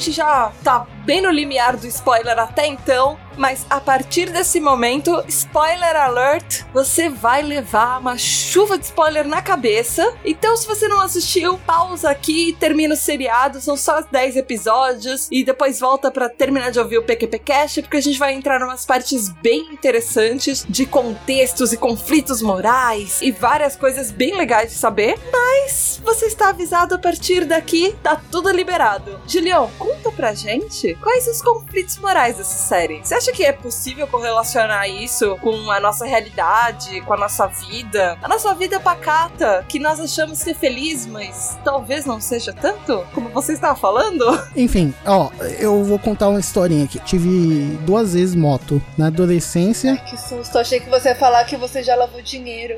Gente 0.00 0.12
já 0.12 0.50
tá 0.64 0.86
bem 1.04 1.20
no 1.20 1.30
limiar 1.30 1.76
do 1.76 1.86
spoiler 1.86 2.38
até 2.38 2.66
então, 2.66 3.18
mas 3.40 3.64
a 3.70 3.80
partir 3.80 4.28
desse 4.28 4.60
momento, 4.60 5.24
spoiler 5.26 5.96
alert, 5.96 6.64
você 6.74 7.08
vai 7.08 7.40
levar 7.40 7.98
uma 7.98 8.18
chuva 8.18 8.76
de 8.76 8.84
spoiler 8.84 9.26
na 9.26 9.40
cabeça. 9.40 10.12
Então, 10.22 10.54
se 10.58 10.66
você 10.66 10.86
não 10.86 11.00
assistiu, 11.00 11.58
pausa 11.66 12.10
aqui, 12.10 12.54
termina 12.60 12.92
o 12.92 12.96
seriado, 12.96 13.58
são 13.58 13.78
só 13.78 14.02
10 14.02 14.36
episódios 14.36 15.26
e 15.30 15.42
depois 15.42 15.80
volta 15.80 16.10
pra 16.10 16.28
terminar 16.28 16.70
de 16.70 16.78
ouvir 16.78 16.98
o 16.98 17.02
PQP 17.02 17.38
Cast, 17.38 17.82
porque 17.82 17.96
a 17.96 18.02
gente 18.02 18.18
vai 18.18 18.34
entrar 18.34 18.60
em 18.60 18.64
umas 18.64 18.84
partes 18.84 19.30
bem 19.30 19.72
interessantes 19.72 20.66
de 20.68 20.84
contextos 20.84 21.72
e 21.72 21.78
conflitos 21.78 22.42
morais 22.42 23.22
e 23.22 23.32
várias 23.32 23.74
coisas 23.74 24.10
bem 24.10 24.36
legais 24.36 24.70
de 24.70 24.76
saber. 24.76 25.18
Mas 25.32 25.98
você 26.04 26.26
está 26.26 26.50
avisado 26.50 26.94
a 26.94 26.98
partir 26.98 27.46
daqui, 27.46 27.96
tá 28.02 28.20
tudo 28.30 28.50
liberado. 28.50 29.18
Julião, 29.26 29.70
conta 29.78 30.12
pra 30.12 30.34
gente 30.34 30.94
quais 30.96 31.26
os 31.26 31.40
conflitos 31.40 31.96
morais 31.96 32.36
dessa 32.36 32.68
série. 32.68 33.00
Você 33.02 33.14
acha 33.14 33.29
que 33.32 33.44
é 33.44 33.52
possível 33.52 34.06
correlacionar 34.06 34.88
isso 34.88 35.36
com 35.40 35.70
a 35.70 35.80
nossa 35.80 36.04
realidade, 36.04 37.00
com 37.02 37.14
a 37.14 37.16
nossa 37.16 37.46
vida? 37.46 38.18
A 38.22 38.28
nossa 38.28 38.54
vida 38.54 38.78
pacata, 38.80 39.64
que 39.68 39.78
nós 39.78 40.00
achamos 40.00 40.38
ser 40.38 40.54
feliz, 40.54 41.06
mas 41.06 41.58
talvez 41.64 42.04
não 42.04 42.20
seja 42.20 42.52
tanto 42.52 43.04
como 43.14 43.28
você 43.30 43.52
estava 43.52 43.76
falando? 43.76 44.24
Enfim, 44.56 44.94
ó, 45.06 45.30
eu 45.58 45.82
vou 45.84 45.98
contar 45.98 46.28
uma 46.28 46.40
historinha 46.40 46.84
aqui. 46.84 46.98
Tive 47.00 47.78
duas 47.84 48.14
vezes 48.14 48.34
moto 48.34 48.82
na 48.96 49.06
adolescência. 49.06 49.96
Que 49.96 50.16
susto, 50.16 50.58
achei 50.58 50.80
que 50.80 50.88
você 50.88 51.10
ia 51.10 51.16
falar 51.16 51.44
que 51.44 51.56
você 51.56 51.82
já 51.82 51.94
lavou 51.94 52.22
dinheiro. 52.22 52.76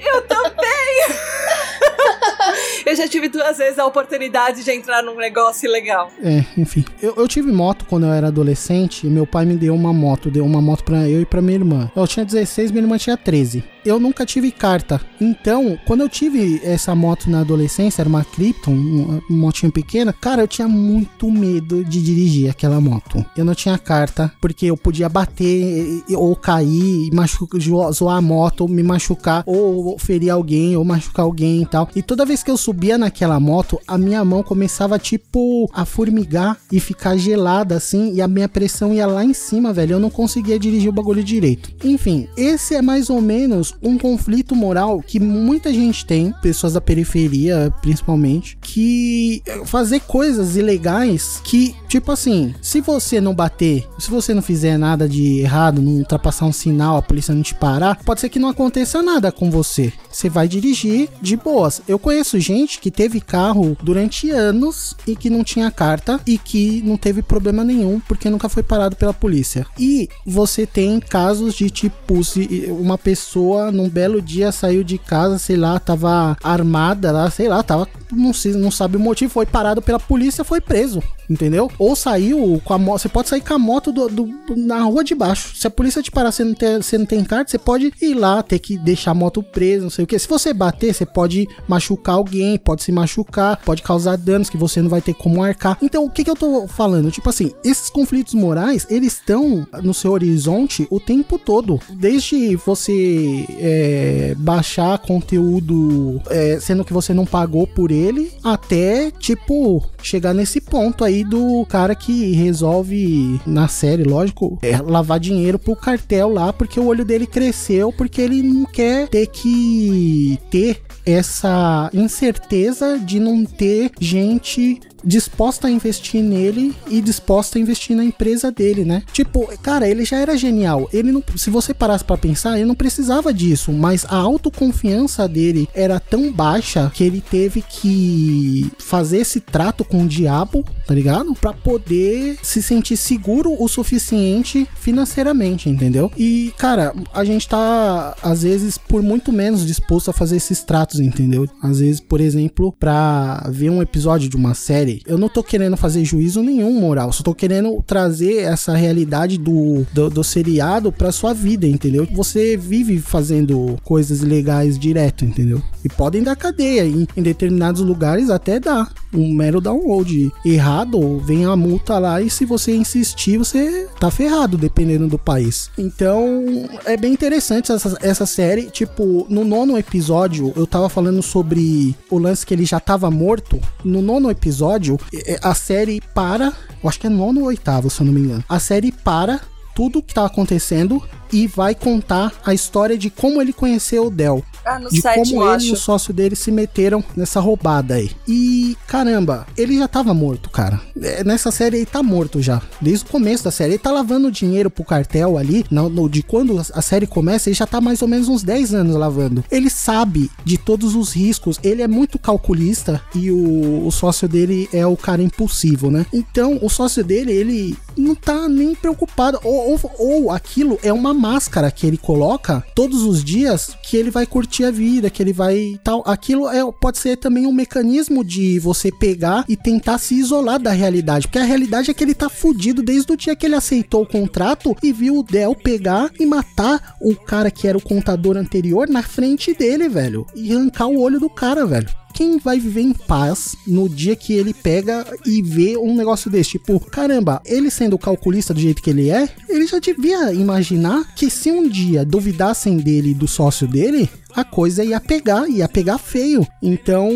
Eu 2.87 2.97
já 2.97 3.09
tive 3.09 3.29
duas 3.29 3.59
vezes 3.59 3.79
a 3.79 3.87
oportunidade 3.87 4.65
de 4.65 4.71
entrar 4.71 5.03
num 5.03 5.17
negócio 5.17 5.71
legal. 5.71 6.11
É, 6.23 6.45
enfim. 6.57 6.85
Eu, 7.01 7.15
eu 7.17 7.29
tive 7.29 7.51
moto 7.53 7.85
quando 7.89 8.07
eu 8.07 8.13
era 8.13 8.29
adolescente 8.29 9.07
e 9.07 9.11
meu 9.11 9.27
pai 9.27 9.45
me 9.45 9.55
deu 9.55 9.75
uma 9.75 9.93
moto. 9.93 10.31
Deu 10.33 10.47
uma 10.47 10.63
moto 10.63 10.83
pra 10.83 11.07
eu 11.07 11.21
e 11.21 11.27
pra 11.27 11.43
minha 11.43 11.59
irmã. 11.59 11.91
Eu 11.95 12.07
tinha 12.09 12.25
16, 12.25 12.71
minha 12.71 12.83
irmã 12.83 12.97
tinha 12.97 13.19
13. 13.19 13.63
Eu 13.85 13.99
nunca 13.99 14.25
tive 14.25 14.51
carta. 14.53 15.01
Então, 15.21 15.79
quando 15.87 16.01
eu 16.03 16.09
tive 16.09 16.61
essa 16.65 16.95
moto 16.95 17.29
na 17.29 17.41
adolescência, 17.41 18.03
era 18.03 18.09
uma 18.09 18.25
Krypton, 18.25 18.73
uma 18.73 19.23
motinha 19.29 19.71
pequena, 19.73 20.13
cara, 20.13 20.43
eu 20.43 20.49
tinha 20.49 20.69
muito 20.69 21.31
medo 21.31 21.85
de 21.85 22.03
dirigir 22.03 22.51
aquela 22.51 22.81
moto. 22.81 23.25
Eu 23.37 23.45
não 23.45 23.55
tinha 23.55 23.77
carta, 23.79 24.33
porque 24.41 24.67
eu 24.67 24.77
podia 24.77 25.09
bater 25.09 26.03
ou 26.15 26.35
cair, 26.37 27.11
machucar, 27.13 27.61
zo- 27.61 27.93
zoar 27.93 28.17
a 28.19 28.23
moto, 28.23 28.69
me 28.69 28.83
machucar, 28.83 29.43
ou 29.47 29.99
ferir 29.99 30.31
alguém, 30.31 30.77
ou 30.77 30.85
machucar 30.85 31.25
alguém 31.25 31.63
e 31.63 31.67
tal. 31.67 31.89
E 31.95 32.03
toda 32.03 32.25
vez 32.27 32.43
que 32.43 32.51
eu 32.51 32.57
subia 32.57 32.97
naquela 32.99 33.39
moto, 33.41 33.81
a 33.87 33.99
minha 33.99 34.25
mão 34.25 34.43
começava, 34.43 34.99
tipo, 34.99 35.69
a 35.73 35.85
formigar 35.85 36.57
e 36.71 36.79
ficar 36.81 37.17
gelada 37.17 37.77
assim, 37.77 38.15
e 38.15 38.21
a 38.23 38.29
minha 38.29 38.49
pressão 38.49 38.93
ia 38.93 39.07
lá 39.07 39.25
em 39.25 39.35
cima, 39.35 39.73
velho. 39.73 39.95
Eu 39.95 40.01
não 40.01 40.11
conseguia 40.11 40.59
dirigir 40.59 40.89
o 40.89 40.93
bagulho 40.93 41.23
direito. 41.23 41.73
Enfim, 41.85 42.29
esse 42.37 42.75
é 42.75 42.83
mais 42.83 43.11
ou 43.11 43.21
menos 43.21 43.72
um 43.83 43.97
conflito 43.97 44.55
moral 44.55 45.03
que 45.07 45.21
muita 45.21 45.73
gente 45.73 46.05
tem, 46.05 46.33
pessoas 46.43 46.73
da 46.73 46.81
periferia 46.81 47.73
principalmente, 47.81 48.57
que 48.61 49.43
fazer 49.65 50.01
coisas 50.01 50.57
ilegais 50.57 51.41
que, 51.45 51.75
tipo 51.89 52.11
assim, 52.13 52.55
se 52.61 52.81
você 52.81 53.21
não 53.21 53.35
bater, 53.35 53.87
se 53.99 54.11
você 54.11 54.35
não 54.35 54.43
fizer 54.43 54.79
nada 54.79 55.09
de 55.09 55.41
errado, 55.41 55.81
não 55.81 55.93
ultrapassar 55.93 56.47
um 56.47 56.53
sinal, 56.53 56.97
a 56.97 57.03
polícia 57.03 57.35
não 57.35 57.43
te 57.43 57.55
parar, 57.55 57.99
pode 58.05 58.21
ser 58.21 58.29
que 58.29 58.39
não 58.39 58.49
aconteça 58.49 59.03
nada 59.03 59.31
com 59.31 59.51
você. 59.51 59.93
Você 60.11 60.29
vai 60.29 60.49
dirigir 60.49 61.09
de 61.21 61.37
boas. 61.37 61.83
Eu 61.87 61.99
conheço 61.99 62.39
gente 62.39 62.81
que 62.81 62.91
teve 62.91 63.21
carro 63.21 63.77
durante 63.83 64.31
anos 64.31 64.97
e 65.07 65.15
que 65.15 65.31
não 65.31 65.45
tinha 65.45 65.71
carta 65.71 66.21
e 66.27 66.39
que 66.39 66.83
não 66.83 66.97
teve 66.97 67.23
problema 67.23 67.65
nenhum 67.65 68.01
porque 68.01 68.31
nunca 68.31 68.49
foi 68.49 68.63
parado 68.63 68.97
pela 68.97 69.15
polícia. 69.15 69.67
E 69.79 70.09
você 70.27 70.67
tem 70.67 71.01
casos 71.01 71.55
de 71.55 71.71
tipo, 71.71 72.23
se 72.25 72.67
uma 72.69 72.99
pessoa 72.99 73.62
num 73.71 73.89
belo 73.89 74.21
dia 74.21 74.51
saiu 74.51 74.83
de 74.83 74.99
casa, 74.99 75.39
sei 75.39 75.57
lá, 75.57 75.79
tava 75.79 76.37
armada 76.43 77.13
lá, 77.13 77.31
sei 77.31 77.49
lá, 77.49 77.63
tava 77.63 77.87
não, 78.11 78.33
se, 78.33 78.49
não 78.49 78.71
sabe 78.71 78.97
o 78.97 79.01
motivo, 79.01 79.33
foi 79.33 79.47
parado 79.47 79.81
pela 79.81 79.99
polícia, 79.99 80.45
foi 80.45 80.61
preso, 80.61 81.03
entendeu? 81.31 81.71
Ou 81.79 81.97
saiu 81.97 82.61
com 82.63 82.75
a 82.75 82.79
moto, 82.79 83.01
você 83.01 83.09
pode 83.09 83.29
sair 83.31 83.41
com 83.41 83.55
a 83.55 83.59
moto 83.59 83.91
do, 83.91 84.07
do- 84.09 84.29
na 84.57 84.83
rua 84.83 85.03
de 85.03 85.15
baixo. 85.15 85.57
Se 85.57 85.67
a 85.67 85.71
polícia 85.71 86.03
te 86.03 86.11
parar, 86.11 86.31
você 86.31 86.45
não, 86.45 86.53
tem, 86.55 86.77
você 86.83 86.99
não 86.99 87.07
tem 87.07 87.25
carta, 87.25 87.51
você 87.51 87.59
pode 87.59 87.91
ir 88.03 88.15
lá, 88.15 88.43
ter 88.43 88.59
que 88.59 88.77
deixar 88.77 89.13
a 89.13 89.15
moto 89.15 89.43
presa, 89.43 89.85
não 89.85 89.91
sei 89.91 90.05
o 90.05 90.07
que. 90.07 90.19
Se 90.19 90.29
você 90.29 90.53
bater, 90.53 90.93
você 90.93 91.07
pode 91.07 91.49
machucar 91.67 92.17
alguém, 92.17 92.59
pode 92.59 92.83
se 92.83 92.93
machucar, 92.93 93.57
pode 93.65 93.83
causar 93.83 94.17
danos 94.19 94.51
que 94.51 94.59
você 94.59 94.83
não 94.83 94.91
vai 94.91 95.01
ter 95.01 95.15
como 95.15 95.43
arcar. 95.43 95.79
Então, 95.81 96.05
o 96.05 96.11
que 96.11 96.23
que 96.23 96.31
eu 96.31 96.37
tô 96.37 96.67
falando? 96.69 97.11
Tipo 97.11 97.31
assim, 97.31 97.51
esses 97.65 97.89
conflitos 97.89 98.35
morais, 98.35 98.87
eles 98.91 99.15
estão 99.15 99.67
no 99.83 99.95
seu 99.95 100.13
horizonte 100.13 100.87
o 100.91 101.01
tempo 101.01 101.39
todo. 101.39 101.81
Desde 101.95 102.57
você 102.57 103.47
é, 103.59 104.35
baixar 104.39 104.99
conteúdo 104.99 106.21
é, 106.31 106.59
sendo 106.61 106.85
que 106.85 106.93
você 106.93 107.13
não 107.13 107.25
pagou 107.25 107.67
por 107.67 107.91
ele, 107.91 108.33
até, 108.43 109.11
tipo, 109.11 109.85
chegar 110.03 110.35
nesse 110.35 110.61
ponto 110.61 111.05
aí 111.05 111.25
do 111.25 111.65
cara 111.67 111.95
que 111.95 112.33
resolve, 112.33 113.41
na 113.47 113.69
série, 113.69 114.05
lógico, 114.05 114.59
é, 114.63 114.77
lavar 114.79 115.21
dinheiro 115.21 115.59
pro 115.59 115.77
cartel 115.77 116.29
lá, 116.29 116.53
porque 116.53 116.79
o 116.79 116.87
olho 116.87 117.05
dele 117.05 117.27
cresceu, 117.27 117.93
porque 117.93 118.21
ele 118.21 118.43
não 118.43 118.65
quer 118.65 119.09
ter 119.09 119.27
que 119.27 120.39
ter 120.51 120.83
essa 121.05 121.91
incerteza 121.93 122.99
de 122.99 123.19
não 123.19 123.45
ter 123.45 123.91
gente 124.01 124.81
disposta 125.05 125.69
a 125.69 125.71
investir 125.71 126.23
nele 126.23 126.75
e 126.89 127.01
disposta 127.01 127.59
a 127.59 127.61
investir 127.61 127.97
na 127.97 128.05
empresa 128.05 128.51
dele, 128.51 128.85
né? 128.85 129.03
Tipo, 129.13 129.47
cara, 129.59 129.89
ele 129.89 130.05
já 130.05 130.19
era 130.19 130.37
genial. 130.37 130.89
Ele 130.93 131.13
não, 131.13 131.23
se 131.37 131.51
você 131.51 131.75
parasse 131.75 132.05
pra 132.05 132.17
pensar, 132.17 132.57
ele 132.57 132.67
não 132.67 132.75
precisava 132.75 133.33
disso, 133.33 133.73
mas 133.73 134.05
a 134.09 134.17
autoconfiança 134.17 135.27
dele 135.29 135.69
era 135.75 135.99
tão 135.99 136.33
baixa 136.33 136.91
que 136.95 137.05
ele 137.05 137.21
teve 137.21 137.63
que 137.63 138.71
fazer 138.79 139.19
esse 139.19 139.41
trato 139.41 139.85
com 139.85 140.05
o 140.05 140.09
diabo, 140.09 140.65
tá 140.87 140.95
ligado? 140.95 141.35
Pra 141.35 141.53
poder 141.53 142.39
se 142.43 142.63
sentir 142.63 142.97
seguro 142.97 143.55
o 143.59 143.69
suficiente 143.69 144.69
financeiramente, 144.77 145.69
entendeu? 145.69 146.11
E, 146.17 146.53
cara, 146.59 146.95
a 147.13 147.25
gente 147.25 147.49
tá 147.49 148.17
às 148.23 148.43
vezes 148.43 148.79
por 148.79 149.03
muito 149.03 149.33
menos 149.33 149.67
disposto 149.67 150.11
a 150.11 150.13
fazer 150.13 150.37
esses 150.37 150.63
tratos, 150.63 151.01
entendeu? 151.01 151.49
Às 151.63 151.81
vezes, 151.81 152.01
por 152.01 152.21
exemplo, 152.21 152.73
pra 152.73 153.49
ver 153.51 153.71
um 153.71 153.83
episódio 153.83 154.29
de 154.29 154.37
uma 154.37 154.55
série, 154.55 154.92
eu 155.07 155.17
não 155.17 155.29
tô 155.29 155.43
querendo 155.43 155.77
fazer 155.77 156.05
juízo 156.05 156.43
nenhum 156.43 156.73
moral, 156.73 157.13
só 157.13 157.23
tô 157.23 157.35
querendo 157.35 157.83
trazer 157.87 158.39
essa 158.39 158.75
realidade 158.75 159.39
do, 159.39 159.87
do, 159.93 160.11
do 160.11 160.25
seriado 160.25 160.91
pra 160.93 161.13
sua 161.13 161.33
vida, 161.33 161.67
entendeu? 161.67 162.07
Você 162.13 162.57
vive 162.57 162.99
fazendo 162.99 163.79
coisas 163.85 164.23
ilegais 164.23 164.79
direto, 164.79 165.25
entendeu? 165.25 165.63
E 165.85 165.89
podem 165.89 166.23
dar 166.23 166.37
cadeia, 166.37 166.85
em, 166.85 167.07
em 167.17 167.23
determinados 167.23 167.81
lugares 167.81 168.31
até 168.31 168.59
dá. 168.59 168.89
Um 169.13 169.33
mero 169.33 169.61
download 169.61 170.33
errado, 170.45 171.19
vem 171.19 171.45
a 171.45 171.55
multa 171.55 171.99
lá 171.99 172.23
e 172.23 172.31
se 172.31 172.45
você 172.45 172.75
insistir, 172.75 173.37
você 173.37 173.87
tá 174.01 174.11
ferrado, 174.11 174.57
dependendo 174.57 175.07
do 175.07 175.19
país. 175.19 175.71
Então, 175.77 176.45
é 176.85 176.97
bem 176.97 177.13
interessante 177.13 177.71
essa, 177.71 177.99
essa 178.01 178.27
série. 178.27 178.71
Tipo, 178.71 179.27
no 179.29 179.45
nono 179.45 179.77
episódio, 179.77 180.53
eu 180.57 180.67
tava 180.67 180.89
falando 180.89 181.23
sobre 181.23 181.95
o 182.11 182.19
lance 182.19 182.47
que 182.47 182.55
ele 182.55 182.65
já 182.65 182.81
tava 182.81 183.11
morto. 183.11 183.61
No 183.85 184.01
nono 184.01 184.31
episódio, 184.31 184.82
é- 185.13 185.35
é- 185.35 185.41
a 185.43 185.55
série 185.55 186.01
para. 186.15 186.53
Eu 186.83 186.89
acho 186.89 186.99
que 186.99 187.07
é 187.07 187.11
nono 187.11 187.41
ou 187.41 187.47
oitavo, 187.47 187.89
se 187.89 188.01
eu 188.01 188.07
não 188.07 188.13
me 188.13 188.21
engano. 188.21 188.45
A 188.49 188.59
série 188.59 188.91
para 188.93 189.41
tudo 189.75 190.03
que 190.03 190.15
tá 190.15 190.27
acontecendo 190.27 191.03
e 191.33 191.47
vai 191.47 191.75
contar 191.75 192.33
a 192.45 192.53
história 192.53 192.97
de 192.99 193.09
como 193.09 193.41
ele 193.41 193.53
conheceu 193.53 194.07
o 194.07 194.11
Del 194.11 194.45
Ah, 194.65 194.79
de 194.79 195.01
7, 195.01 195.15
como 195.31 195.53
ele 195.55 195.67
e 195.67 195.73
o 195.73 195.77
sócio 195.77 196.13
dele 196.13 196.37
se 196.37 196.51
meteram 196.51 197.03
nessa 197.17 197.41
roubada 197.41 197.95
aí. 197.95 198.11
E 198.29 198.77
caramba, 198.87 199.47
ele 199.57 199.77
já 199.79 199.89
tava 199.89 200.13
morto, 200.15 200.51
cara. 200.51 200.81
É, 201.01 201.25
Nessa 201.25 201.51
série 201.51 201.79
ele 201.79 201.87
tá 201.87 202.03
morto 202.03 202.41
já. 202.43 202.61
Desde 202.81 203.05
o 203.05 203.09
começo 203.09 203.45
da 203.45 203.51
série. 203.51 203.73
Ele 203.73 203.79
tá 203.79 203.91
lavando 203.91 204.31
dinheiro 204.31 204.71
pro 204.71 204.85
cartel 204.85 205.39
ali. 205.39 205.65
no- 205.71 205.89
no- 205.89 206.09
de 206.09 206.23
quando 206.23 206.59
a 206.59 206.63
a 206.75 206.83
série 206.83 207.07
começa, 207.07 207.49
ele 207.49 207.55
já 207.57 207.67
tá 207.67 207.81
mais 207.81 208.03
ou 208.03 208.09
menos 208.09 208.29
uns 208.29 208.43
10 208.43 208.73
anos 208.75 208.95
lavando. 208.97 209.45
Ele 209.51 209.69
sabe 209.71 210.31
de 210.45 210.57
todos 210.59 210.95
os 210.95 211.13
riscos. 211.13 211.59
Ele 211.63 211.83
é 211.83 211.89
muito 211.89 212.19
calculista 212.19 213.01
e 213.15 213.31
o, 213.31 213.87
o 213.87 213.91
sócio 213.91 214.29
dele 214.29 214.69
é 214.73 214.87
o 214.87 214.97
cara 214.97 215.23
impulsivo, 215.23 215.91
né? 215.91 216.05
Então, 216.13 216.59
o 216.63 216.69
sócio 216.69 217.03
dele, 217.05 217.33
ele 217.33 217.77
não 217.97 218.15
tá 218.15 218.49
nem 218.49 218.75
preocupado. 218.75 219.39
Ou, 219.45 219.73
ou, 219.73 219.81
ou 219.99 220.31
aquilo 220.31 220.79
é 220.83 220.93
uma 220.93 221.13
máscara 221.15 221.71
que 221.71 221.87
ele 221.87 221.97
coloca 221.97 222.65
todos 222.75 223.03
os 223.03 223.23
dias 223.25 223.77
que 223.83 223.97
ele 223.97 224.11
vai 224.11 224.27
curtir 224.27 224.52
a 224.61 224.71
vida, 224.71 225.09
que 225.09 225.23
ele 225.23 225.33
vai 225.33 225.79
tal. 225.85 226.03
Aquilo 226.05 226.49
é, 226.49 226.61
pode 226.81 226.99
ser 226.99 227.17
também 227.17 227.47
um 227.47 227.53
mecanismo 227.53 228.25
de 228.25 228.59
você 228.59 228.91
pegar 228.91 229.45
e 229.49 229.57
tentar 229.57 229.99
se 229.99 230.15
isolar 230.15 230.59
da 230.59 230.73
realidade. 230.73 231.27
Porque 231.27 231.39
a 231.39 231.45
realidade 231.45 231.91
é 231.91 231.95
que 231.95 232.03
ele 232.03 232.15
tá 232.15 232.29
fudido 232.29 232.83
desde 232.83 233.13
o 233.13 233.17
dia 233.17 233.37
que 233.37 233.47
ele 233.47 233.55
aceitou 233.55 234.03
o 234.03 234.07
contrato 234.07 234.77
e 234.83 234.93
viu 234.93 235.19
o 235.19 235.23
Del 235.23 235.55
pegar 235.55 236.11
e 236.19 236.27
matar 236.27 236.97
o 237.01 237.15
cara 237.15 237.51
que 237.51 237.69
era 237.69 237.79
o 237.79 237.83
contador 237.83 238.37
anterior 238.37 238.89
na 238.89 239.03
frente 239.03 239.55
dele, 239.55 239.89
velho. 239.89 240.27
E 240.35 240.53
arrancar 240.53 240.87
o 240.87 241.01
olho 241.01 241.21
do 241.21 241.31
cara, 241.31 241.65
velho 241.65 242.03
quem 242.13 242.39
vai 242.39 242.61
viver 242.61 242.83
em 242.83 242.93
paz 242.93 243.57
no 243.67 243.89
dia 243.89 244.15
que 244.15 244.33
ele 244.33 244.53
pega 244.53 245.05
e 245.27 245.43
vê 245.43 245.77
um 245.77 245.97
negócio 245.97 246.31
desse? 246.31 246.51
Tipo, 246.51 246.79
caramba, 246.79 247.41
ele 247.45 247.71
sendo 247.71 247.99
calculista 247.99 248.53
do 248.53 248.61
jeito 248.61 248.83
que 248.83 248.91
ele 248.91 249.11
é, 249.11 249.29
ele 249.49 249.67
já 249.67 249.79
devia 249.79 250.33
imaginar 250.33 251.15
que 251.15 251.31
se 251.31 251.51
um 251.51 251.67
dia 251.67 252.05
duvidassem 252.05 252.77
dele 252.77 253.11
e 253.11 253.15
do 253.15 253.27
sócio 253.27 253.67
dele, 253.67 254.09
a 254.35 254.45
coisa 254.45 254.85
ia 254.85 255.01
pegar, 255.01 255.49
ia 255.49 255.69
pegar 255.69 255.99
feio. 255.99 256.47
Então, 256.63 257.11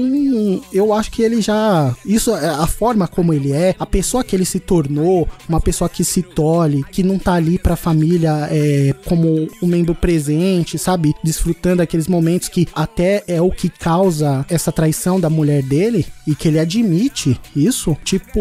eu 0.73 0.93
acho 0.93 1.11
que 1.11 1.23
ele 1.23 1.41
já. 1.41 1.95
Isso 2.05 2.35
é 2.35 2.49
a 2.49 2.67
forma 2.67 3.09
como 3.09 3.33
ele 3.33 3.53
é, 3.53 3.75
a 3.79 3.87
pessoa 3.87 4.25
que 4.25 4.35
ele 4.35 4.45
se 4.45 4.61
tornou, 4.61 5.29
uma 5.49 5.61
pessoa 5.61 5.89
que 5.89 6.05
se 6.05 6.23
tolhe, 6.23 6.85
que 6.85 7.03
não 7.03 7.19
tá 7.19 7.35
ali 7.35 7.59
pra 7.59 7.77
família 7.77 8.49
é, 8.51 8.95
como 9.07 9.49
um 9.62 9.67
membro 9.67 9.95
presente, 9.95 10.79
sabe? 10.79 11.14
Desfrutando 11.23 11.83
aqueles 11.83 12.09
momentos 12.09 12.49
que 12.49 12.67
até 12.75 13.23
é 13.27 13.41
o 13.41 13.51
que 13.51 13.69
causa 13.69 14.45
essa 14.49 14.73
traição 14.73 15.19
da 15.19 15.31
mulher 15.31 15.62
dele 15.62 16.07
e 16.27 16.35
que 16.35 16.49
ele 16.49 16.59
admite 16.59 17.41
isso. 17.55 17.97
Tipo, 18.05 18.41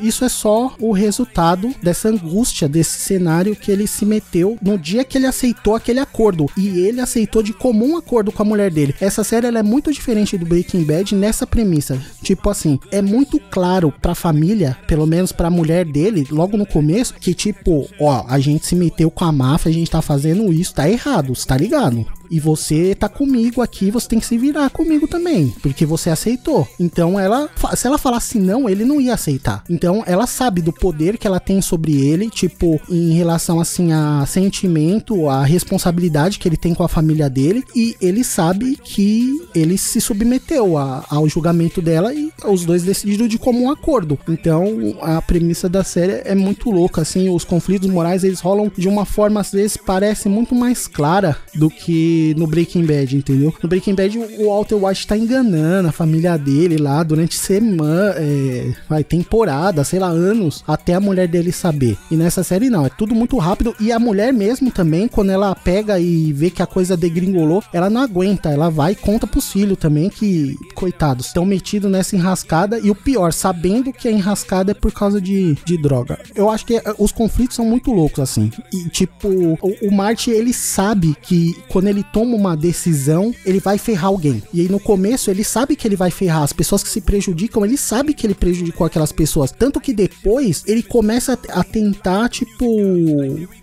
isso 0.00 0.24
é 0.24 0.28
só 0.28 0.74
o 0.78 0.92
resultado 0.92 1.74
dessa 1.82 2.08
angústia, 2.08 2.68
desse 2.68 3.00
cenário 3.00 3.56
que 3.56 3.70
ele 3.70 3.86
se 3.86 4.04
meteu 4.06 4.56
no 4.62 4.78
dia 4.78 5.04
que 5.04 5.18
ele 5.18 5.26
aceitou 5.26 5.74
aquele 5.74 6.00
acordo. 6.00 6.46
E 6.56 6.80
ele 6.80 7.00
aceitou 7.00 7.42
de 7.42 7.52
comum 7.52 7.96
acordo 7.96 8.13
com 8.32 8.42
a 8.42 8.46
mulher 8.46 8.70
dele. 8.70 8.94
Essa 9.00 9.24
série 9.24 9.46
ela 9.46 9.58
é 9.58 9.62
muito 9.62 9.92
diferente 9.92 10.38
do 10.38 10.46
Breaking 10.46 10.84
Bad 10.84 11.14
nessa 11.14 11.46
premissa. 11.46 12.00
Tipo 12.22 12.50
assim, 12.50 12.78
é 12.90 13.02
muito 13.02 13.40
claro 13.50 13.92
pra 14.00 14.14
família, 14.14 14.76
pelo 14.86 15.06
menos 15.06 15.32
pra 15.32 15.50
mulher 15.50 15.84
dele, 15.84 16.26
logo 16.30 16.56
no 16.56 16.66
começo, 16.66 17.14
que 17.14 17.34
tipo, 17.34 17.88
ó, 18.00 18.24
a 18.28 18.38
gente 18.38 18.66
se 18.66 18.74
meteu 18.74 19.10
com 19.10 19.24
a 19.24 19.32
máfia, 19.32 19.70
a 19.70 19.74
gente 19.74 19.90
tá 19.90 20.02
fazendo 20.02 20.52
isso, 20.52 20.74
tá 20.74 20.88
errado, 20.88 21.32
tá 21.46 21.56
ligado? 21.56 22.06
E 22.30 22.40
você 22.40 22.94
tá 22.94 23.08
comigo 23.08 23.60
aqui, 23.60 23.90
você 23.90 24.08
tem 24.08 24.18
que 24.20 24.26
se 24.26 24.36
virar 24.38 24.70
comigo 24.70 25.06
também, 25.06 25.54
porque 25.62 25.84
você 25.86 26.10
aceitou. 26.10 26.66
Então 26.78 27.18
ela, 27.18 27.48
se 27.76 27.86
ela 27.86 27.98
falasse 27.98 28.38
não, 28.38 28.68
ele 28.68 28.84
não 28.84 29.00
ia 29.00 29.14
aceitar. 29.14 29.62
Então 29.68 30.02
ela 30.06 30.26
sabe 30.26 30.60
do 30.62 30.72
poder 30.72 31.18
que 31.18 31.26
ela 31.26 31.40
tem 31.40 31.60
sobre 31.60 31.92
ele, 32.06 32.30
tipo, 32.30 32.80
em 32.90 33.12
relação 33.12 33.60
assim 33.60 33.92
a 33.92 34.24
sentimento, 34.26 35.28
a 35.28 35.44
responsabilidade 35.44 36.38
que 36.38 36.48
ele 36.48 36.56
tem 36.56 36.74
com 36.74 36.82
a 36.82 36.88
família 36.88 37.28
dele, 37.28 37.62
e 37.74 37.94
ele 38.00 38.24
sabe 38.24 38.76
que 38.82 39.30
ele 39.54 39.76
se 39.78 40.00
submeteu 40.00 40.76
a- 40.78 41.04
ao 41.08 41.28
julgamento 41.28 41.80
dela 41.82 42.12
e 42.14 42.30
os 42.46 42.64
dois 42.64 42.82
decidiram 42.82 43.26
de 43.28 43.38
comum 43.38 43.70
acordo. 43.70 44.18
Então 44.28 44.96
a 45.00 45.20
premissa 45.22 45.68
da 45.68 45.84
série 45.84 46.22
é 46.24 46.34
muito 46.34 46.70
louca, 46.70 47.02
assim, 47.02 47.28
os 47.28 47.44
conflitos 47.44 47.88
morais 47.88 48.24
eles 48.24 48.40
rolam 48.40 48.70
de 48.76 48.88
uma 48.88 49.04
forma 49.04 49.40
às 49.40 49.52
vezes 49.52 49.76
parece 49.76 50.28
muito 50.28 50.54
mais 50.54 50.86
clara 50.86 51.36
do 51.54 51.68
que 51.70 52.13
no 52.36 52.46
Breaking 52.46 52.84
Bad, 52.84 53.16
entendeu? 53.16 53.54
No 53.62 53.68
Breaking 53.68 53.94
Bad 53.94 54.18
o 54.18 54.48
Walter 54.48 54.76
White 54.76 55.06
tá 55.06 55.16
enganando 55.16 55.88
a 55.88 55.92
família 55.92 56.36
dele 56.36 56.76
lá 56.78 57.02
durante 57.02 57.36
semana, 57.36 58.14
é, 58.16 58.72
vai 58.88 59.04
temporada, 59.04 59.84
sei 59.84 59.98
lá, 59.98 60.08
anos, 60.08 60.62
até 60.66 60.94
a 60.94 61.00
mulher 61.00 61.28
dele 61.28 61.52
saber. 61.52 61.96
E 62.10 62.16
nessa 62.16 62.42
série 62.42 62.70
não, 62.70 62.86
é 62.86 62.88
tudo 62.88 63.14
muito 63.14 63.36
rápido 63.38 63.74
e 63.80 63.92
a 63.92 63.98
mulher 63.98 64.32
mesmo 64.32 64.70
também, 64.70 65.08
quando 65.08 65.30
ela 65.30 65.54
pega 65.54 65.98
e 65.98 66.32
vê 66.32 66.50
que 66.50 66.62
a 66.62 66.66
coisa 66.66 66.96
degringolou, 66.96 67.62
ela 67.72 67.90
não 67.90 68.00
aguenta, 68.00 68.50
ela 68.50 68.70
vai 68.70 68.92
e 68.92 68.96
conta 68.96 69.26
pros 69.26 69.50
filhos 69.50 69.76
também 69.76 70.08
que, 70.08 70.56
coitados, 70.74 71.26
estão 71.26 71.44
metidos 71.44 71.90
nessa 71.90 72.16
enrascada 72.16 72.78
e 72.78 72.90
o 72.90 72.94
pior, 72.94 73.32
sabendo 73.32 73.92
que 73.92 74.08
a 74.08 74.12
enrascada 74.12 74.70
é 74.70 74.74
por 74.74 74.92
causa 74.92 75.20
de, 75.20 75.56
de 75.64 75.76
droga. 75.76 76.18
Eu 76.34 76.48
acho 76.48 76.64
que 76.64 76.76
é, 76.76 76.82
os 76.98 77.12
conflitos 77.12 77.56
são 77.56 77.64
muito 77.64 77.92
loucos, 77.92 78.20
assim. 78.20 78.50
E, 78.72 78.88
tipo, 78.88 79.28
o, 79.28 79.58
o 79.82 79.92
Marty, 79.92 80.30
ele 80.30 80.52
sabe 80.52 81.16
que 81.20 81.54
quando 81.68 81.88
ele 81.88 82.03
toma 82.12 82.36
uma 82.36 82.56
decisão, 82.56 83.34
ele 83.44 83.60
vai 83.60 83.78
ferrar 83.78 84.06
alguém. 84.06 84.42
E 84.52 84.60
aí 84.60 84.68
no 84.68 84.80
começo 84.80 85.30
ele 85.30 85.44
sabe 85.44 85.76
que 85.76 85.86
ele 85.86 85.96
vai 85.96 86.10
ferrar 86.10 86.42
as 86.42 86.52
pessoas 86.52 86.82
que 86.82 86.88
se 86.88 87.00
prejudicam, 87.00 87.64
ele 87.64 87.76
sabe 87.76 88.14
que 88.14 88.26
ele 88.26 88.34
prejudicou 88.34 88.86
aquelas 88.86 89.12
pessoas. 89.12 89.50
Tanto 89.50 89.80
que 89.80 89.92
depois 89.92 90.62
ele 90.66 90.82
começa 90.82 91.38
a 91.48 91.64
tentar, 91.64 92.28
tipo, 92.28 92.66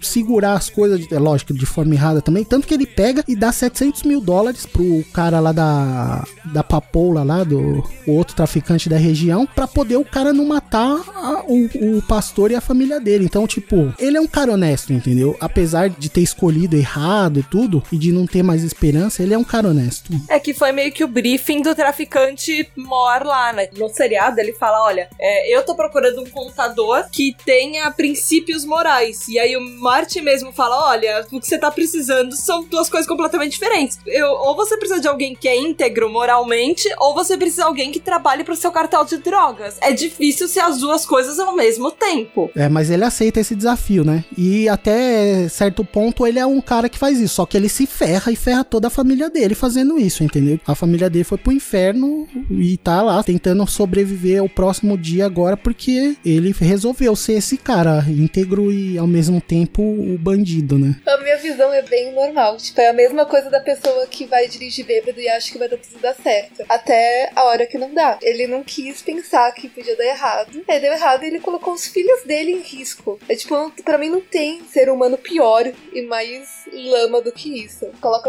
segurar 0.02 0.54
as 0.54 0.70
coisas, 0.70 1.12
é 1.12 1.20
lógico, 1.20 1.54
de 1.54 1.66
forma 1.66 1.94
errada 1.94 2.22
também. 2.22 2.44
Tanto 2.44 2.68
que 2.68 2.74
ele 2.74 2.86
pega 2.86 3.24
e 3.28 3.36
dá 3.36 3.52
700 3.52 4.04
mil 4.04 4.22
dólares 4.22 4.66
pro 4.66 5.04
cara 5.14 5.39
lá 5.39 5.52
da, 5.52 6.26
da 6.46 6.64
Papoula, 6.64 7.24
lá, 7.24 7.44
do 7.44 7.84
outro 8.08 8.36
traficante 8.36 8.89
da 8.89 8.98
região, 8.98 9.46
para 9.46 9.68
poder 9.68 9.98
o 9.98 10.06
cara 10.06 10.34
não 10.34 10.46
matar 10.46 11.02
a, 11.16 11.44
o, 11.48 11.98
o 11.98 12.02
pastor 12.02 12.52
e 12.52 12.56
a 12.56 12.62
família 12.62 13.00
dele. 13.00 13.26
Então, 13.26 13.46
tipo, 13.48 13.94
ele 14.00 14.18
é 14.18 14.22
um 14.22 14.28
cara 14.28 14.54
honesto, 14.54 14.94
entendeu? 14.94 15.36
Apesar 15.39 15.89
de 15.89 16.10
ter 16.10 16.22
escolhido 16.22 16.76
errado 16.76 17.39
e 17.39 17.44
tudo, 17.44 17.84
e 17.92 17.98
de 17.98 18.12
não 18.12 18.26
ter 18.32 18.43
mais 18.43 18.63
esperança, 18.63 19.21
ele 19.21 19.34
é 19.34 19.38
um 19.38 19.43
cara 19.43 19.67
honesto. 19.67 20.11
É 20.27 20.39
que 20.39 20.53
foi 20.53 20.71
meio 20.71 20.91
que 20.91 21.03
o 21.03 21.07
briefing 21.07 21.61
do 21.61 21.75
traficante 21.75 22.69
mor 22.75 23.23
lá, 23.23 23.53
né? 23.53 23.67
No 23.77 23.89
seriado 23.89 24.39
ele 24.39 24.53
fala: 24.53 24.84
olha, 24.86 25.09
é, 25.19 25.55
eu 25.55 25.63
tô 25.63 25.75
procurando 25.75 26.21
um 26.21 26.29
contador 26.29 27.05
que 27.11 27.36
tenha 27.45 27.91
princípios 27.91 28.65
morais. 28.65 29.27
E 29.27 29.38
aí 29.38 29.55
o 29.57 29.61
Marty 29.82 30.21
mesmo 30.21 30.51
fala: 30.51 30.89
olha, 30.89 31.25
o 31.32 31.39
que 31.39 31.47
você 31.47 31.57
tá 31.57 31.69
precisando 31.69 32.36
são 32.36 32.63
duas 32.63 32.89
coisas 32.89 33.07
completamente 33.07 33.53
diferentes. 33.53 33.99
Eu, 34.05 34.29
ou 34.29 34.55
você 34.55 34.77
precisa 34.77 35.01
de 35.01 35.07
alguém 35.07 35.36
que 35.36 35.47
é 35.47 35.57
íntegro 35.57 36.09
moralmente, 36.09 36.88
ou 36.97 37.13
você 37.13 37.38
precisa 37.38 37.63
de 37.63 37.67
alguém 37.67 37.91
que 37.91 37.99
trabalhe 37.99 38.43
pro 38.43 38.55
seu 38.55 38.71
cartel 38.71 39.03
de 39.03 39.17
drogas. 39.17 39.77
É 39.82 39.91
difícil 39.91 40.47
ser 40.47 40.61
as 40.61 40.79
duas 40.79 41.05
coisas 41.05 41.39
ao 41.39 41.55
mesmo 41.55 41.91
tempo. 41.91 42.49
É, 42.55 42.69
mas 42.69 42.89
ele 42.89 43.03
aceita 43.03 43.39
esse 43.39 43.55
desafio, 43.55 44.03
né? 44.03 44.23
E 44.38 44.69
até 44.69 45.47
certo 45.49 45.84
ponto 45.84 46.25
ele 46.25 46.39
é 46.39 46.45
um 46.45 46.61
cara 46.61 46.88
que 46.88 46.97
faz 46.97 47.19
isso, 47.19 47.36
só 47.36 47.45
que 47.45 47.57
ele 47.57 47.69
se 47.69 47.86
ferra 47.86 48.20
e 48.30 48.36
ferra 48.36 48.65
toda 48.65 48.88
a 48.88 48.91
família 48.91 49.30
dele 49.30 49.55
fazendo 49.55 49.97
isso, 49.97 50.22
entendeu? 50.24 50.59
A 50.67 50.76
família 50.76 51.09
dele 51.09 51.24
foi 51.24 51.38
pro 51.38 51.53
inferno 51.53 52.28
e 52.49 52.76
tá 52.78 53.01
lá 53.01 53.24
tentando 53.24 53.65
sobreviver 53.65 54.41
ao 54.41 54.49
próximo 54.49 54.97
dia 54.97 55.26
agora 55.26 55.55
porque 55.55 56.17
ele 56.26 56.53
resolveu 56.59 57.15
ser 57.15 57.34
esse 57.34 57.57
cara 57.57 58.03
íntegro 58.09 58.72
e 58.72 58.97
ao 58.97 59.07
mesmo 59.07 59.39
tempo 59.39 59.82
o 59.82 60.17
bandido, 60.17 60.78
né? 60.78 60.99
A 61.07 61.17
minha 61.17 61.38
visão 61.38 61.72
é 61.72 61.82
bem 61.82 62.13
normal. 62.13 62.57
Tipo, 62.57 62.82
é 62.82 62.89
a 62.89 62.93
mesma 62.93 63.26
coisa 63.26 63.49
da 63.49 63.61
pessoa 63.61 64.05
que 64.07 64.26
vai 64.26 64.47
dirigir 64.47 64.86
bêbado 64.86 65.19
e 65.19 65.30
acha 65.30 65.51
que 65.51 65.57
vai 65.57 65.69
dar 65.69 65.78
tudo 65.78 66.01
dar 66.01 66.15
certo. 66.15 66.63
Até 66.67 67.32
a 67.36 67.43
hora 67.45 67.65
que 67.65 67.78
não 67.78 67.93
dá. 67.93 68.17
Ele 68.22 68.47
não 68.47 68.63
quis 68.63 69.01
pensar 69.01 69.51
que 69.53 69.69
podia 69.69 69.95
dar 69.95 70.05
errado. 70.05 70.63
Aí 70.67 70.80
deu 70.80 70.91
errado 70.91 71.24
e 71.24 71.28
ele 71.28 71.39
colocou 71.39 71.74
os 71.74 71.88
filhos 71.88 72.24
dele 72.26 72.51
em 72.51 72.61
risco. 72.61 73.19
É 73.30 73.36
tipo, 73.36 73.72
pra 73.84 73.97
mim 73.97 74.09
não 74.09 74.22
tem 74.22 74.63
ser 74.65 74.89
humano 74.89 75.17
pior 75.17 75.72
e 75.93 76.01
mais 76.03 76.65
lama 76.74 77.22
do 77.22 77.32
que 77.32 77.63
isso. 77.63 77.88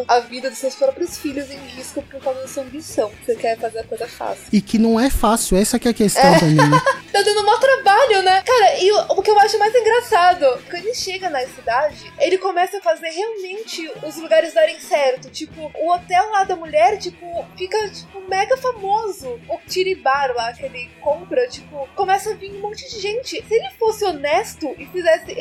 A 0.09 0.21
vida 0.21 0.51
dos 0.51 0.59
seus 0.59 0.75
próprios 0.75 1.19
filhos 1.19 1.51
em 1.51 1.59
risco 1.59 2.03
por 2.03 2.21
causa 2.21 2.41
da 2.41 2.49
sua 2.49 2.63
ambição. 2.63 3.11
Você 3.25 3.35
quer 3.35 3.59
fazer 3.59 3.81
a 3.81 3.85
coisa 3.85 4.07
fácil. 4.09 4.45
E 4.53 4.61
que 4.61 4.79
não 4.79 4.99
é 4.99 5.11
fácil, 5.11 5.57
essa 5.57 5.79
que 5.79 5.89
é 5.89 5.91
a 5.91 5.95
questão 5.95 6.39
também. 6.39 6.57
né? 6.57 6.81
Tá 7.13 7.21
dando 7.21 7.45
maior 7.45 7.61
trabalho, 7.61 8.23
né? 8.23 8.43
Cara, 8.43 8.79
e 8.79 8.91
o, 8.91 8.99
o 9.19 9.23
que 9.23 9.31
eu 9.31 9.39
acho 9.39 9.59
mais 9.59 9.75
engraçado, 9.75 10.47
quando 10.71 10.83
ele 10.83 10.95
chega 10.95 11.29
na 11.29 11.47
cidade, 11.47 12.11
ele 12.19 12.39
começa 12.39 12.79
a 12.79 12.81
fazer 12.81 13.11
realmente 13.11 13.87
os 14.03 14.17
lugares 14.17 14.55
darem 14.55 14.81
certo. 14.81 15.29
Tipo, 15.29 15.71
o 15.79 15.93
hotel 15.93 16.31
lá 16.31 16.45
da 16.45 16.57
mulher, 16.57 16.97
tipo, 16.99 17.47
fica, 17.55 17.77
tipo, 17.91 18.19
mega 18.29 18.57
famoso. 18.57 19.39
O 19.47 19.59
Tiribar 19.69 20.33
lá 20.35 20.55
que 20.55 20.65
ele 20.65 20.91
compra, 21.03 21.47
tipo, 21.49 21.87
começa 21.95 22.31
a 22.31 22.35
vir 22.35 22.51
um 22.55 22.61
monte 22.61 22.89
de 22.89 22.99
gente. 22.99 23.45
Se 23.47 23.55
ele 23.55 23.69
fosse 23.79 24.07
honesto 24.07 24.75
e 24.79 24.87
fizesse, 24.87 25.37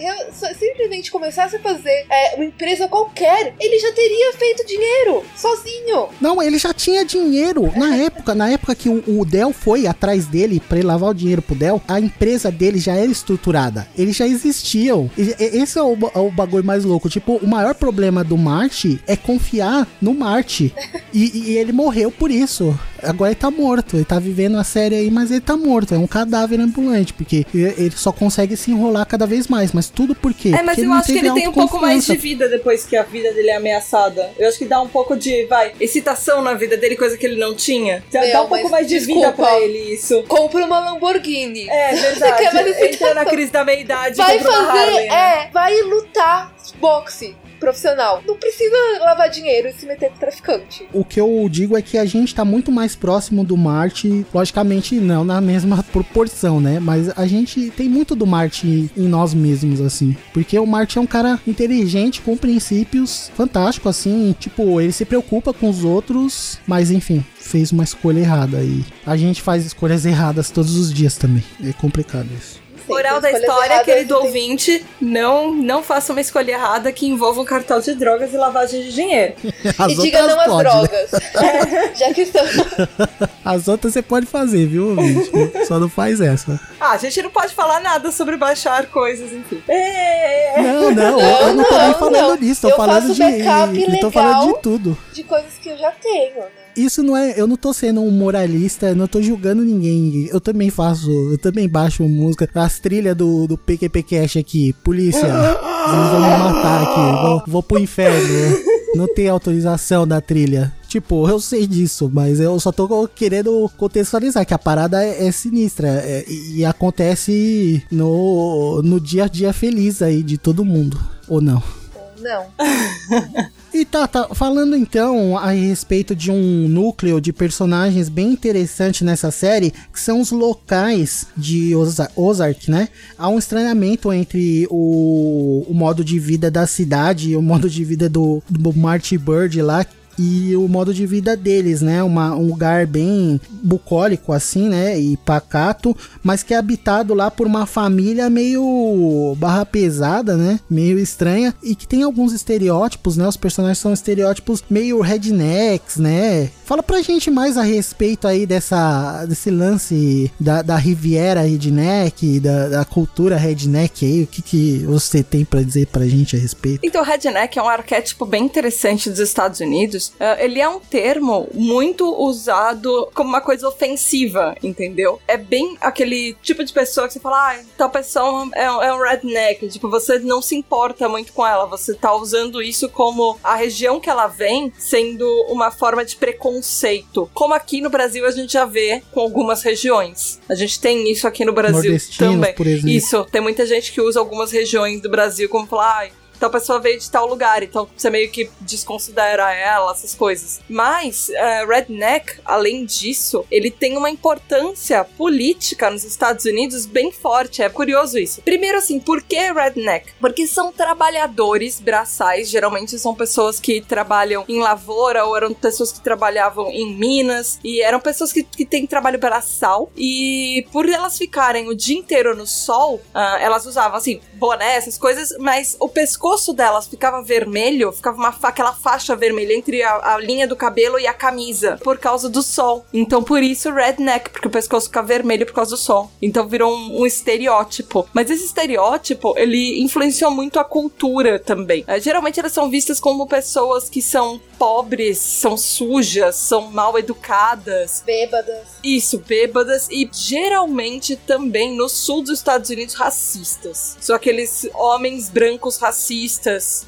simplesmente 0.60 1.10
começasse 1.10 1.56
a 1.56 1.60
fazer 1.60 2.06
é, 2.10 2.36
uma 2.36 2.44
empresa 2.44 2.89
qualquer, 2.89 3.56
ele 3.58 3.80
já 3.80 3.94
teria 3.94 4.31
feito 4.34 4.66
dinheiro, 4.66 5.24
sozinho. 5.36 6.08
Não, 6.20 6.42
ele 6.42 6.58
já 6.58 6.74
tinha 6.74 7.04
dinheiro 7.06 7.72
na 7.76 7.96
época, 7.96 8.34
na 8.36 8.50
época 8.50 8.76
que 8.76 8.90
o, 8.90 9.04
o 9.08 9.26
Dell 9.26 9.54
foi 9.54 9.88
atrás 9.88 10.26
dele 10.26 10.60
pra 10.68 10.78
ele 10.78 10.88
lavar 10.88 11.10
o 11.10 11.14
dinheiro 11.14 11.42
pro 11.42 11.56
Dell, 11.56 11.82
a 11.88 12.00
empresa 12.00 12.52
dele 12.52 12.80
já 12.80 12.96
era 12.96 13.12
estruturada. 13.12 13.88
Eles 13.98 14.16
já 14.16 14.28
existiam. 14.28 15.10
E- 15.18 15.36
e- 15.40 15.62
Esse 15.62 15.78
é 15.78 15.82
o, 15.82 15.96
ba- 15.96 16.12
o 16.16 16.32
bagulho 16.32 16.64
mais 16.64 16.84
louco. 16.84 17.10
Tipo, 17.10 17.36
o 17.38 17.48
maior 17.48 17.74
problema 17.76 18.24
do 18.24 18.38
Marte 18.38 19.00
é 19.08 19.16
confiar 19.16 19.88
no 20.02 20.14
Marte. 20.14 20.74
E, 21.14 21.50
e 21.52 21.58
ele 21.58 21.74
morreu 21.74 22.10
por 22.10 22.32
isso. 22.32 22.74
Agora 23.04 23.32
ele 23.32 23.36
tá 23.36 23.52
morto. 23.52 23.98
Ele 23.98 24.06
tá 24.06 24.18
vivendo 24.18 24.58
a 24.58 24.64
série 24.64 24.96
aí, 24.96 25.12
mas 25.12 25.30
ele 25.30 25.42
tá 25.42 25.58
morto. 25.58 25.94
É 25.94 25.98
um 25.98 26.08
cadáver 26.08 26.58
ambulante. 26.58 27.12
Porque 27.14 27.46
e- 27.54 27.58
ele 27.78 27.92
só 27.98 28.14
consegue 28.14 28.56
se 28.56 28.72
enrolar 28.72 29.06
cada 29.06 29.28
vez 29.28 29.50
mais. 29.50 29.74
Mas 29.74 29.90
tudo 29.90 30.16
por 30.16 30.34
quê? 30.34 30.54
É, 30.58 30.64
mas 30.64 30.76
Porque 30.76 30.88
eu 30.88 30.94
acho 30.94 31.12
que 31.12 31.18
ele 31.20 31.32
tem 31.34 31.50
um 31.50 31.52
pouco 31.52 31.82
mais 31.82 32.06
de 32.06 32.16
vida 32.16 32.48
depois 32.48 32.86
que 32.86 32.96
a 32.96 33.04
vida 33.04 33.34
dele 33.34 33.50
é 33.50 33.58
ameaçada. 33.58 34.21
Eu 34.38 34.48
acho 34.48 34.58
que 34.58 34.66
dá 34.66 34.82
um 34.82 34.88
pouco 34.88 35.16
de, 35.16 35.46
vai, 35.46 35.74
excitação 35.80 36.42
na 36.42 36.54
vida 36.54 36.78
dele, 36.78 36.96
coisa 36.96 37.18
que 37.18 37.26
ele 37.26 37.40
não 37.40 37.56
tinha. 37.56 38.04
Dá, 38.12 38.22
Meu, 38.22 38.42
um 38.44 38.48
pouco 38.48 38.70
mais 38.70 38.88
de 38.88 38.98
desculpa. 38.98 39.20
vida 39.22 39.34
pra 39.34 39.60
ele 39.60 39.94
isso. 39.94 40.24
Compra 40.28 40.64
uma 40.66 40.80
Lamborghini. 40.80 41.70
É 41.70 41.94
verdade. 41.96 42.86
Entra 42.86 43.14
na 43.14 43.26
crise 43.26 43.52
da 43.52 43.64
meia-idade. 43.64 44.18
Vai 44.18 44.40
fazer, 44.40 44.92
né? 44.92 45.08
é, 45.08 45.50
vai 45.52 45.82
lutar 45.82 46.54
boxe 46.80 47.36
profissional. 47.62 48.24
Não 48.28 48.36
precisa 48.36 48.76
lavar 48.99 49.30
dinheiro 49.30 49.70
e 49.70 49.74
se 49.74 49.86
meter 49.86 50.09
com 50.09 50.18
traficante. 50.18 50.89
O 50.91 51.05
que 51.05 51.22
eu 51.22 51.47
digo 51.49 51.78
é 51.78 51.82
que 51.82 51.97
a 51.97 52.05
gente 52.05 52.34
tá 52.34 52.43
muito 52.43 52.72
mais 52.72 52.95
próximo 52.95 53.43
do 53.43 53.55
Marte, 53.55 54.26
logicamente 54.34 54.95
não 54.95 55.24
na 55.24 55.39
mesma 55.39 55.84
proporção, 55.93 56.59
né? 56.59 56.80
Mas 56.80 57.07
a 57.18 57.28
gente 57.28 57.70
tem 57.70 57.88
muito 57.88 58.16
do 58.16 58.26
Marte 58.26 58.91
em 58.97 59.07
nós 59.07 59.34
mesmos, 59.34 59.80
assim. 59.80 60.18
Porque 60.34 60.57
o 60.57 60.66
Marte 60.66 60.97
é 60.97 61.01
um 61.01 61.05
cara 61.05 61.39
inteligente, 61.47 62.22
com 62.22 62.36
princípios 62.36 63.32
fantástico, 63.36 63.88
assim. 63.88 64.36
Tipo, 64.39 64.82
ele 64.82 64.91
se 64.91 65.05
preocupa 65.05 65.53
com 65.53 65.70
os 65.70 65.84
outros, 65.84 66.59
mas 66.66 66.89
enfim, 66.89 67.24
fez 67.36 67.72
uma 67.72 67.84
escolha 67.84 68.20
errada. 68.20 68.62
E 68.64 68.84
a 69.05 69.16
gente 69.16 69.41
faz 69.41 69.66
escolhas 69.66 70.05
erradas 70.05 70.49
todos 70.49 70.76
os 70.76 70.91
dias 70.91 71.16
também. 71.16 71.43
É 71.64 71.72
complicado 71.74 72.28
isso. 72.38 72.61
Moral 72.92 73.22
da 73.22 73.32
história, 73.32 73.84
querido 73.84 74.16
tem- 74.18 74.26
ouvinte, 74.28 74.86
não, 75.02 75.52
não 75.54 75.82
faça 75.84 76.12
uma 76.12 76.22
escolha 76.22 76.52
errada 76.52 76.92
que 76.92 77.08
envolva 77.08 77.42
um 77.42 77.46
cartel 77.46 77.80
de 77.82 77.94
drogas 77.96 78.34
e 78.34 78.38
lavagem 78.38 78.82
de 78.84 78.94
dinheiro. 78.94 79.34
As 79.78 79.92
e 79.94 79.96
diga 80.02 80.22
não 80.28 80.39
às 80.39 80.46
pode, 80.48 80.64
né? 80.64 80.70
drogas. 80.70 81.12
Já 81.98 82.14
que 82.14 82.22
estamos. 82.22 82.52
As 83.44 83.68
outras 83.68 83.94
você 83.94 84.02
pode 84.02 84.26
fazer, 84.28 84.68
viu, 84.68 84.89
ouvinte? 84.89 85.32
Só 85.66 85.80
não 85.80 85.89
faz 85.89 86.22
essa. 86.22 86.60
Ah, 86.80 86.92
a 86.92 86.98
gente 86.98 87.22
não 87.24 87.30
pode 87.32 87.54
falar 87.56 87.80
nada 87.80 88.12
sobre 88.12 88.38
baixar 88.38 88.86
coisas, 88.88 89.32
enfim. 89.32 89.62
É, 89.68 90.62
Não, 90.62 90.92
não, 90.92 91.12
Não, 91.20 91.22
eu 91.48 91.54
não 91.56 91.64
tô 91.64 91.78
nem 91.78 91.88
não, 91.88 91.94
falando 92.00 92.28
não. 92.30 92.38
disso. 92.38 92.62
Tô 92.62 92.70
Eu 92.70 92.76
falando 92.78 93.02
faço 93.02 93.14
de. 93.16 93.20
backup 93.22 93.80
eu 93.80 93.86
tô 93.86 93.92
legal. 93.92 94.12
falando 94.12 94.54
de 94.56 94.62
tudo. 94.62 94.98
De 95.14 95.24
coisas 95.24 95.54
que 95.62 95.70
eu 95.70 95.78
já 95.78 95.92
tenho, 95.92 96.36
né? 96.36 96.46
Isso 96.76 97.04
não 97.04 97.16
é. 97.16 97.40
Eu 97.40 97.48
não 97.48 97.56
tô 97.56 97.74
sendo 97.74 98.02
um 98.02 98.12
moralista, 98.12 98.90
eu 98.90 98.96
não 98.96 99.08
tô 99.08 99.22
julgando 99.22 99.64
ninguém. 99.64 100.28
Eu 100.32 100.40
também 100.40 100.70
faço. 100.70 101.10
Eu 101.32 101.38
também 101.38 101.68
baixo 101.68 102.04
música. 102.04 102.50
As 102.56 102.80
trilhas 102.80 103.16
do, 103.16 103.48
do 103.48 103.58
PQP 103.58 104.04
Cash 104.04 104.38
aqui. 104.38 104.74
Polícia, 104.84 105.22
vocês 105.28 106.10
vão 106.12 106.22
me 106.22 106.38
matar 106.38 106.84
aqui. 106.84 107.28
Vou, 107.28 107.44
vou 107.48 107.64
pro 107.64 107.80
inferno. 107.80 108.72
Não 108.96 109.08
tem 109.14 109.30
autorização 109.30 110.06
da 110.06 110.20
trilha. 110.20 110.74
Tipo, 110.88 111.28
eu 111.30 111.40
sei 111.40 111.66
disso, 111.66 112.12
mas 112.14 112.42
eu 112.42 112.60
só 112.60 112.72
tô 112.72 113.08
querendo 113.08 113.72
contextualizar 113.78 114.46
que 114.46 114.54
a 114.54 114.60
parada 114.60 115.02
é, 115.02 115.28
é 115.28 115.32
sinistra 115.32 115.88
é, 115.88 116.26
e, 116.28 116.58
e 116.58 116.66
acontece 116.66 117.82
no, 117.90 118.82
no 118.84 119.00
dia 119.00 119.24
a 119.24 119.28
dia 119.30 119.54
feliz 119.54 120.02
aí 120.02 120.22
de 120.22 120.38
todo 120.38 120.66
mundo. 120.66 121.00
Ou 121.30 121.40
não? 121.40 121.64
Ou 121.96 122.22
não. 122.22 122.46
E 123.74 123.86
tá, 123.86 124.06
falando 124.34 124.76
então 124.76 125.38
a 125.38 125.52
respeito 125.52 126.14
de 126.14 126.30
um 126.30 126.68
núcleo 126.68 127.22
de 127.22 127.32
personagens 127.32 128.10
bem 128.10 128.34
interessante 128.34 129.02
nessa 129.04 129.32
série, 129.32 129.72
que 129.72 130.00
são 130.00 130.20
os 130.20 130.30
locais 130.32 131.26
de 131.38 131.74
Oza- 131.74 132.12
Ozark, 132.16 132.70
né? 132.70 132.90
Há 133.18 133.30
um 133.30 133.40
estranhamento 133.40 134.12
entre 134.12 134.68
o, 134.70 135.66
o 135.70 135.74
modo 135.74 136.04
de 136.04 136.20
vida 136.20 136.52
da 136.52 136.68
cidade 136.68 137.30
e 137.32 137.36
o 137.36 137.42
modo 137.42 137.70
de 137.70 137.84
vida 137.86 138.10
do, 138.10 138.44
do 138.50 138.74
Marty 138.74 139.18
Bird 139.18 139.62
lá. 139.62 139.86
E 140.24 140.56
o 140.56 140.68
modo 140.68 140.94
de 140.94 141.08
vida 141.08 141.36
deles, 141.36 141.82
né? 141.82 142.04
Uma, 142.04 142.36
um 142.36 142.46
lugar 142.46 142.86
bem 142.86 143.42
bucólico, 143.50 144.32
assim, 144.32 144.70
né? 144.70 145.00
E 145.00 145.18
pacato, 145.18 145.98
mas 146.22 146.44
que 146.44 146.54
é 146.54 146.58
habitado 146.58 147.16
lá 147.16 147.32
por 147.32 147.48
uma 147.48 147.66
família 147.66 148.30
meio 148.30 149.36
barra 149.40 149.66
pesada, 149.66 150.38
né? 150.38 150.60
Meio 150.70 151.00
estranha. 151.00 151.56
E 151.64 151.74
que 151.74 151.88
tem 151.88 152.04
alguns 152.04 152.34
estereótipos, 152.34 153.18
né? 153.18 153.28
Os 153.28 153.36
personagens 153.36 153.80
são 153.80 153.92
estereótipos 153.92 154.64
meio 154.70 155.02
rednecks, 155.02 155.98
né? 155.98 156.52
Fala 156.66 156.84
pra 156.84 157.02
gente 157.02 157.32
mais 157.32 157.58
a 157.58 157.64
respeito 157.64 158.28
aí 158.28 158.46
dessa, 158.46 159.26
desse 159.26 159.50
lance 159.50 160.32
da, 160.40 160.62
da 160.62 160.78
Riviera 160.78 161.42
Redneck, 161.42 162.40
da, 162.40 162.70
da 162.70 162.86
cultura 162.86 163.38
redneck 163.38 164.06
aí. 164.06 164.24
O 164.24 164.28
que, 164.28 164.42
que 164.44 164.78
você 164.86 165.24
tem 165.24 165.44
pra 165.44 165.64
dizer 165.64 165.88
pra 165.88 166.06
gente 166.06 166.36
a 166.36 166.40
respeito? 166.40 166.80
Então, 166.84 167.04
redneck 167.04 167.58
é 167.58 167.64
um 167.64 167.68
arquétipo 167.68 168.24
bem 168.26 168.44
interessante 168.44 169.10
dos 169.10 169.20
Estados 169.20 169.60
Unidos, 169.60 170.11
uh, 170.20 170.39
ele 170.39 170.59
é 170.59 170.68
um 170.68 170.80
termo 170.80 171.47
muito 171.53 172.14
usado 172.16 173.09
como 173.14 173.30
uma 173.30 173.41
coisa 173.41 173.68
ofensiva, 173.68 174.55
entendeu? 174.64 175.20
É 175.28 175.38
bem 175.38 175.78
aquele 175.82 176.36
tipo 176.41 176.64
de 176.64 176.74
pessoa 176.74 177.07
que 177.07 177.14
você 177.14 177.20
fala, 177.20 177.53
ah, 177.53 177.59
tal 177.78 177.89
pessoa 177.89 178.49
é, 178.53 178.64
é 178.64 178.93
um 178.93 179.01
redneck. 179.01 179.68
Tipo, 179.70 179.89
você 179.89 180.20
não 180.20 180.41
se 180.41 180.55
importa 180.55 181.07
muito 181.07 181.34
com 181.34 181.45
ela, 181.45 181.66
você 181.66 181.93
tá 181.93 182.14
usando 182.14 182.62
isso 182.62 182.89
como 182.89 183.38
a 183.43 183.55
região 183.55 183.99
que 183.99 184.09
ela 184.09 184.28
vem 184.28 184.72
sendo 184.78 185.26
uma 185.49 185.72
forma 185.72 186.03
de 186.03 186.16
preconceito. 186.16 187.30
Como 187.34 187.53
aqui 187.53 187.82
no 187.82 187.89
Brasil 187.89 188.26
a 188.26 188.32
gente 188.32 188.53
já 188.53 188.66
vê 188.66 189.01
com 189.12 189.20
algumas 189.20 189.62
regiões. 189.62 190.39
A 190.49 190.55
gente 190.55 190.80
tem 190.80 191.12
isso 191.12 191.28
aqui 191.28 191.45
no 191.45 191.53
Brasil 191.53 191.97
também. 192.18 192.53
Por 192.53 192.68
exemplo. 192.68 192.89
Isso, 192.89 193.26
tem 193.26 193.41
muita 193.41 193.66
gente 193.66 193.91
que 193.91 194.01
usa 194.01 194.20
algumas 194.20 194.51
regiões 194.51 195.01
do 195.01 195.09
Brasil 195.09 195.49
como 195.49 195.68
falar, 195.68 196.05
ah, 196.05 196.21
então 196.42 196.50
a 196.50 196.54
pessoa 196.54 196.80
veio 196.80 197.00
de 197.00 197.12
tal 197.12 197.28
lugar, 197.28 197.62
então 197.62 197.88
você 197.96 198.10
meio 198.10 198.32
que 198.32 198.50
desconsidera 198.62 199.54
ela, 199.54 199.92
essas 199.92 200.16
coisas. 200.16 200.60
Mas 200.68 201.30
uh, 201.30 201.68
Redneck, 201.70 202.39
além 202.44 202.84
disso, 202.84 203.46
ele 203.52 203.70
tem 203.70 203.96
uma 203.96 204.10
importância 204.10 205.04
política 205.04 205.92
nos 205.92 206.04
Estados 206.04 206.46
Unidos 206.46 206.88
bem 206.88 207.12
forte. 207.12 207.62
É 207.62 207.70
curioso 207.70 208.18
isso. 208.18 208.42
Primeiro, 208.42 208.80
assim, 208.80 209.00
por 209.00 209.22
que 209.22 209.38
Redneck? 209.52 210.14
Porque 210.20 210.48
são 210.48 210.72
trabalhadores 210.72 211.80
braçais, 211.80 212.50
geralmente 212.50 212.98
são 212.98 213.14
pessoas 213.14 213.60
que 213.60 213.80
trabalham 213.80 214.44
em 214.50 214.60
lavoura 214.60 215.24
ou 215.24 215.38
eram 215.38 215.54
pessoas 215.54 215.92
que 215.92 216.02
trabalhavam 216.02 216.72
em 216.72 216.96
minas 216.96 217.60
e 217.64 217.84
eram 217.84 218.00
pessoas 218.00 218.34
que, 218.34 218.42
que 218.42 218.66
têm 218.66 218.88
trabalho 218.88 219.20
braçal 219.20 219.92
e 219.96 220.66
por 220.72 220.89
elas 220.89 221.20
ficarem 221.20 221.70
o 221.70 221.76
dia 221.76 222.00
inteiro 222.00 222.36
no 222.36 222.48
sol, 222.48 222.96
uh, 222.96 223.38
elas 223.39 223.68
usavam 223.68 224.00
assim 224.00 224.20
boné, 224.34 224.78
essas 224.78 224.98
coisas, 224.98 225.38
mas 225.38 225.78
o 225.80 225.88
pescoço 225.88 226.31
pescoço 226.32 226.54
delas 226.54 226.88
ficava 226.88 227.22
vermelho, 227.22 227.92
ficava 227.92 228.18
uma 228.18 228.34
aquela 228.44 228.74
faixa 228.74 229.16
vermelha 229.16 229.54
entre 229.54 229.84
a, 229.84 230.14
a, 230.14 230.18
linha 230.18 230.48
do 230.48 230.56
cabelo 230.56 230.98
e 230.98 231.06
a 231.06 231.14
camisa, 231.14 231.78
por 231.84 231.98
causa 231.98 232.30
do 232.30 232.42
sol. 232.42 232.86
Então, 232.94 233.22
por 233.22 233.44
isso, 233.44 233.72
redneck, 233.72 234.30
porque 234.30 234.48
o 234.48 234.52
pescoço 234.52 234.88
fica 234.88 235.04
vermelho 235.04 235.46
por 235.46 235.54
causa 235.54 235.72
do 235.72 235.78
sol. 235.78 236.10
Então, 236.22 236.48
virou 236.48 236.74
um, 236.74 237.02
um 237.02 237.06
estereótipo. 237.06 238.08
Mas 238.14 238.30
esse 238.30 238.46
estereótipo, 238.46 239.34
ele 239.38 239.82
influenciou 239.82 240.32
muito 240.32 240.60
a 240.60 240.64
cultura 240.64 241.38
também. 241.38 241.84
É, 241.86 242.00
geralmente, 242.00 242.40
elas 242.40 242.54
são 242.54 242.70
vistas 242.70 243.00
como 243.00 243.28
pessoas 243.28 243.90
que 243.90 244.02
são 244.02 244.40
pobres, 244.58 245.18
são 245.18 245.58
sujas, 245.58 246.36
são 246.36 246.72
mal 246.72 246.98
educadas. 246.98 248.04
Bêbadas. 248.06 248.68
Isso, 248.84 249.20
bêbadas. 249.20 249.88
E 249.90 250.10
geralmente 250.12 251.16
também 251.16 251.76
no 251.76 251.90
sul 251.90 252.22
dos 252.22 252.40
Estados 252.40 252.70
Unidos, 252.70 252.96
racistas. 252.96 253.98
São 254.00 254.16
aqueles 254.16 254.68
homens 254.74 255.30
brancos 255.30 255.78
racistas 255.78 256.21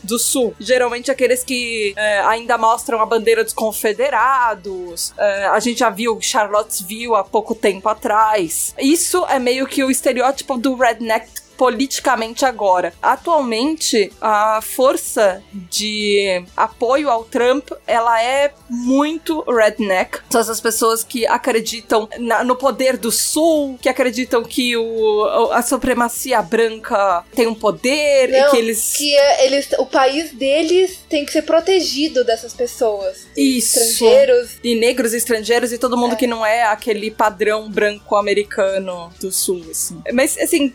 do 0.03 0.19
sul. 0.19 0.55
Geralmente 0.59 1.11
aqueles 1.11 1.43
que 1.43 1.93
é, 1.95 2.19
ainda 2.21 2.57
mostram 2.57 3.01
a 3.01 3.05
bandeira 3.05 3.43
dos 3.43 3.53
confederados. 3.53 5.13
É, 5.17 5.45
a 5.45 5.59
gente 5.59 5.79
já 5.79 5.89
viu 5.89 6.19
Charlottesville 6.21 7.15
há 7.15 7.23
pouco 7.23 7.55
tempo 7.55 7.87
atrás. 7.89 8.73
Isso 8.79 9.25
é 9.27 9.39
meio 9.39 9.65
que 9.67 9.83
o 9.83 9.91
estereótipo 9.91 10.57
do 10.57 10.75
redneck 10.75 11.42
politicamente 11.63 12.43
agora. 12.43 12.93
Atualmente, 13.01 14.11
a 14.19 14.59
força 14.61 15.41
de 15.53 16.43
apoio 16.57 17.09
ao 17.09 17.23
Trump, 17.23 17.69
ela 17.87 18.21
é 18.21 18.51
muito 18.69 19.41
redneck. 19.49 20.19
São 20.29 20.41
essas 20.41 20.59
pessoas 20.59 21.05
que 21.05 21.25
acreditam 21.25 22.09
na, 22.19 22.43
no 22.43 22.57
poder 22.57 22.97
do 22.97 23.13
Sul, 23.13 23.79
que 23.81 23.87
acreditam 23.87 24.43
que 24.43 24.75
o, 24.75 25.51
a 25.53 25.61
supremacia 25.61 26.41
branca 26.41 27.23
tem 27.33 27.47
um 27.47 27.55
poder 27.55 28.29
Não, 28.29 28.47
e 28.47 28.51
que 28.51 28.57
eles... 28.57 28.97
Que 28.97 29.15
é, 29.15 29.45
eles... 29.45 29.69
O 29.79 29.85
país 29.85 30.33
deles 30.33 30.99
tem 31.09 31.25
que 31.25 31.31
ser 31.31 31.43
protegido 31.43 32.25
dessas 32.25 32.53
pessoas. 32.53 33.25
Isso. 33.37 33.79
Estrangeiros. 33.79 34.57
E 34.61 34.75
negros 34.75 35.13
estrangeiros 35.13 35.71
e 35.71 35.77
todo 35.77 35.95
mundo 35.95 36.11
é. 36.11 36.15
que 36.17 36.27
não 36.27 36.45
é 36.45 36.63
aquele 36.63 37.09
padrão 37.09 37.71
branco 37.71 38.17
americano 38.17 39.09
do 39.21 39.31
Sul, 39.31 39.63
assim. 39.71 40.01
Mas, 40.11 40.37
assim, 40.37 40.73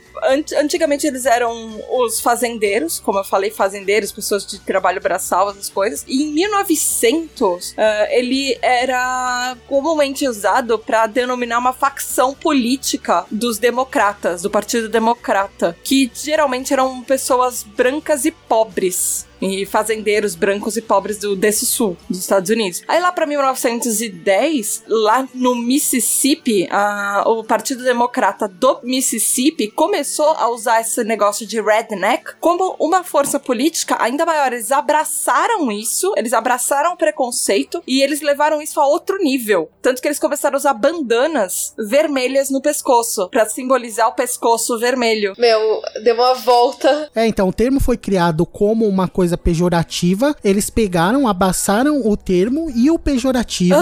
antigamente 0.79 1.07
eles 1.07 1.26
eram 1.26 1.83
os 1.91 2.20
fazendeiros, 2.20 3.01
como 3.01 3.18
eu 3.18 3.24
falei, 3.24 3.51
fazendeiros, 3.51 4.12
pessoas 4.12 4.47
de 4.47 4.61
trabalho 4.61 5.01
braçal, 5.01 5.51
essas 5.51 5.68
coisas. 5.68 6.05
E 6.07 6.22
em 6.22 6.33
1900, 6.33 7.70
uh, 7.70 7.74
ele 8.11 8.57
era 8.62 9.57
comumente 9.66 10.26
usado 10.29 10.79
para 10.79 11.07
denominar 11.07 11.59
uma 11.59 11.72
facção 11.72 12.33
política 12.33 13.26
dos 13.31 13.59
democratas, 13.59 14.43
do 14.43 14.51
Partido 14.51 14.89
Democrata, 14.89 15.76
que 15.83 16.11
geralmente 16.14 16.72
eram 16.72 17.03
pessoas 17.03 17.64
brancas 17.64 18.24
e 18.24 18.31
pobres 18.31 19.28
e 19.41 19.64
fazendeiros 19.66 20.34
brancos 20.34 20.76
e 20.76 20.82
pobres 20.82 21.18
do, 21.18 21.36
desse 21.36 21.66
sul 21.66 21.97
dos 22.09 22.18
Estados 22.18 22.51
Unidos. 22.51 22.82
Aí 22.89 23.01
lá 23.01 23.12
para 23.12 23.26
1910, 23.26 24.84
lá 24.86 25.28
no 25.34 25.55
Mississippi, 25.55 26.68
a, 26.70 27.24
o 27.26 27.45
Partido 27.45 27.84
Democrata 27.84 28.49
do 28.49 28.80
Mississippi 28.82 29.68
começou 29.68 30.30
a 30.30 30.49
usar 30.49 30.80
esse 30.80 31.03
negócio 31.05 31.47
de 31.47 31.61
redneck 31.61 32.36
como 32.41 32.76
uma 32.78 33.05
força 33.05 33.39
política 33.39 33.97
ainda 34.01 34.26
maior. 34.26 34.53
Eles 34.53 34.72
abraçaram 34.72 35.70
isso, 35.70 36.12
eles 36.16 36.32
abraçaram 36.32 36.93
o 36.93 36.97
preconceito 36.97 37.82
e 37.86 38.03
eles 38.03 38.20
levaram 38.20 38.61
isso 38.61 38.80
a 38.80 38.86
outro 38.86 39.18
nível. 39.18 39.70
Tanto 39.82 40.01
que 40.01 40.09
eles 40.09 40.18
começaram 40.18 40.57
a 40.57 40.59
usar 40.59 40.74
bandanas 40.74 41.74
vermelhas 41.78 42.51
no 42.51 42.61
pescoço 42.61 43.28
para 43.28 43.47
simbolizar 43.47 44.09
o 44.09 44.14
pescoço 44.14 44.78
vermelho. 44.78 45.34
Meu, 45.39 45.80
deu 46.03 46.14
uma 46.14 46.34
volta. 46.34 47.11
É, 47.14 47.26
então 47.26 47.49
o 47.49 47.53
termo 47.53 47.80
foi 47.80 47.97
criado 47.97 48.45
como 48.47 48.86
uma 48.86 49.09
coisa 49.09 49.28
coisa 49.29 49.37
pejorativa, 49.37 50.35
eles 50.43 50.70
pegaram, 50.70 51.29
abaçaram 51.29 52.07
o 52.07 52.16
termo 52.16 52.70
e 52.74 52.91
o 52.91 52.99
pejorativo 52.99 53.74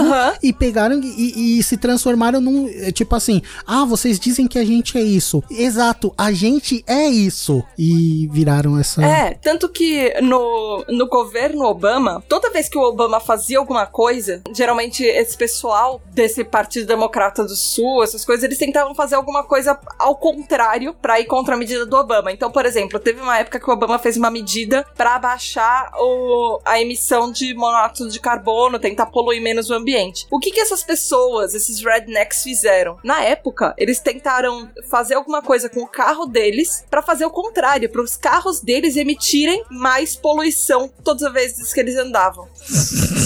e 0.43 0.51
pegaram 0.51 0.99
e, 1.01 1.59
e, 1.59 1.63
se 1.63 1.77
transformaram 1.77 2.41
num. 2.41 2.67
Eh, 2.67 2.91
tipo 2.91 3.15
assim, 3.15 3.41
ah, 3.65 3.85
vocês 3.85 4.19
dizem 4.19 4.47
que 4.47 4.59
a 4.59 4.65
gente 4.65 4.97
é 4.97 5.01
isso. 5.01 5.43
Exato, 5.49 6.13
a 6.17 6.31
gente 6.31 6.83
é 6.87 7.07
isso. 7.07 7.63
E 7.77 8.27
viraram 8.31 8.77
essa. 8.77 9.03
É, 9.03 9.35
tanto 9.35 9.69
que 9.69 10.13
no, 10.21 10.83
no 10.89 11.07
governo 11.07 11.65
Obama, 11.65 12.23
toda 12.27 12.49
vez 12.49 12.67
que 12.67 12.77
o 12.77 12.81
Obama 12.81 13.19
fazia 13.19 13.59
alguma 13.59 13.85
coisa, 13.85 14.41
geralmente 14.53 15.03
esse 15.03 15.37
pessoal 15.37 16.01
desse 16.11 16.43
Partido 16.43 16.87
Democrata 16.87 17.43
do 17.43 17.55
Sul, 17.55 18.03
essas 18.03 18.25
coisas, 18.25 18.43
eles 18.43 18.57
tentavam 18.57 18.93
fazer 18.95 19.15
alguma 19.15 19.43
coisa 19.43 19.79
ao 19.99 20.15
contrário 20.15 20.93
para 20.93 21.19
ir 21.19 21.25
contra 21.25 21.55
a 21.55 21.57
medida 21.57 21.85
do 21.85 21.95
Obama. 21.95 22.31
Então, 22.31 22.51
por 22.51 22.65
exemplo, 22.65 22.99
teve 22.99 23.21
uma 23.21 23.37
época 23.37 23.59
que 23.59 23.69
o 23.69 23.73
Obama 23.73 23.99
fez 23.99 24.17
uma 24.17 24.31
medida 24.31 24.85
para 24.95 25.15
abaixar 25.15 25.36
baixar 25.37 25.91
o, 25.99 26.59
a 26.65 26.81
emissão 26.81 27.31
de 27.31 27.53
monóxido 27.53 28.09
de 28.09 28.19
carbono, 28.19 28.79
tentar 28.79 29.05
poluir 29.05 29.39
menos 29.39 29.69
o 29.69 29.75
ambiente. 29.75 30.25
O 30.31 30.39
que 30.39 30.49
que 30.49 30.59
essas 30.59 30.83
pessoas, 30.83 31.53
esses 31.53 31.79
rednecks 31.83 32.41
fizeram? 32.41 32.97
Na 33.03 33.23
época, 33.23 33.75
eles 33.77 33.99
tentaram 33.99 34.69
fazer 34.89 35.13
alguma 35.13 35.43
coisa 35.43 35.69
com 35.69 35.81
o 35.81 35.87
carro 35.87 36.25
deles 36.25 36.83
para 36.89 37.03
fazer 37.03 37.25
o 37.25 37.29
contrário, 37.29 37.89
para 37.89 38.01
os 38.01 38.17
carros 38.17 38.59
deles 38.59 38.97
emitirem 38.97 39.63
mais 39.69 40.15
poluição 40.15 40.89
todas 41.03 41.21
as 41.21 41.33
vezes 41.33 41.71
que 41.71 41.79
eles 41.79 41.95
andavam. 41.95 42.47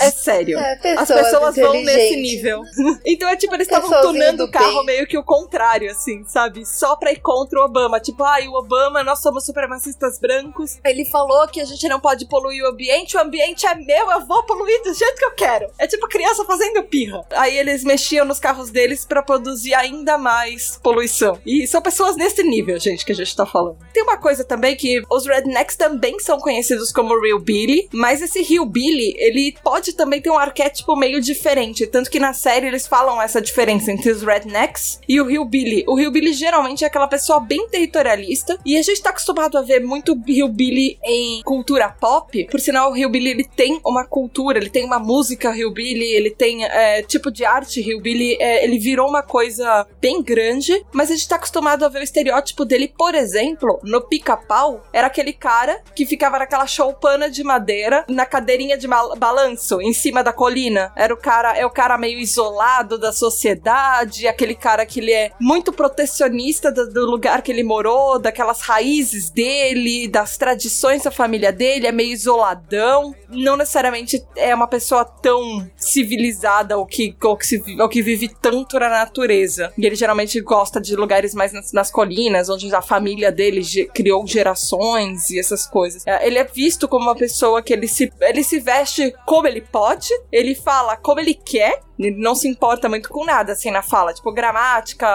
É 0.00 0.10
sério. 0.10 0.58
É, 0.58 0.76
pessoas 0.76 1.10
As 1.10 1.24
pessoas 1.24 1.56
vão 1.56 1.72
nesse 1.72 2.16
nível. 2.16 2.62
então 3.04 3.28
é 3.28 3.36
tipo, 3.36 3.54
eles 3.54 3.66
estavam 3.66 3.90
tunando 4.00 4.44
o 4.44 4.50
carro 4.50 4.84
bem. 4.84 4.96
meio 4.96 5.06
que 5.06 5.18
o 5.18 5.24
contrário, 5.24 5.90
assim, 5.90 6.24
sabe? 6.26 6.64
Só 6.64 6.96
pra 6.96 7.12
ir 7.12 7.20
contra 7.20 7.60
o 7.60 7.64
Obama. 7.64 8.00
Tipo, 8.00 8.22
ai, 8.24 8.46
ah, 8.46 8.50
o 8.50 8.54
Obama, 8.54 9.02
nós 9.02 9.20
somos 9.20 9.44
supremacistas 9.44 10.18
brancos. 10.18 10.78
Ele 10.84 11.04
falou 11.04 11.46
que 11.48 11.57
a 11.60 11.64
gente 11.64 11.88
não 11.88 12.00
pode 12.00 12.26
poluir 12.26 12.64
o 12.64 12.68
ambiente, 12.68 13.16
o 13.16 13.20
ambiente 13.20 13.66
é 13.66 13.74
meu, 13.74 14.10
eu 14.10 14.26
vou 14.26 14.42
poluir 14.44 14.82
do 14.82 14.94
jeito 14.94 15.16
que 15.16 15.24
eu 15.24 15.32
quero. 15.32 15.70
É 15.78 15.86
tipo 15.86 16.08
criança 16.08 16.44
fazendo 16.44 16.82
pirra. 16.82 17.24
Aí 17.30 17.56
eles 17.56 17.84
mexiam 17.84 18.24
nos 18.24 18.38
carros 18.38 18.70
deles 18.70 19.04
para 19.04 19.22
produzir 19.22 19.74
ainda 19.74 20.18
mais 20.18 20.78
poluição. 20.82 21.38
E 21.44 21.66
são 21.66 21.80
pessoas 21.80 22.16
nesse 22.16 22.42
nível, 22.42 22.78
gente, 22.78 23.04
que 23.04 23.12
a 23.12 23.14
gente 23.14 23.34
tá 23.34 23.46
falando. 23.46 23.78
Tem 23.92 24.02
uma 24.02 24.16
coisa 24.16 24.44
também 24.44 24.76
que 24.76 25.02
os 25.10 25.26
rednecks 25.26 25.76
também 25.76 26.18
são 26.20 26.38
conhecidos 26.38 26.92
como 26.92 27.20
Real 27.20 27.38
Billy, 27.38 27.88
mas 27.92 28.22
esse 28.22 28.42
Real 28.42 28.66
Billy, 28.66 29.14
ele 29.18 29.56
pode 29.62 29.92
também 29.92 30.20
ter 30.20 30.30
um 30.30 30.38
arquétipo 30.38 30.96
meio 30.96 31.20
diferente. 31.20 31.86
Tanto 31.86 32.10
que 32.10 32.18
na 32.18 32.32
série 32.32 32.66
eles 32.66 32.86
falam 32.86 33.20
essa 33.20 33.40
diferença 33.40 33.90
entre 33.92 34.10
os 34.10 34.22
rednecks 34.22 35.00
e 35.08 35.20
o 35.20 35.26
Real 35.26 35.44
Billy. 35.44 35.84
O 35.86 35.94
Real 35.94 36.10
Billy 36.10 36.32
geralmente 36.32 36.84
é 36.84 36.86
aquela 36.86 37.06
pessoa 37.08 37.40
bem 37.40 37.68
territorialista 37.68 38.58
e 38.64 38.76
a 38.76 38.82
gente 38.82 39.02
tá 39.02 39.10
acostumado 39.10 39.56
a 39.58 39.62
ver 39.62 39.80
muito 39.80 40.18
Real 40.26 40.48
Billy 40.48 40.98
em 41.04 41.42
cultura 41.48 41.88
pop. 41.88 42.44
Por 42.50 42.60
sinal, 42.60 42.92
o 42.92 42.96
Hillbilly 42.96 43.30
ele 43.30 43.44
tem 43.44 43.80
uma 43.82 44.04
cultura, 44.04 44.58
ele 44.58 44.68
tem 44.68 44.84
uma 44.84 44.98
música 44.98 45.56
Hillbilly, 45.56 46.12
ele 46.12 46.30
tem 46.30 46.62
é, 46.66 47.00
tipo 47.00 47.30
de 47.30 47.42
arte 47.42 47.80
Hillbilly, 47.80 48.36
é, 48.38 48.62
ele 48.62 48.78
virou 48.78 49.08
uma 49.08 49.22
coisa 49.22 49.86
bem 49.98 50.22
grande, 50.22 50.84
mas 50.92 51.10
a 51.10 51.14
gente 51.14 51.26
tá 51.26 51.36
acostumado 51.36 51.86
a 51.86 51.88
ver 51.88 52.00
o 52.00 52.02
estereótipo 52.02 52.66
dele, 52.66 52.92
por 52.94 53.14
exemplo, 53.14 53.80
no 53.82 54.02
pica-pau, 54.02 54.84
era 54.92 55.06
aquele 55.06 55.32
cara 55.32 55.80
que 55.94 56.04
ficava 56.04 56.38
naquela 56.38 56.66
choupana 56.66 57.30
de 57.30 57.42
madeira, 57.42 58.04
na 58.10 58.26
cadeirinha 58.26 58.76
de 58.76 58.86
balanço. 58.86 59.80
em 59.80 59.94
cima 59.94 60.22
da 60.22 60.34
colina. 60.34 60.92
Era 60.94 61.14
o 61.14 61.16
cara, 61.16 61.56
é 61.56 61.64
o 61.64 61.70
cara 61.70 61.96
meio 61.96 62.18
isolado 62.18 62.98
da 62.98 63.10
sociedade, 63.10 64.28
aquele 64.28 64.54
cara 64.54 64.84
que 64.84 65.00
ele 65.00 65.12
é 65.12 65.32
muito 65.40 65.72
protecionista 65.72 66.70
do, 66.70 66.92
do 66.92 67.06
lugar 67.06 67.40
que 67.40 67.50
ele 67.50 67.62
morou, 67.62 68.18
daquelas 68.18 68.60
raízes 68.60 69.30
dele, 69.30 70.08
das 70.08 70.36
tradições 70.36 71.04
da 71.04 71.10
família 71.10 71.37
dele, 71.52 71.86
é 71.86 71.92
meio 71.92 72.12
isoladão. 72.12 73.14
Não 73.28 73.56
necessariamente 73.56 74.24
é 74.36 74.54
uma 74.54 74.66
pessoa 74.66 75.04
tão 75.04 75.68
civilizada 75.76 76.76
ou 76.78 76.86
que, 76.86 77.16
ou 77.22 77.36
que, 77.36 77.46
se, 77.46 77.62
ou 77.80 77.88
que 77.88 78.02
vive 78.02 78.28
tanto 78.40 78.78
na 78.78 78.88
natureza. 78.88 79.72
E 79.76 79.84
ele 79.86 79.94
geralmente 79.94 80.40
gosta 80.40 80.80
de 80.80 80.94
lugares 80.96 81.34
mais 81.34 81.52
nas, 81.52 81.72
nas 81.72 81.90
colinas, 81.90 82.48
onde 82.48 82.74
a 82.74 82.82
família 82.82 83.30
dele 83.30 83.62
ge- 83.62 83.86
criou 83.92 84.26
gerações 84.26 85.30
e 85.30 85.38
essas 85.38 85.66
coisas. 85.66 86.06
É, 86.06 86.26
Ele 86.26 86.38
é 86.38 86.44
visto 86.44 86.88
como 86.88 87.04
uma 87.04 87.14
pessoa 87.16 87.62
que 87.62 87.72
ele 87.72 87.86
se, 87.88 88.12
ele 88.20 88.42
se 88.42 88.58
veste 88.60 89.14
como 89.26 89.46
ele 89.46 89.60
pode, 89.60 90.08
ele 90.32 90.54
fala 90.54 90.96
como 90.96 91.20
ele 91.20 91.34
quer, 91.34 91.80
ele 91.98 92.16
não 92.16 92.34
se 92.34 92.46
importa 92.46 92.88
muito 92.88 93.08
com 93.08 93.24
nada, 93.24 93.52
assim, 93.52 93.70
na 93.72 93.82
fala. 93.82 94.14
Tipo, 94.14 94.30
gramática, 94.32 95.06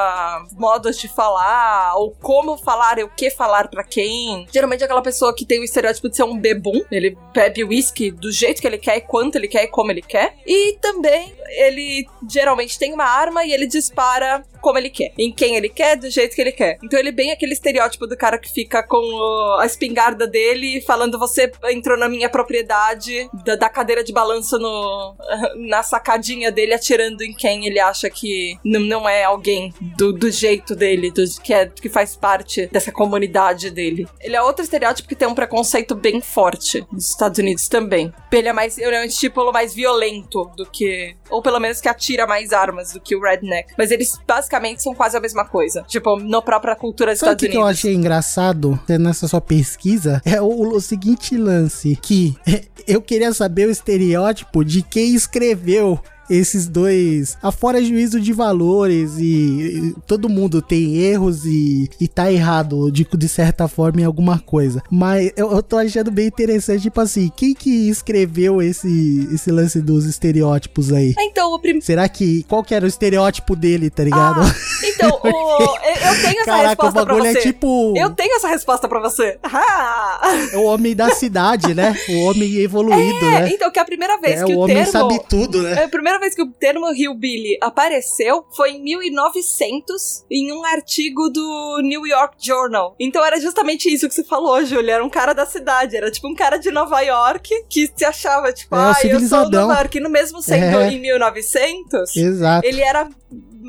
modos 0.54 0.98
de 0.98 1.08
falar, 1.08 1.96
ou 1.96 2.12
como 2.22 2.58
falar 2.58 3.00
o 3.00 3.10
que 3.10 3.30
falar 3.30 3.70
pra 3.70 3.84
quem. 3.86 4.46
Geralmente 4.52 4.82
é 4.82 4.86
aquela 4.86 5.02
pessoa 5.02 5.34
que 5.34 5.46
tem 5.46 5.60
o 5.62 5.64
estereótipo 5.64 6.10
de 6.14 6.18
ser 6.18 6.24
um 6.24 6.38
bebum. 6.38 6.82
Ele 6.92 7.18
bebe 7.34 7.64
whisky 7.64 8.12
do 8.12 8.32
jeito 8.32 8.62
que 8.62 8.68
ele 8.68 8.78
quer, 8.78 9.02
quanto 9.02 9.36
ele 9.36 9.48
quer 9.48 9.64
e 9.64 9.68
como 9.68 9.92
ele 9.92 10.02
quer. 10.02 10.36
E 10.46 10.78
também 10.82 11.34
ele 11.48 12.06
geralmente 12.30 12.78
tem 12.80 12.94
uma 12.94 13.06
arma 13.06 13.44
e 13.46 13.52
ele 13.52 13.68
dispara 13.68 14.44
como 14.62 14.78
ele 14.78 14.90
quer. 14.90 15.12
Em 15.18 15.32
quem 15.32 15.56
ele 15.56 15.68
quer, 15.68 15.98
do 15.98 16.10
jeito 16.10 16.34
que 16.36 16.42
ele 16.42 16.52
quer. 16.54 16.78
Então 16.84 16.98
ele 16.98 17.10
é 17.10 17.12
bem 17.12 17.32
aquele 17.32 17.52
estereótipo 17.54 18.08
do 18.08 18.16
cara 18.16 18.38
que 18.38 18.50
fica 18.50 18.82
com 18.82 18.98
o- 18.98 19.58
a 19.60 19.66
espingarda 19.66 20.26
dele 20.26 20.80
falando 20.82 21.20
você 21.20 21.52
entrou 21.70 21.98
na 21.98 22.08
minha 22.08 22.30
propriedade, 22.30 23.30
da, 23.46 23.56
da 23.56 23.68
cadeira 23.70 24.04
de 24.04 24.14
balanço 24.14 24.58
no, 24.58 25.16
na 25.68 25.84
sacadinha 25.84 26.50
dele, 26.52 26.74
atirando 26.74 27.22
em 27.24 27.34
quem 27.34 27.66
ele 27.68 27.80
acha 27.80 28.10
que 28.10 28.58
não, 28.64 28.80
não 28.80 29.10
é 29.10 29.24
alguém 29.26 29.74
do, 29.98 30.14
do 30.14 30.32
jeito 30.32 30.76
dele, 30.76 31.12
do, 31.12 31.24
que, 31.42 31.54
é, 31.54 31.66
que 31.66 31.90
faz 31.90 32.16
parte 32.16 32.68
dessa 32.68 32.92
comunidade 32.92 33.70
dele. 33.70 34.08
Ele 34.22 34.36
é 34.36 34.42
outro 34.42 34.64
estereótipo 34.64 35.10
que 35.10 35.16
tem 35.16 35.28
um 35.28 35.36
preconceito 35.36 35.94
bem 36.04 36.22
forte 36.22 36.86
nos 36.92 37.10
Estados 37.10 37.40
Unidos 37.40 37.70
também. 37.70 38.14
Ele 38.32 38.50
é 38.50 38.54
mais, 38.54 38.78
ele 38.78 38.94
é 38.94 39.06
um 39.06 39.08
tipo 39.08 39.52
mais 39.54 39.74
violento 39.74 40.52
do 40.58 40.66
que. 40.66 41.16
Ou 41.30 41.42
pelo 41.42 41.60
menos 41.60 41.80
que 41.80 41.88
atira 41.88 42.28
mais 42.28 42.52
armas 42.52 42.92
do 42.92 43.00
que 43.00 43.16
o 43.16 43.22
redneck. 43.22 43.74
Mas 43.78 43.90
eles 43.90 44.20
basicamente 44.28 44.84
são 44.84 44.94
quase 44.94 45.16
a 45.16 45.20
mesma 45.22 45.46
coisa. 45.46 45.84
Tipo, 45.88 46.18
na 46.20 46.42
própria 46.42 46.76
cultura 46.76 47.12
dos 47.12 47.20
Sabe 47.20 47.30
o 47.30 47.34
Estados 47.34 47.42
que, 47.46 47.52
que 47.52 47.58
eu 47.58 47.62
Unidos. 47.62 47.80
achei 47.80 47.94
engraçado 47.94 48.80
nessa 49.00 49.28
sua 49.28 49.40
pesquisa? 49.40 50.22
É 50.26 50.42
o, 50.42 50.76
o 50.76 50.82
seguinte 50.82 51.38
lance, 51.38 51.96
que 51.96 52.36
eu 52.86 53.02
queria 53.02 53.34
saber 53.34 53.68
o 53.68 53.72
estereótipo 53.72 54.66
de 54.66 54.82
quem 54.82 55.16
escreveu 55.16 56.00
esses 56.30 56.68
dois, 56.68 57.38
afora 57.42 57.84
juízo 57.84 58.20
de 58.20 58.32
valores 58.34 59.18
e, 59.18 59.24
e 59.24 59.96
todo 60.08 60.30
mundo 60.30 60.62
tem 60.62 60.98
erros 60.98 61.46
e, 61.46 61.90
e 62.00 62.08
tá 62.08 62.32
errado 62.32 62.92
de, 62.92 63.06
de 63.18 63.28
certa 63.30 63.68
forma 63.68 64.02
em 64.02 64.06
alguma 64.06 64.40
coisa. 64.40 64.82
Mas 64.90 65.32
eu, 65.36 65.52
eu 65.52 65.62
tô 65.64 65.78
achando 65.78 66.12
bem 66.12 66.28
interessante, 66.28 66.84
tipo 66.84 67.00
assim, 67.02 67.32
quem 67.36 67.54
que 67.54 67.90
escreveu 67.90 68.62
esse, 68.62 69.28
esse 69.34 69.52
lance 69.52 69.82
dos 69.82 70.06
estereótipos 70.06 70.92
aí? 70.92 71.14
Então, 71.20 71.54
o 71.54 71.60
primeiro. 71.60 71.86
Será 71.86 72.08
que, 72.08 72.44
qual 72.44 72.64
que 72.64 72.74
era 72.74 72.86
o 72.86 72.88
estereótipo 72.88 73.56
dele, 73.56 73.90
tá 73.90 74.04
ligado? 74.04 74.42
Então, 74.84 75.10
o... 75.24 75.28
eu 75.28 76.22
tenho 76.22 76.42
essa 76.42 76.46
Caraca, 76.46 76.64
o 76.64 76.68
resposta 76.70 76.92
pra 76.92 77.06
bagulho 77.16 77.32
você. 77.32 77.38
é 77.40 77.42
tipo... 77.42 77.94
Eu 77.98 78.10
tenho 78.12 78.36
essa 78.36 78.48
resposta 78.48 78.88
pra 78.88 79.00
você. 79.00 79.38
Ah! 79.44 80.22
É 80.52 80.58
o 80.58 80.64
homem 80.64 80.96
da 80.96 81.10
cidade, 81.12 81.74
né? 81.74 81.96
O 82.10 82.20
homem 82.26 82.56
evoluído, 82.62 83.26
É, 83.26 83.42
né? 83.42 83.50
então, 83.52 83.72
que 83.72 83.80
a 83.80 83.86
primeira 83.86 84.18
vez 84.20 84.42
É, 84.42 84.46
que 84.46 84.54
o 84.54 84.58
o, 84.58 84.60
homem 84.62 84.76
termo. 84.78 84.92
sabe 84.92 85.20
tudo, 85.28 85.62
né? 85.62 85.84
A 85.84 85.90
primeira 85.90 86.13
vez 86.20 86.34
que 86.36 86.42
o 86.42 86.52
termo 86.52 86.92
Hillbilly 86.94 87.58
apareceu 87.62 88.46
foi 88.56 88.72
em 88.72 88.84
1900, 88.84 90.26
em 90.30 90.52
um 90.52 90.64
artigo 90.66 91.30
do 91.30 91.82
New 91.84 92.06
York 92.08 92.36
Journal. 92.40 92.96
Então 93.00 93.24
era 93.26 93.40
justamente 93.40 93.92
isso 93.94 94.08
que 94.08 94.14
você 94.14 94.24
falou, 94.24 94.64
Júlia. 94.66 94.94
Era 94.96 95.04
um 95.06 95.10
cara 95.10 95.34
da 95.34 95.46
cidade. 95.46 95.96
Era 95.96 96.10
tipo 96.12 96.28
um 96.28 96.36
cara 96.36 96.58
de 96.58 96.72
Nova 96.72 97.00
York 97.02 97.50
que 97.70 97.92
se 97.96 98.06
achava, 98.06 98.52
tipo, 98.52 98.76
É, 98.76 98.80
ah, 98.80 98.96
eu 99.04 99.20
sou. 99.22 99.50
Nova 99.50 99.74
York. 99.74 99.98
E 99.98 100.02
no 100.02 100.10
mesmo 100.10 100.42
sendo 100.42 100.80
É. 100.80 100.90
em 100.92 101.00
1900, 101.00 102.16
Exato. 102.16 102.68
ele 102.68 102.82
era 102.82 103.08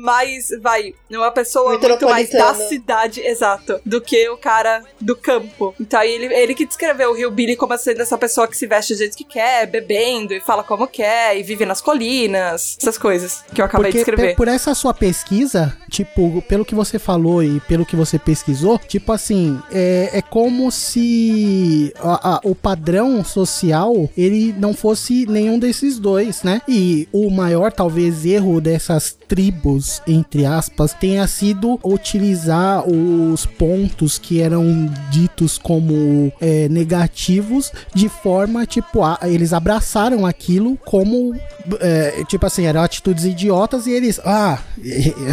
mais, 0.05 0.47
vai, 0.61 0.93
uma 1.11 1.31
pessoa 1.31 1.77
muito 1.77 2.05
mais 2.05 2.29
da 2.29 2.53
cidade, 2.53 3.19
exato, 3.21 3.79
do 3.85 3.99
que 3.99 4.29
o 4.29 4.37
cara 4.37 4.83
do 5.01 5.15
campo. 5.15 5.73
Então 5.81 5.99
aí 5.99 6.11
ele, 6.11 6.33
ele 6.33 6.53
que 6.55 6.65
descreveu 6.65 7.11
o 7.11 7.17
Hillbilly 7.17 7.55
como 7.55 7.75
sendo 7.77 8.01
essa 8.01 8.17
pessoa 8.17 8.47
que 8.47 8.55
se 8.55 8.67
veste 8.67 8.93
do 8.93 8.97
jeito 8.99 9.17
que 9.17 9.23
quer, 9.23 9.65
bebendo 9.65 10.33
e 10.33 10.39
fala 10.39 10.63
como 10.63 10.87
quer, 10.87 11.37
e 11.37 11.43
vive 11.43 11.65
nas 11.65 11.81
colinas, 11.81 12.77
essas 12.79 12.97
coisas 12.97 13.43
que 13.53 13.59
eu 13.61 13.65
acabei 13.65 13.91
Porque 13.91 14.03
de 14.03 14.09
escrever. 14.11 14.35
por 14.35 14.47
essa 14.47 14.73
sua 14.75 14.93
pesquisa, 14.93 15.75
tipo, 15.89 16.41
pelo 16.43 16.63
que 16.63 16.75
você 16.75 16.99
falou 16.99 17.43
e 17.43 17.59
pelo 17.61 17.85
que 17.85 17.95
você 17.95 18.19
pesquisou, 18.19 18.77
tipo 18.79 19.11
assim, 19.11 19.59
é, 19.71 20.11
é 20.13 20.21
como 20.21 20.71
se 20.71 21.93
a- 21.99 22.35
a- 22.35 22.41
o 22.43 22.53
padrão 22.53 23.23
social 23.23 24.09
ele 24.17 24.53
não 24.57 24.73
fosse 24.73 25.25
nenhum 25.25 25.57
desses 25.57 25.97
dois, 25.99 26.43
né? 26.43 26.61
E 26.67 27.07
o 27.11 27.29
maior, 27.29 27.71
talvez, 27.71 28.25
erro 28.25 28.61
dessas 28.61 29.17
tribos, 29.27 30.01
entre 30.07 30.45
aspas, 30.45 30.93
tenha 30.93 31.25
sido 31.27 31.79
utilizar 31.83 32.83
os 32.87 33.45
pontos 33.45 34.17
que 34.17 34.41
eram 34.41 34.89
ditos 35.11 35.57
como 35.57 36.31
é, 36.39 36.67
negativos 36.69 37.71
de 37.93 38.07
forma, 38.09 38.65
tipo, 38.65 39.03
a- 39.03 39.19
eles 39.23 39.53
abraçaram 39.53 40.25
aquilo 40.25 40.77
como 40.85 41.33
é, 41.79 42.23
tipo 42.27 42.45
assim, 42.45 42.65
eram 42.65 42.81
atitudes 42.81 43.25
idiotas 43.25 43.87
e 43.87 43.91
eles, 43.91 44.19
ah, 44.23 44.59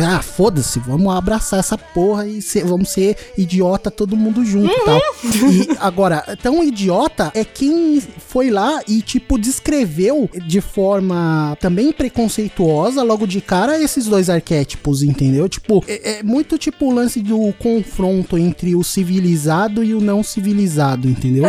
ah 0.05 0.23
foda-se, 0.23 0.79
vamos 0.79 1.15
abraçar 1.15 1.61
essa 1.61 1.77
porra 1.77 2.27
e 2.27 2.41
ser- 2.41 2.65
vamos 2.65 2.89
ser 2.91 3.17
idiota 3.37 3.91
todo 3.91 4.17
mundo 4.17 4.45
junto 4.45 4.73
e 4.73 4.85
tal. 4.85 5.01
E 5.53 5.69
agora, 5.81 6.25
tão 6.43 6.63
idiota 6.65 7.31
é 7.35 7.45
quem 7.45 8.01
foi 8.01 8.51
lá 8.51 8.81
e, 8.89 9.03
tipo, 9.03 9.39
descreveu 9.39 10.29
de 10.47 10.61
forma 10.61 11.57
também 11.61 11.93
preconceituosa, 11.93 13.03
logo 13.03 13.27
de 13.27 13.41
cara, 13.41 13.79
esses 13.83 14.07
dois 14.07 14.31
arquétipos, 14.31 15.03
entendeu? 15.03 15.49
Tipo, 15.49 15.85
é, 15.87 16.19
é 16.19 16.23
muito 16.23 16.59
tipo 16.59 16.87
o 16.87 16.95
lance 16.95 17.21
do 17.21 17.53
confronto 17.59 18.39
entre 18.39 18.75
o 18.75 18.83
civilizado 18.83 19.83
e 19.83 19.95
o 19.95 20.01
não 20.01 20.23
civilizado, 20.23 21.09
entendeu? 21.09 21.45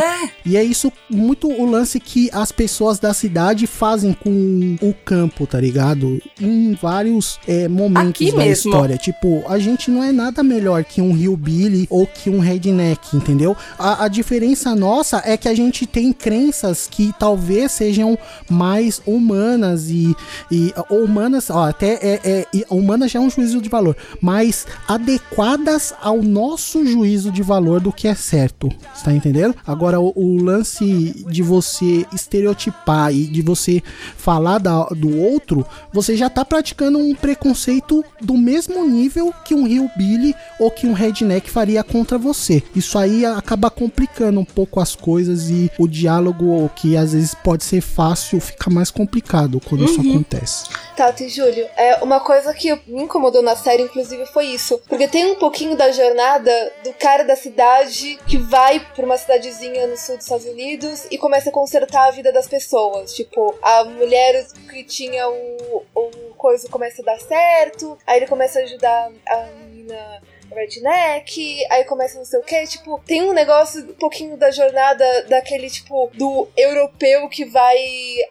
E 0.46 0.58
é 0.58 0.64
isso 0.64 0.92
muito 1.10 1.48
o 1.48 1.66
lance 1.66 2.00
que 2.00 2.30
as 2.34 2.52
pessoas 2.52 3.00
da 3.00 3.14
cidade 3.14 3.66
fazem 3.68 4.14
com 4.14 4.76
o 4.82 4.94
campo, 5.06 5.48
tá 5.48 5.60
ligado? 5.60 6.22
Em 6.40 6.74
vários 6.74 7.40
é, 7.48 7.68
momentos 7.68 8.22
Aqui 8.22 8.32
da 8.32 8.38
mesmo. 8.38 8.72
história. 8.72 8.98
Tipo, 8.98 9.44
a 9.48 9.58
gente 9.60 9.90
não 9.90 10.04
é 10.04 10.12
nada 10.12 10.44
melhor 10.44 10.84
que 10.84 11.02
um 11.02 11.16
hillbilly 11.16 11.88
ou 11.90 12.06
que 12.06 12.30
um 12.30 12.40
redneck, 12.40 13.16
entendeu? 13.16 13.56
A, 13.78 14.06
a 14.06 14.08
diferença 14.08 14.76
nossa 14.76 15.22
é 15.26 15.38
que 15.38 15.48
a 15.48 15.56
gente 15.56 15.86
tem 15.86 16.12
crenças 16.12 16.88
que 16.90 17.14
talvez 17.18 17.72
sejam 17.72 18.18
mais 18.50 19.02
humanas 19.06 19.90
e, 19.90 20.16
e 20.52 20.74
humanas, 20.90 21.50
ó, 21.50 21.70
até 21.70 21.94
é, 22.02 22.20
é, 22.24 22.46
e 22.54 22.66
humanas 22.70 23.12
já 23.12 23.20
é 23.20 23.22
um 23.22 23.30
juízo 23.30 23.62
de 23.62 23.70
valor, 23.70 23.96
mais 24.22 24.66
adequadas 24.88 25.94
ao 26.02 26.22
nosso 26.22 26.86
juízo 26.86 27.32
de 27.32 27.42
valor 27.44 27.80
do 27.80 27.92
que 27.92 28.08
é 28.08 28.16
certo. 28.16 28.70
Você 28.94 29.06
tá 29.06 29.14
entendendo? 29.14 29.56
Agora, 29.66 30.00
o, 30.00 30.12
o 30.16 30.42
lance 30.42 31.26
de 31.30 31.42
você 31.44 32.06
estereotipar 32.14 33.14
e 33.14 33.26
de 33.28 33.42
você 33.42 33.82
falar 34.18 34.58
da- 34.60 34.86
do 34.86 35.18
outro, 35.20 35.66
você 35.92 36.16
já 36.16 36.30
tá 36.30 36.44
praticando 36.44 36.98
um 36.98 37.14
preconceito 37.14 38.04
do 38.22 38.36
mesmo 38.38 38.86
nível 38.88 39.34
que 39.46 39.54
um 39.54 39.68
hillbilly 39.68 40.36
ou 40.60 40.72
que 40.72 40.88
um 40.88 40.94
redneck 40.94 41.50
faria 41.50 41.84
contra 41.84 42.18
você. 42.18 42.64
Isso 42.76 42.98
aí 42.98 43.26
acaba 43.26 43.70
complicando 43.70 44.40
um 44.40 44.46
pouco 44.46 44.80
as 44.80 44.96
coisas 44.96 45.50
e 45.50 45.72
o 45.78 45.88
diálogo, 45.88 46.70
que 46.76 46.98
às 46.98 47.14
vezes 47.14 47.34
pode 47.36 47.64
ser 47.64 47.82
fácil, 47.82 48.40
fica 48.40 48.70
mais 48.70 48.90
complicado 48.90 49.60
quando 49.60 49.86
isso 49.86 50.02
acontece. 50.02 50.66
Tato 50.96 51.24
e 51.24 51.30
Júlio, 51.30 51.66
é, 51.78 52.04
uma 52.04 52.13
coisa 52.20 52.54
que 52.54 52.74
me 52.88 53.04
incomodou 53.04 53.42
na 53.42 53.56
série, 53.56 53.84
inclusive, 53.84 54.26
foi 54.28 54.48
isso. 54.48 54.80
Porque 54.88 55.08
tem 55.08 55.26
um 55.26 55.36
pouquinho 55.36 55.76
da 55.76 55.92
jornada 55.92 56.74
do 56.84 56.94
cara 56.94 57.24
da 57.24 57.36
cidade 57.36 58.20
que 58.28 58.38
vai 58.38 58.80
pra 58.80 59.06
uma 59.06 59.18
cidadezinha 59.18 59.88
no 59.88 59.98
sul 59.98 60.18
dos 60.18 60.26
Estados 60.26 60.46
Unidos 60.46 61.06
e 61.10 61.18
começa 61.18 61.50
a 61.50 61.54
consertar 61.54 62.08
a 62.08 62.12
vida 62.12 62.32
das 62.32 62.48
pessoas. 62.48 63.14
Tipo, 63.14 63.56
a 63.62 63.84
mulher 63.84 64.46
que 64.70 64.84
tinha 64.84 65.28
o, 65.30 65.84
o 65.96 66.10
coisa 66.38 66.68
começa 66.68 67.02
a 67.02 67.06
dar 67.06 67.20
certo, 67.20 67.98
aí 68.06 68.18
ele 68.18 68.28
começa 68.28 68.60
a 68.60 68.64
ajudar 68.64 69.12
a 69.28 69.38
menina 69.66 70.22
redneck, 70.54 71.66
aí 71.70 71.84
começa 71.86 72.18
não 72.18 72.26
sei 72.26 72.40
o 72.40 72.44
que, 72.44 72.64
tipo, 72.68 73.02
tem 73.06 73.22
um 73.24 73.34
negócio 73.34 73.82
um 73.84 73.94
pouquinho 73.94 74.38
da 74.38 74.52
jornada 74.52 75.06
daquele, 75.24 75.70
tipo, 75.70 76.10
do 76.14 76.48
europeu 76.58 77.28
que 77.30 77.46
vai 77.46 77.78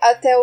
até 0.01 0.37
o, 0.37 0.43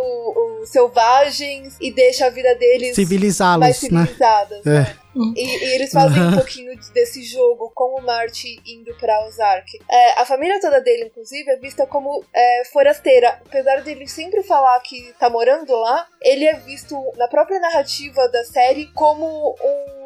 o 0.61 0.65
selvagens 0.65 1.75
e 1.79 1.91
deixa 1.91 2.25
a 2.25 2.29
vida 2.29 2.53
deles 2.55 2.87
mais 2.89 2.95
Civilizá-los, 2.95 3.67
né? 3.67 3.73
civilizada. 3.73 4.61
É. 4.65 5.09
E, 5.35 5.41
e 5.65 5.73
eles 5.73 5.91
fazem 5.91 6.21
um 6.21 6.35
pouquinho 6.37 6.77
de- 6.77 6.91
desse 6.91 7.23
jogo 7.23 7.71
com 7.75 7.99
o 7.99 8.01
Marty 8.05 8.61
indo 8.65 8.95
pra 8.97 9.25
Ozark. 9.25 9.65
É, 9.89 10.21
a 10.21 10.25
família 10.25 10.61
toda 10.61 10.79
dele, 10.79 11.05
inclusive, 11.05 11.49
é 11.49 11.57
vista 11.57 11.85
como 11.87 12.23
é, 12.33 12.63
forasteira. 12.71 13.39
Apesar 13.45 13.81
dele 13.81 14.07
sempre 14.07 14.43
falar 14.43 14.79
que 14.81 15.13
tá 15.19 15.29
morando 15.29 15.75
lá, 15.75 16.07
ele 16.21 16.45
é 16.45 16.53
visto 16.59 16.95
na 17.17 17.27
própria 17.27 17.59
narrativa 17.59 18.29
da 18.29 18.45
série 18.45 18.85
como 18.93 19.25
um- 19.61 19.98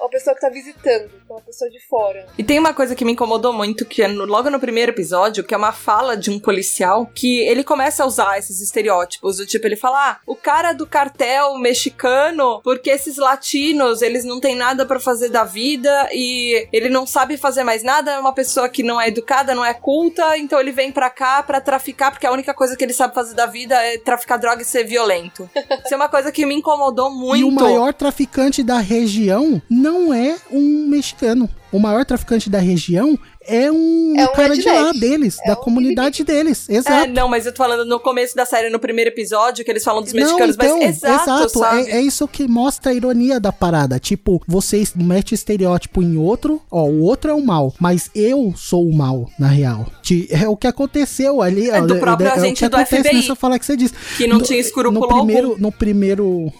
uma 0.00 0.08
pessoa 0.10 0.34
que 0.34 0.40
tá 0.40 0.48
visitando, 0.48 1.10
uma 1.28 1.40
pessoa 1.40 1.70
de 1.70 1.80
fora. 1.88 2.26
E 2.38 2.44
tem 2.44 2.58
uma 2.58 2.72
coisa 2.74 2.94
que 2.94 3.04
me 3.04 3.12
incomodou 3.12 3.52
muito, 3.52 3.84
que 3.84 4.02
é 4.02 4.08
no- 4.08 4.24
logo 4.24 4.50
no 4.50 4.60
primeiro 4.60 4.92
episódio, 4.92 5.42
que 5.44 5.54
é 5.54 5.56
uma 5.56 5.72
fala 5.72 6.16
de 6.16 6.30
um 6.30 6.38
policial, 6.38 7.06
que 7.14 7.40
ele 7.40 7.64
começa 7.64 8.02
a 8.02 8.06
usar 8.06 8.38
esses 8.38 8.60
estereótipos, 8.60 9.38
do 9.38 9.46
tipo, 9.46 9.66
ele 9.66 9.76
fala, 9.76 10.10
ah, 10.12 10.18
o 10.26 10.36
cara 10.36 10.72
do 10.72 10.86
cartel 10.86 11.56
mexicano, 11.58 12.60
porque 12.62 12.90
esses 12.90 13.16
latinos, 13.16 14.02
eles 14.02 14.24
não 14.24 14.40
têm 14.40 14.54
nada 14.56 14.84
pra 14.84 14.98
fazer 15.00 15.28
da 15.28 15.44
vida, 15.44 16.08
e 16.12 16.68
ele 16.72 16.88
não 16.88 17.06
sabe 17.06 17.36
fazer 17.36 17.64
mais 17.64 17.82
nada, 17.82 18.12
é 18.12 18.18
uma 18.18 18.32
pessoa 18.34 18.68
que 18.68 18.82
não 18.82 19.00
é 19.00 19.08
educada, 19.08 19.54
não 19.54 19.64
é 19.64 19.72
culta, 19.74 20.36
então 20.36 20.60
ele 20.60 20.72
vem 20.72 20.90
pra 20.92 21.08
cá 21.10 21.42
pra 21.42 21.60
traficar, 21.60 22.10
porque 22.10 22.26
a 22.26 22.32
única 22.32 22.52
coisa 22.54 22.76
que 22.76 22.84
ele 22.84 22.92
sabe 22.92 23.14
fazer 23.14 23.34
da 23.34 23.46
vida 23.46 23.74
é 23.82 23.98
traficar 23.98 24.36
droga 24.36 24.62
e 24.62 24.64
ser 24.64 24.84
violento. 24.84 25.48
Isso 25.84 25.94
é 25.94 25.96
uma 25.96 26.08
coisa 26.08 26.30
que 26.32 26.44
me 26.44 26.54
incomodou 26.54 27.10
muito. 27.10 27.40
E 27.40 27.44
o 27.44 27.50
maior 27.50 27.94
traficante 27.94 28.62
da 28.62 28.78
região 28.78 29.60
não 29.70 29.85
é 30.12 30.36
um 30.50 30.86
mexicano. 30.88 31.48
O 31.72 31.78
maior 31.78 32.04
traficante 32.06 32.48
da 32.48 32.58
região 32.58 33.18
é 33.46 33.70
um, 33.70 34.14
É 34.16 34.24
um 34.24 34.32
cara 34.32 34.54
de 34.56 34.62
redneck. 34.62 34.82
lá 34.82 34.92
deles, 34.92 35.36
É 35.44 35.48
da 35.48 35.52
um 35.52 35.56
comunidade 35.62 36.24
deles. 36.24 36.68
É, 36.70 36.76
Exato. 36.76 37.12
não, 37.12 37.28
mas 37.28 37.44
eu 37.44 37.52
tô 37.52 37.58
falando 37.58 37.84
no 37.84 38.00
começo 38.00 38.34
da 38.34 38.46
série, 38.46 38.70
no 38.70 38.78
primeiro 38.78 39.10
episódio, 39.10 39.64
que 39.64 39.70
eles 39.70 39.84
falam 39.84 40.00
dos 40.02 40.12
Não, 40.12 40.20
mexicanos, 40.22 40.54
então, 40.54 40.78
mas 40.78 41.02
exato, 41.02 41.48
sabe? 41.58 41.90
É, 41.90 41.96
é 41.98 42.00
isso 42.00 42.26
que 42.28 42.46
mostra 42.48 42.92
a 42.92 42.94
ironia 42.94 43.38
da 43.38 43.52
parada. 43.52 43.98
Tipo, 43.98 44.40
você 44.46 44.82
mete 44.94 45.34
estereótipo 45.34 46.02
em 46.02 46.16
outro, 46.16 46.62
ó, 46.70 46.84
o 46.84 47.02
outro 47.02 47.30
é 47.30 47.34
o 47.34 47.44
mal, 47.44 47.74
mas 47.80 48.10
eu 48.14 48.54
sou 48.56 48.86
o 48.88 48.94
mal, 48.96 49.28
na 49.38 49.48
real. 49.48 49.86
É 50.30 50.48
o 50.48 50.56
que 50.56 50.66
aconteceu 50.68 51.42
ali. 51.42 51.68
É 51.68 51.82
ó, 51.82 51.84
do 51.86 51.96
próprio 51.98 52.28
é, 52.28 52.30
o 52.30 52.34
agente 52.36 52.62
que 52.62 52.68
do 52.68 52.76
acontece 52.76 53.02
FBI, 53.02 53.16
nessa 53.16 53.34
fala 53.34 53.58
que 53.58 53.66
você 53.66 53.76
disse. 53.76 53.92
que 54.16 54.26
não 54.26 54.38
No- 54.38 54.44
tinha 54.44 54.60
escrúpulo 54.60 55.00
no 55.00 55.08
primeiro, 55.08 55.48
algum. 55.50 55.60
no 55.60 55.72
primeiro 55.72 56.52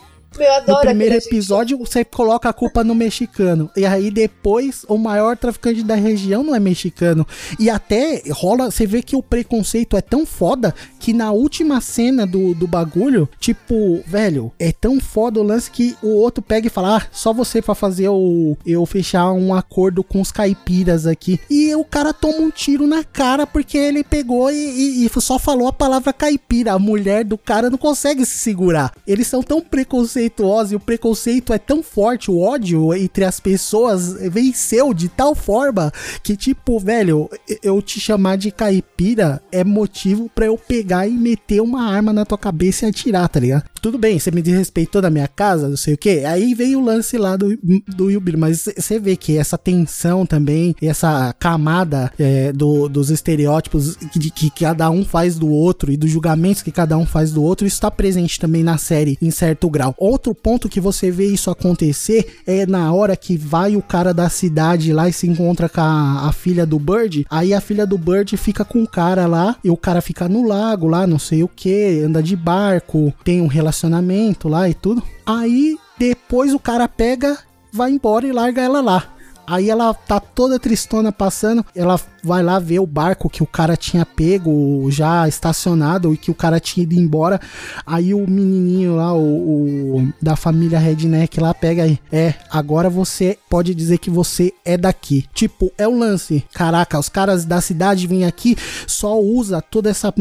Eu 0.45 0.53
adoro 0.53 0.73
no 0.73 0.81
primeiro 0.81 1.15
episódio, 1.29 1.79
você 1.79 2.05
coloca 2.05 2.49
a 2.49 2.53
culpa 2.53 2.83
no 2.85 2.95
mexicano. 2.95 3.71
E 3.77 3.85
aí 3.87 4.11
depois, 4.11 4.85
o 4.89 4.97
maior 4.99 5.37
traficante 5.37 5.83
da 5.83 5.95
região 5.95 6.43
não 6.43 6.55
é 6.55 6.61
mexicano. 6.61 7.27
E 7.59 7.69
até 7.71 8.23
rola, 8.31 8.71
você 8.71 8.87
vê 8.87 9.03
que 9.03 9.17
o 9.17 9.23
preconceito 9.23 9.97
é 9.97 10.01
tão 10.01 10.25
foda 10.27 10.75
que 11.01 11.13
na 11.13 11.31
última 11.33 11.81
cena 11.81 12.27
do, 12.27 12.55
do 12.55 12.67
bagulho, 12.67 13.29
tipo, 13.41 14.03
velho, 14.07 14.53
é 14.59 14.73
tão 14.73 15.01
foda 15.01 15.41
o 15.41 15.43
lance 15.43 15.71
que 15.71 15.97
o 16.03 16.09
outro 16.09 16.43
pega 16.43 16.67
e 16.67 16.71
fala: 16.71 16.99
Ah, 16.99 17.07
só 17.13 17.33
você 17.33 17.63
pra 17.63 17.75
fazer 17.75 18.09
o, 18.09 18.57
eu 18.67 18.85
fechar 18.87 19.33
um 19.33 19.55
acordo 19.55 20.03
com 20.03 20.21
os 20.21 20.31
caipiras 20.33 21.07
aqui. 21.07 21.41
E 21.51 21.75
o 21.75 21.85
cara 21.85 22.13
toma 22.13 22.39
um 22.39 22.51
tiro 22.51 22.87
na 22.87 23.03
cara 23.05 23.47
porque 23.47 23.77
ele 23.79 24.03
pegou 24.05 24.51
e, 24.51 24.55
e- 24.57 25.07
e 25.07 25.11
só 25.21 25.39
falou 25.39 25.69
a 25.69 25.73
palavra 25.73 26.13
caipira. 26.13 26.73
A 26.73 26.79
mulher 26.79 27.25
do 27.25 27.39
cara 27.39 27.71
não 27.71 27.79
consegue 27.79 28.25
se 28.25 28.39
segurar. 28.39 28.93
Eles 29.07 29.27
são 29.27 29.43
tão 29.43 29.61
preconceituosos 29.61 30.26
e 30.73 30.77
o 30.77 30.81
preconceito 30.81 31.53
é 31.53 31.59
tão 31.59 31.83
forte, 31.83 32.31
o 32.31 32.39
ódio 32.41 32.95
entre 32.95 33.25
as 33.25 33.41
pessoas 33.41 34.15
venceu 34.31 34.93
de 34.93 35.09
tal 35.09 35.35
forma 35.35 35.93
que, 36.23 36.37
tipo, 36.37 36.79
velho, 36.79 37.29
eu 37.63 37.81
te 37.81 38.01
chamar 38.01 38.37
de 38.37 38.51
caipira 38.51 39.41
é 39.53 39.63
motivo 39.65 40.31
pra 40.35 40.47
eu 40.47 40.57
pegar 40.59 41.07
e 41.07 41.13
meter 41.13 41.61
uma 41.61 41.83
arma 41.91 42.13
na 42.13 42.25
tua 42.25 42.39
cabeça 42.39 42.87
e 42.87 42.89
atirar, 42.89 43.29
tá 43.29 43.41
ligado? 43.41 43.65
Tudo 43.81 43.99
bem, 43.99 44.19
você 44.19 44.31
me 44.31 44.43
desrespeitou 44.43 45.01
na 45.01 45.11
minha 45.11 45.29
casa, 45.29 45.69
não 45.69 45.77
sei 45.77 45.95
o 45.95 45.99
que. 45.99 46.25
Aí 46.25 46.55
veio 46.55 46.81
o 46.81 46.85
lance 46.85 47.17
lá 47.17 47.37
do, 47.37 47.57
do 47.87 48.11
Yubir, 48.11 48.37
mas 48.37 48.69
você 48.77 48.99
vê 48.99 49.17
que 49.17 49.37
essa 49.39 49.57
tensão 49.57 50.27
também, 50.27 50.75
essa 50.83 51.33
camada 51.39 52.11
é, 52.19 52.53
do- 52.53 52.89
dos 52.89 53.11
estereótipos 53.11 53.95
que, 53.97 54.31
que 54.31 54.51
cada 54.51 54.91
um 54.91 55.05
faz 55.05 55.37
do 55.39 55.49
outro 55.49 55.93
e 55.93 55.97
dos 55.97 56.11
julgamentos 56.11 56.63
que 56.63 56.73
cada 56.73 56.97
um 56.99 57.07
faz 57.07 57.31
do 57.31 57.43
outro, 57.43 57.67
isso 57.67 57.81
tá 57.81 57.91
presente 57.91 58.41
também 58.41 58.65
na 58.65 58.77
série 58.79 59.17
em 59.23 59.31
certo 59.31 59.71
grau. 59.71 59.95
Outro 60.07 60.33
ponto 60.37 60.69
que 60.69 60.81
você 60.81 61.11
vê 61.11 61.27
isso 61.27 61.51
acontecer 61.51 62.39
é 62.47 62.65
na 62.65 62.93
hora 62.93 63.17
que 63.17 63.37
vai 63.37 63.75
o 63.75 63.83
cara 63.83 64.15
da 64.15 64.29
cidade 64.29 64.93
lá 64.93 65.09
e 65.09 65.13
se 65.13 65.27
encontra 65.27 65.69
com 65.69 65.81
a, 65.81 66.29
a 66.29 66.33
filha 66.33 66.65
do 66.65 66.79
Bird, 66.79 67.27
aí 67.29 67.53
a 67.53 67.61
filha 67.61 67.85
do 67.85 67.99
Bird 67.99 68.37
fica 68.37 68.65
com 68.65 68.85
o 68.85 68.89
cara 68.89 69.27
lá 69.27 69.57
e 69.65 69.69
o 69.69 69.77
cara 69.77 70.01
fica 70.01 70.29
no 70.29 70.47
lago 70.47 70.87
lá, 70.87 71.09
não 71.09 71.19
sei 71.19 71.43
o 71.43 71.49
que, 71.49 72.03
anda 72.05 72.23
de 72.23 72.37
barco, 72.37 73.13
tem 73.25 73.41
um 73.41 73.49
relacionamento 73.49 74.49
lá 74.49 74.69
e 74.69 74.75
tudo. 74.75 75.03
Aí 75.27 75.77
depois 75.99 76.55
o 76.55 76.61
cara 76.61 76.87
pega, 76.87 77.37
vai 77.73 77.91
embora 77.91 78.29
e 78.29 78.33
larga 78.33 78.63
ela 78.63 78.81
lá. 78.81 79.16
Aí 79.47 79.71
ela 79.71 79.93
tá 79.95 80.19
toda 80.21 80.59
tristona 80.59 81.13
passando, 81.13 81.65
ela 81.75 82.01
vai 82.27 82.43
lá 82.43 82.59
ver 82.59 82.81
o 82.81 82.87
barco 82.87 83.31
que 83.31 83.43
o 83.43 83.47
cara 83.47 83.77
tinha 83.77 84.05
pego 84.05 84.91
já 84.91 85.29
estacionado 85.29 86.13
e 86.13 86.17
que 86.17 86.31
o 86.31 86.35
cara 86.35 86.59
tinha 86.59 86.83
ido 86.83 86.95
embora. 86.95 87.41
Aí 87.87 88.13
o 88.13 88.29
menininho 88.29 88.97
lá, 88.97 89.15
o, 89.15 89.99
o 89.99 90.13
da 90.21 90.35
família 90.35 90.79
Redneck 90.79 91.39
lá 91.41 91.55
pega 91.55 91.85
aí. 91.85 91.99
É, 92.11 92.35
agora 92.51 92.91
você 92.91 93.39
pode 93.49 93.75
dizer 93.75 93.99
que 93.99 94.11
você 94.11 94.53
é 94.65 94.77
daqui. 94.77 95.25
Tipo, 95.33 95.71
é 95.79 95.87
um 95.87 95.99
lance. 95.99 96.45
Caraca, 96.53 96.99
os 96.99 97.09
caras 97.09 97.45
da 97.45 97.61
cidade 97.61 98.07
vêm 98.07 98.25
aqui, 98.25 98.57
só 98.87 99.19
usa 99.21 99.63
toda 99.63 99.89
essa 99.91 100.13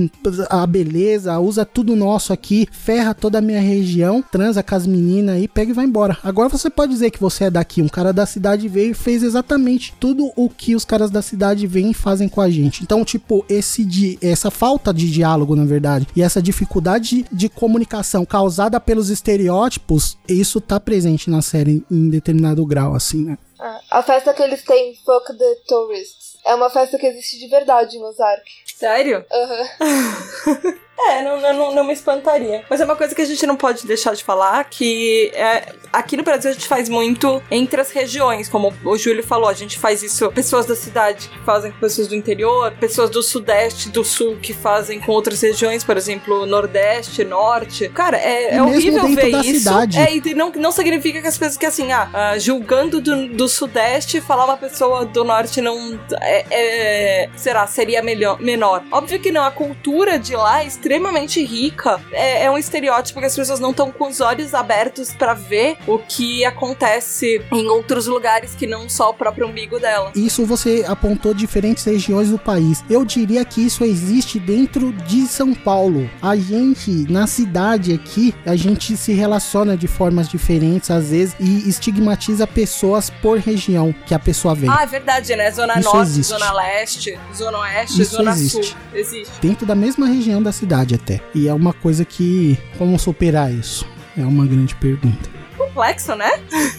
a 0.49 0.67
beleza, 0.67 1.39
usa 1.39 1.65
tudo 1.65 1.95
nosso 1.95 2.31
aqui, 2.31 2.67
ferra 2.71 3.13
toda 3.13 3.39
a 3.39 3.41
minha 3.41 3.61
região, 3.61 4.21
transa 4.21 4.61
com 4.61 4.75
as 4.75 4.85
meninas 4.85 5.35
aí, 5.35 5.47
pega 5.47 5.71
e 5.71 5.73
vai 5.73 5.85
embora. 5.85 6.17
Agora 6.23 6.49
você 6.49 6.69
pode 6.69 6.91
dizer 6.91 7.09
que 7.11 7.19
você 7.19 7.45
é 7.45 7.49
daqui. 7.49 7.81
Um 7.81 7.87
cara 7.87 8.13
da 8.13 8.25
cidade 8.25 8.67
veio 8.67 8.91
e 8.91 8.93
fez 8.93 9.14
exatamente 9.23 9.93
tudo 9.99 10.31
o 10.35 10.49
que 10.49 10.75
os 10.75 10.85
caras 10.85 11.09
da 11.09 11.21
cidade 11.21 11.67
vêm 11.67 11.91
e 11.91 11.93
fazem 11.93 12.27
com 12.27 12.41
a 12.41 12.49
gente. 12.49 12.83
Então, 12.83 13.03
tipo, 13.03 13.45
esse 13.49 13.83
di 13.83 14.17
essa 14.21 14.49
falta 14.49 14.93
de 14.93 15.09
diálogo, 15.11 15.55
na 15.55 15.65
verdade, 15.65 16.07
e 16.15 16.21
essa 16.21 16.41
dificuldade 16.41 17.25
de 17.31 17.49
comunicação 17.49 18.25
causada 18.25 18.79
pelos 18.79 19.09
estereótipos, 19.09 20.17
isso 20.27 20.59
tá 20.61 20.79
presente 20.79 21.29
na 21.29 21.41
série 21.41 21.83
em 21.89 22.09
determinado 22.09 22.65
grau, 22.65 22.95
assim, 22.95 23.23
né? 23.23 23.37
Ah, 23.59 23.79
a 23.91 24.03
festa 24.03 24.33
que 24.33 24.43
eles 24.43 24.63
têm, 24.63 24.95
Fuck 25.05 25.37
the 25.37 25.55
Tourists, 25.67 26.37
é 26.45 26.53
uma 26.53 26.69
festa 26.69 26.97
que 26.97 27.07
existe 27.07 27.39
de 27.39 27.47
verdade 27.47 27.97
em 27.97 28.03
Ozark. 28.03 28.43
Sério? 28.75 29.25
Aham. 29.31 30.75
É, 30.97 31.21
não, 31.21 31.41
não, 31.41 31.75
não, 31.75 31.83
me 31.83 31.93
espantaria. 31.93 32.63
Mas 32.69 32.79
é 32.79 32.85
uma 32.85 32.95
coisa 32.95 33.13
que 33.13 33.21
a 33.21 33.25
gente 33.25 33.45
não 33.45 33.57
pode 33.57 33.85
deixar 33.85 34.15
de 34.15 34.23
falar, 34.23 34.63
que 34.63 35.29
é, 35.33 35.73
aqui 35.91 36.15
no 36.15 36.23
Brasil 36.23 36.49
a 36.49 36.53
gente 36.53 36.67
faz 36.67 36.87
muito 36.87 37.43
entre 37.51 37.81
as 37.81 37.91
regiões, 37.91 38.47
como 38.47 38.73
o 38.83 38.97
Júlio 38.97 39.23
falou, 39.23 39.49
a 39.49 39.53
gente 39.53 39.77
faz 39.77 40.01
isso, 40.01 40.31
pessoas 40.31 40.65
da 40.65 40.75
cidade 40.75 41.27
que 41.29 41.39
fazem 41.39 41.71
com 41.71 41.79
pessoas 41.79 42.07
do 42.07 42.15
interior, 42.15 42.71
pessoas 42.79 43.09
do 43.09 43.21
sudeste, 43.21 43.89
do 43.89 44.03
sul 44.03 44.37
que 44.41 44.53
fazem 44.53 44.99
com 44.99 45.11
outras 45.11 45.41
regiões, 45.41 45.83
por 45.83 45.97
exemplo, 45.97 46.45
nordeste, 46.45 47.23
norte. 47.23 47.89
Cara, 47.89 48.17
é, 48.17 48.55
é 48.55 48.61
mesmo 48.61 48.67
horrível 48.69 49.03
dentro 49.03 49.15
ver 49.15 49.31
da 49.31 49.41
isso. 49.41 49.59
cidade. 49.59 49.99
É, 49.99 50.15
e 50.15 50.33
não, 50.33 50.51
não 50.51 50.71
significa 50.71 51.21
que 51.21 51.27
as 51.27 51.37
pessoas 51.37 51.57
que 51.57 51.65
assim, 51.65 51.91
ah, 51.91 52.09
ah, 52.13 52.39
julgando 52.39 53.01
do, 53.01 53.27
do 53.27 53.49
sudeste, 53.49 54.21
falar 54.21 54.45
uma 54.45 54.57
pessoa 54.57 55.05
do 55.05 55.23
norte 55.23 55.59
não 55.61 55.99
é, 56.21 56.45
é- 56.49 57.29
será, 57.35 57.67
seria 57.67 58.01
melhor, 58.01 58.39
menor. 58.41 58.83
Óbvio 58.91 59.19
que 59.19 59.31
não, 59.31 59.43
a 59.43 59.51
cultura 59.51 60.17
de 60.17 60.35
lá 60.35 60.63
é 60.63 60.67
extremamente 60.85 61.43
rica. 61.43 61.99
É, 62.11 62.45
é 62.45 62.51
um 62.51 62.57
estereótipo 62.57 63.19
que 63.19 63.25
as 63.25 63.35
pessoas 63.35 63.59
não 63.59 63.71
estão 63.71 63.91
com 63.91 64.07
os 64.07 64.21
olhos 64.21 64.53
abertos 64.53 65.11
pra 65.13 65.33
ver 65.33 65.77
o 65.87 65.97
que 65.97 66.45
acontece 66.45 67.43
em 67.51 67.67
outros 67.67 68.05
lugares 68.05 68.53
que 68.53 68.67
não 68.67 68.87
só 68.87 69.09
o 69.09 69.13
próprio 69.13 69.47
umbigo 69.47 69.79
dela. 69.79 70.11
Isso 70.15 70.45
você 70.45 70.85
apontou 70.87 71.33
diferentes 71.33 71.83
regiões 71.83 72.29
do 72.29 72.37
país. 72.37 72.83
Eu 72.87 73.03
diria 73.03 73.43
que 73.43 73.65
isso 73.65 73.83
existe 73.83 74.39
dentro 74.39 74.93
de 74.93 75.25
São 75.25 75.55
Paulo. 75.55 76.07
A 76.21 76.35
gente, 76.35 77.11
na 77.11 77.25
cidade 77.25 77.91
aqui, 77.91 78.35
a 78.45 78.55
gente 78.55 78.95
se 78.95 79.11
relaciona 79.11 79.75
de 79.75 79.87
formas 79.87 80.29
diferentes 80.29 80.91
às 80.91 81.09
vezes 81.09 81.35
e 81.39 81.67
estigmatiza 81.67 82.45
pessoas 82.45 83.09
por 83.09 83.39
região 83.39 83.93
que 84.05 84.13
a 84.13 84.19
pessoa 84.19 84.53
vem. 84.53 84.69
Ah, 84.69 84.83
é 84.83 84.85
verdade, 84.85 85.35
né? 85.35 85.49
Zona 85.49 85.79
Isso 85.79 85.89
Norte, 85.89 86.09
existe. 86.09 86.29
Zona 86.29 86.53
Leste, 86.53 87.19
Zona 87.35 87.59
Oeste, 87.59 88.01
Isso 88.01 88.15
Zona 88.17 88.31
existe. 88.31 88.65
Sul. 88.67 88.77
Existe. 88.93 89.33
Dentro 89.41 89.65
da 89.65 89.73
mesma 89.73 90.05
região 90.05 90.43
da 90.43 90.51
cidade 90.51 90.74
até. 90.81 91.21
E 91.33 91.47
é 91.47 91.53
uma 91.53 91.73
coisa 91.73 92.03
que. 92.03 92.57
Como 92.77 92.99
superar 92.99 93.51
isso? 93.51 93.87
É 94.17 94.25
uma 94.25 94.45
grande 94.45 94.75
pergunta. 94.75 95.29
Complexo, 95.57 96.15
né? 96.15 96.29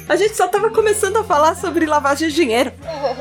A 0.09 0.17
gente 0.17 0.37
só 0.37 0.49
tava 0.49 0.71
começando 0.71 1.17
a 1.17 1.25
falar 1.25 1.55
sobre 1.55 1.87
lavagem 1.87 2.29
de 2.29 2.35
dinheiro. 2.35 2.73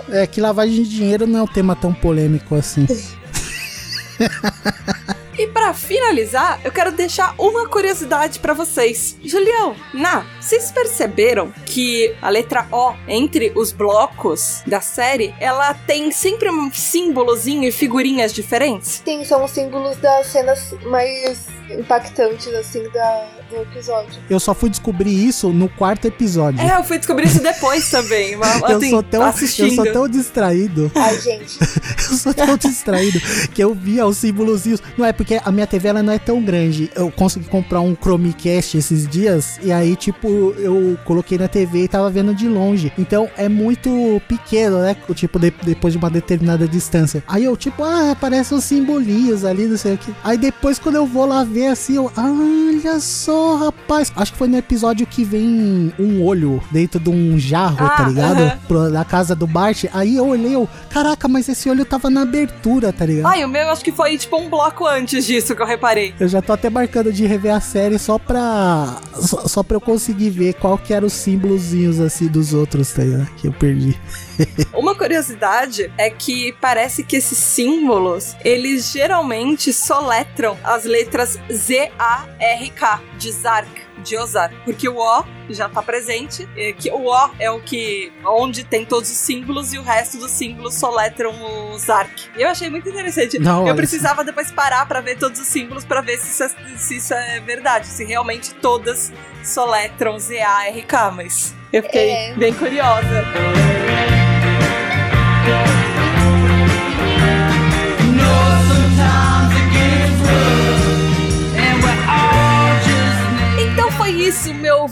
É 0.10 0.28
que 0.28 0.42
lavagem 0.42 0.84
de 0.84 0.90
dinheiro 0.90 1.26
não 1.26 1.40
é 1.40 1.44
um 1.44 1.48
tema 1.48 1.76
tão 1.76 1.94
polêmico 1.94 2.56
assim. 2.56 2.86
E 5.38 5.48
pra 5.48 5.74
finalizar, 5.74 6.62
eu 6.64 6.72
quero 6.72 6.92
deixar 6.92 7.36
uma 7.38 7.68
curiosidade 7.68 8.40
pra 8.40 8.54
vocês. 8.54 9.18
Julião, 9.24 9.76
Na, 9.94 10.26
vocês 10.40 10.72
perceberam 10.72 11.52
que 11.66 12.16
a 12.22 12.30
letra 12.30 12.68
O 12.72 12.94
entre 13.08 13.52
os 13.56 13.72
blocos 13.72 14.64
da 14.66 14.80
série, 14.80 15.36
ela 15.40 15.74
tem 15.74 16.12
sempre 16.12 16.50
um 16.50 16.72
símbolozinho 16.72 17.68
e 17.68 17.72
figurinhas 17.72 18.34
diferentes? 18.34 19.02
Sim, 19.04 19.26
são 19.26 19.44
os 19.44 19.52
símbolos 19.52 19.98
das 19.98 20.28
cenas 20.28 20.74
mais 20.84 21.48
impactantes, 21.70 22.48
assim, 22.48 22.88
da, 22.90 23.28
do 23.56 23.62
episódio. 23.64 24.20
Eu 24.30 24.40
só 24.40 24.54
fui 24.54 24.70
descobrir 24.70 25.12
isso 25.28 25.50
no 25.50 25.68
quarto 25.70 26.06
episódio. 26.06 26.60
É, 26.62 26.78
eu 26.78 26.84
fui 26.84 26.98
descobrir 26.98 27.28
isso 27.28 27.42
depois 27.42 27.90
também. 27.90 28.36
mas, 28.36 28.62
eu, 28.70 28.78
assim, 28.78 28.90
sou 28.90 29.04
tão, 29.04 29.22
eu 29.22 29.28
assistindo. 29.28 29.76
sou 29.76 29.92
tão 29.92 30.08
distraído. 30.08 30.92
Ai, 30.96 31.20
gente. 31.20 31.58
Eu 32.08 32.18
sou 32.18 32.34
tão 32.36 32.56
distraído 32.56 33.20
que 33.52 33.64
eu 33.64 33.74
via 33.74 34.06
os 34.06 34.18
símbolozinhos. 34.18 34.80
Não 34.96 35.04
é 35.04 35.12
porque 35.12 35.42
a 35.44 35.52
minha 35.52 35.66
TV 35.66 35.88
ela 35.88 36.04
não 36.04 36.14
é 36.14 36.20
tão 36.20 36.40
grande. 36.40 36.90
Eu 36.96 37.10
consegui 37.10 37.48
comprar 37.48 37.82
um 37.82 37.96
Chromecast 37.96 38.78
esses 38.78 39.08
dias 39.08 39.60
e 39.64 39.72
aí, 39.72 39.96
tipo, 39.96 40.54
eu 40.60 40.98
coloquei 41.04 41.36
na 41.36 41.48
TV 41.48 41.84
e 41.84 41.88
tava 41.88 42.08
vendo 42.12 42.36
de 42.36 42.48
longe. 42.48 42.94
Então 42.96 43.28
é 43.36 43.50
muito 43.50 44.22
pequeno, 44.28 44.82
né? 44.82 44.96
Tipo, 45.16 45.40
de- 45.40 45.52
depois 45.64 45.94
de 45.94 45.98
uma 45.98 46.10
determinada 46.12 46.68
distância. 46.68 47.24
Aí 47.28 47.44
eu, 47.46 47.58
tipo, 47.58 47.84
ah, 47.84 48.12
aparecem 48.12 48.56
os 48.56 48.64
simbolinhos 48.64 49.44
ali, 49.44 49.66
não 49.66 49.78
sei 49.78 49.96
o 49.96 49.98
que. 49.98 50.14
Aí 50.24 50.38
depois, 50.38 50.78
quando 50.78 50.96
eu 50.98 51.08
vou 51.08 51.26
lá 51.26 51.44
ver 51.44 51.68
assim, 51.68 51.96
eu, 51.96 52.12
olha 52.16 53.00
só, 53.00 53.45
rapaz. 53.54 54.12
Acho 54.16 54.32
que 54.32 54.38
foi 54.38 54.48
no 54.48 54.58
episódio 54.58 55.06
que 55.06 55.24
vem 55.24 55.94
um 56.00 56.24
olho 56.24 56.62
dentro 56.72 57.00
de 57.00 57.10
um 57.10 57.38
jarro, 57.38 57.78
Ah, 57.86 57.90
tá 57.90 58.08
ligado? 58.08 58.40
aham. 58.42 58.58
Pro- 58.68 58.90
na 58.90 59.06
casa 59.06 59.36
do 59.36 59.46
Bart. 59.46 59.86
Aí 59.94 60.16
eu 60.16 60.28
olhei, 60.28 60.56
eu, 60.56 60.68
caraca, 60.90 61.28
mas 61.28 61.48
esse 61.48 61.70
olho 61.70 61.86
tava 61.86 62.10
na 62.10 62.22
abertura, 62.24 62.92
tá 62.92 63.06
ligado? 63.06 63.32
Ai, 63.32 63.44
o 63.46 63.48
meu 63.48 63.70
acho 63.70 63.84
que 63.84 63.92
foi 63.92 64.18
tipo 64.18 64.38
um 64.38 64.50
bloco 64.50 64.86
antes 64.88 65.26
disso 65.26 65.56
que 65.56 65.62
eu 65.62 65.66
reparei. 65.68 66.14
Eu 66.20 66.28
já 66.28 66.42
tô 66.42 66.54
até 66.54 66.70
marcando 66.70 67.14
de 67.14 67.26
rever 67.26 67.54
a 67.54 67.60
série 67.62 68.00
só 68.00 68.18
pra. 68.18 68.98
Só, 69.22 69.48
só 69.48 69.64
pra 69.64 69.78
eu 69.78 69.82
conseguir 69.82 70.30
ver 70.30 70.54
qual 70.56 70.78
que 70.78 70.94
eram 70.94 71.08
os 71.08 71.14
símbolozinhos 71.14 72.00
assim 72.00 72.28
dos 72.28 72.54
outros, 72.54 72.92
tá 72.92 73.04
ligado? 73.04 73.28
Que 73.38 73.48
eu 73.48 73.54
perdi. 73.54 73.96
Uma 74.74 74.94
curiosidade 74.96 75.92
é 75.98 76.10
que 76.10 76.54
parece 76.60 77.04
que 77.04 77.16
esses 77.16 77.38
símbolos, 77.38 78.36
eles 78.44 78.92
geralmente 78.92 79.72
soletram 79.72 80.58
as 80.64 80.84
letras 80.86 81.40
Z-A-R-K, 81.52 83.02
de 83.18 83.32
Zark, 83.32 83.70
de 84.04 84.18
Ozark. 84.18 84.56
Porque 84.66 84.88
o 84.88 84.98
O 84.98 85.24
já 85.50 85.70
tá 85.70 85.82
presente, 85.82 86.48
é 86.58 86.74
que 86.74 86.90
o 86.92 87.06
O 87.08 87.30
é 87.40 87.50
o 87.50 87.60
que, 87.62 88.12
onde 88.26 88.64
tem 88.64 88.86
todos 88.86 89.10
os 89.10 89.18
símbolos 89.18 89.74
e 89.74 89.78
o 89.78 89.82
resto 89.84 90.18
dos 90.18 90.32
símbolos 90.32 90.76
soletram 90.76 91.34
o 91.72 91.78
Zark. 91.78 92.12
E 92.38 92.42
eu 92.42 92.50
achei 92.50 92.70
muito 92.70 92.90
interessante. 92.90 93.40
Não, 93.40 93.60
eu 93.62 93.66
olha 93.68 93.76
precisava 93.76 94.24
depois 94.24 94.52
parar 94.52 94.86
pra 94.88 95.02
ver 95.02 95.18
todos 95.18 95.40
os 95.40 95.48
símbolos 95.48 95.86
pra 95.86 96.02
ver 96.02 96.18
se 96.18 96.28
isso, 96.28 96.44
é, 96.44 96.78
se 96.78 96.98
isso 96.98 97.14
é 97.14 97.40
verdade, 97.40 97.88
se 97.88 98.04
realmente 98.04 98.54
todas 98.56 99.12
soletram 99.44 100.20
Z-A-R-K, 100.20 101.12
mas 101.12 101.54
eu 101.72 101.82
fiquei 101.84 102.10
É. 102.10 102.34
bem 102.36 102.54
curiosa. 102.54 103.24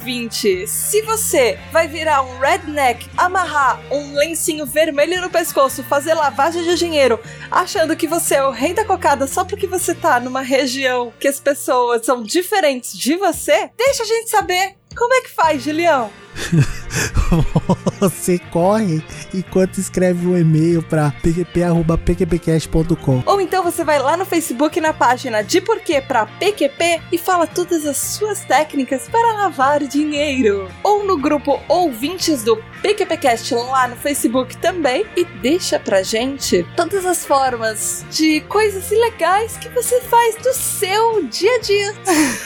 Ouvinte. 0.03 0.67
Se 0.67 1.01
você 1.03 1.57
vai 1.71 1.87
virar 1.87 2.23
um 2.23 2.37
redneck, 2.37 3.09
amarrar 3.15 3.79
um 3.89 4.13
lencinho 4.15 4.65
vermelho 4.65 5.21
no 5.21 5.29
pescoço, 5.29 5.81
fazer 5.81 6.13
lavagem 6.13 6.61
de 6.61 6.75
dinheiro, 6.75 7.17
achando 7.49 7.95
que 7.95 8.05
você 8.05 8.35
é 8.35 8.45
o 8.45 8.51
rei 8.51 8.73
da 8.73 8.83
cocada 8.83 9.25
só 9.25 9.45
porque 9.45 9.65
você 9.65 9.95
tá 9.95 10.19
numa 10.19 10.41
região 10.41 11.13
que 11.17 11.27
as 11.27 11.39
pessoas 11.39 12.05
são 12.05 12.21
diferentes 12.21 12.97
de 12.97 13.15
você, 13.15 13.69
deixa 13.77 14.03
a 14.03 14.05
gente 14.05 14.29
saber. 14.29 14.75
Como 14.93 15.13
é 15.13 15.21
que 15.21 15.29
faz, 15.29 15.63
Julião? 15.63 16.11
Você 18.03 18.37
corre 18.37 19.01
enquanto 19.33 19.77
escreve 19.77 20.27
um 20.27 20.37
e-mail 20.37 20.83
pra 20.83 21.13
pqp.pqpcast.com. 21.23 23.23
Ou 23.25 23.39
então 23.39 23.63
você 23.63 23.81
vai 23.81 23.97
lá 23.97 24.17
no 24.17 24.25
Facebook 24.25 24.81
na 24.81 24.91
página 24.91 25.41
de 25.41 25.61
Porquê 25.61 26.01
pra 26.01 26.25
PQP 26.25 27.01
e 27.13 27.17
fala 27.17 27.47
todas 27.47 27.85
as 27.85 27.95
suas 27.95 28.41
técnicas 28.41 29.07
para 29.07 29.37
lavar 29.37 29.81
dinheiro. 29.85 30.69
Ou 30.83 31.05
no 31.05 31.17
grupo 31.17 31.61
Ouvintes 31.69 32.43
do 32.43 32.61
PQPcast 32.81 33.55
lá 33.55 33.87
no 33.87 33.95
Facebook 33.95 34.57
também 34.57 35.05
e 35.15 35.23
deixa 35.23 35.79
pra 35.79 36.03
gente 36.03 36.67
todas 36.75 37.05
as 37.05 37.25
formas 37.25 38.05
de 38.11 38.41
coisas 38.41 38.91
ilegais 38.91 39.55
que 39.55 39.69
você 39.69 40.01
faz 40.01 40.35
do 40.35 40.53
seu 40.53 41.23
dia 41.23 41.55
a 41.55 41.59
dia. 41.61 41.95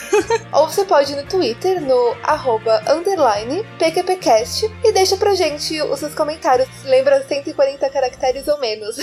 Ou 0.54 0.70
você 0.70 0.86
pode 0.86 1.14
ir 1.14 1.16
no 1.16 1.24
Twitter, 1.24 1.82
no 1.82 2.16
arroba 2.22 2.80
underline 2.88 3.66
PQPcast 3.80 4.72
e 4.84 4.92
deixa 4.92 5.18
pra 5.18 5.34
gente 5.34 5.47
os 5.56 6.00
seus 6.00 6.14
comentários. 6.14 6.68
Lembra 6.86 7.26
140 7.28 7.90
caracteres 7.90 8.48
ou 8.48 8.60
menos. 8.60 8.98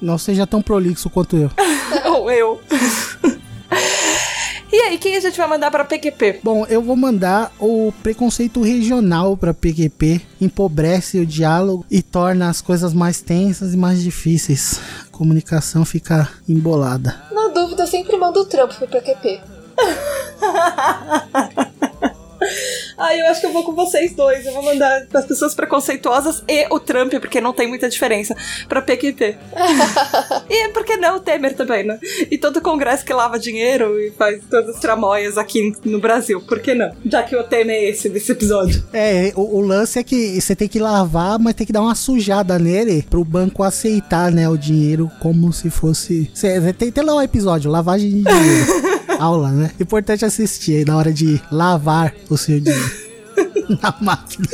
Não 0.00 0.18
seja 0.18 0.46
tão 0.46 0.62
prolixo 0.62 1.10
quanto 1.10 1.36
eu. 1.36 1.50
Ou 2.12 2.30
eu. 2.30 2.60
E 4.72 4.80
aí, 4.80 4.98
quem 4.98 5.16
a 5.16 5.20
gente 5.20 5.38
vai 5.38 5.46
mandar 5.46 5.70
pra 5.70 5.84
PQP? 5.84 6.40
Bom, 6.42 6.66
eu 6.66 6.82
vou 6.82 6.96
mandar 6.96 7.52
o 7.58 7.92
preconceito 8.02 8.60
regional 8.60 9.36
pra 9.36 9.54
PQP, 9.54 10.20
empobrece 10.40 11.20
o 11.20 11.26
diálogo 11.26 11.86
e 11.88 12.02
torna 12.02 12.50
as 12.50 12.60
coisas 12.60 12.92
mais 12.92 13.20
tensas 13.20 13.74
e 13.74 13.76
mais 13.76 14.02
difíceis. 14.02 14.80
A 15.06 15.10
comunicação 15.10 15.84
fica 15.84 16.28
embolada. 16.48 17.14
Na 17.30 17.46
dúvida, 17.48 17.84
eu 17.84 17.86
sempre 17.86 18.16
mando 18.16 18.40
o 18.40 18.44
trampo 18.44 18.74
pro 18.74 18.88
PQP. 18.88 19.40
Ah, 22.98 23.14
eu 23.14 23.26
acho 23.26 23.40
que 23.40 23.46
eu 23.46 23.52
vou 23.52 23.64
com 23.64 23.74
vocês 23.74 24.14
dois. 24.14 24.46
Eu 24.46 24.52
vou 24.52 24.62
mandar 24.62 25.06
as 25.12 25.26
pessoas 25.26 25.54
preconceituosas 25.54 26.42
e 26.48 26.66
o 26.70 26.80
Trump, 26.80 27.12
porque 27.14 27.40
não 27.40 27.52
tem 27.52 27.66
muita 27.66 27.88
diferença, 27.88 28.34
pra 28.68 28.82
PQP. 28.82 29.36
e 30.48 30.68
por 30.68 30.84
que 30.84 30.96
não 30.96 31.16
o 31.16 31.20
Temer 31.20 31.54
também, 31.54 31.84
né? 31.84 31.98
E 32.30 32.38
todo 32.38 32.58
o 32.58 32.62
Congresso 32.62 33.04
que 33.04 33.12
lava 33.12 33.38
dinheiro 33.38 33.98
e 34.00 34.10
faz 34.12 34.42
todas 34.50 34.76
as 34.76 34.80
tramóias 34.80 35.36
aqui 35.36 35.72
no 35.84 36.00
Brasil. 36.00 36.40
Por 36.40 36.60
que 36.60 36.74
não? 36.74 36.92
Já 37.04 37.22
que 37.22 37.36
o 37.36 37.44
tema 37.44 37.72
é 37.72 37.90
esse 37.90 38.08
desse 38.08 38.32
episódio. 38.32 38.82
É, 38.92 39.32
o, 39.36 39.58
o 39.58 39.60
lance 39.60 39.98
é 39.98 40.02
que 40.02 40.40
você 40.40 40.54
tem 40.54 40.68
que 40.68 40.78
lavar, 40.78 41.38
mas 41.38 41.54
tem 41.54 41.66
que 41.66 41.72
dar 41.72 41.82
uma 41.82 41.94
sujada 41.94 42.58
nele 42.58 43.04
pro 43.08 43.24
banco 43.24 43.62
aceitar, 43.62 44.30
né, 44.30 44.48
o 44.48 44.56
dinheiro 44.56 45.10
como 45.20 45.52
se 45.52 45.70
fosse. 45.70 46.30
Cê, 46.34 46.72
tem, 46.72 46.90
tem 46.90 47.04
lá 47.04 47.14
o 47.14 47.22
episódio, 47.22 47.70
lavagem 47.70 48.08
de 48.10 48.22
dinheiro. 48.22 48.96
Aula, 49.18 49.50
né? 49.50 49.70
Importante 49.80 50.24
assistir 50.24 50.76
aí 50.78 50.84
na 50.84 50.96
hora 50.96 51.12
de 51.12 51.40
lavar 51.50 52.14
o 52.28 52.36
seu 52.36 52.60
dinheiro. 52.60 53.06
Na 53.82 53.94
máquina. 54.00 54.46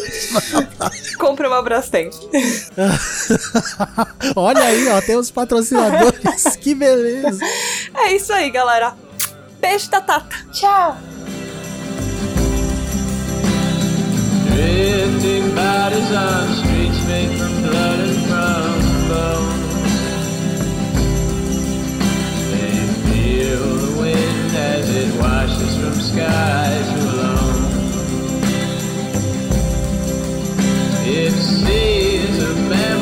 Compre 1.19 1.47
uma 1.47 1.63
Brastemp. 1.63 2.13
Olha 4.35 4.65
aí, 4.65 4.89
ó, 4.89 5.01
tem 5.01 5.17
os 5.17 5.31
patrocinadores. 5.31 6.57
que 6.61 6.75
beleza. 6.75 7.45
É 7.95 8.13
isso 8.15 8.33
aí, 8.33 8.51
galera. 8.51 8.95
Beijo 9.61 9.89
da 9.91 10.01
Tata. 10.01 10.37
Tchau! 10.53 10.97
Drifting 14.49 15.55
bodies 15.55 16.11
on 16.13 16.53
streets 16.55 17.05
made 17.07 17.39
from 17.39 17.63
blood 17.63 18.01
skies 26.13 26.89
alone. 26.91 27.65
It 31.07 31.33
sees 31.33 32.43
a 32.43 32.55
memory 32.69 33.02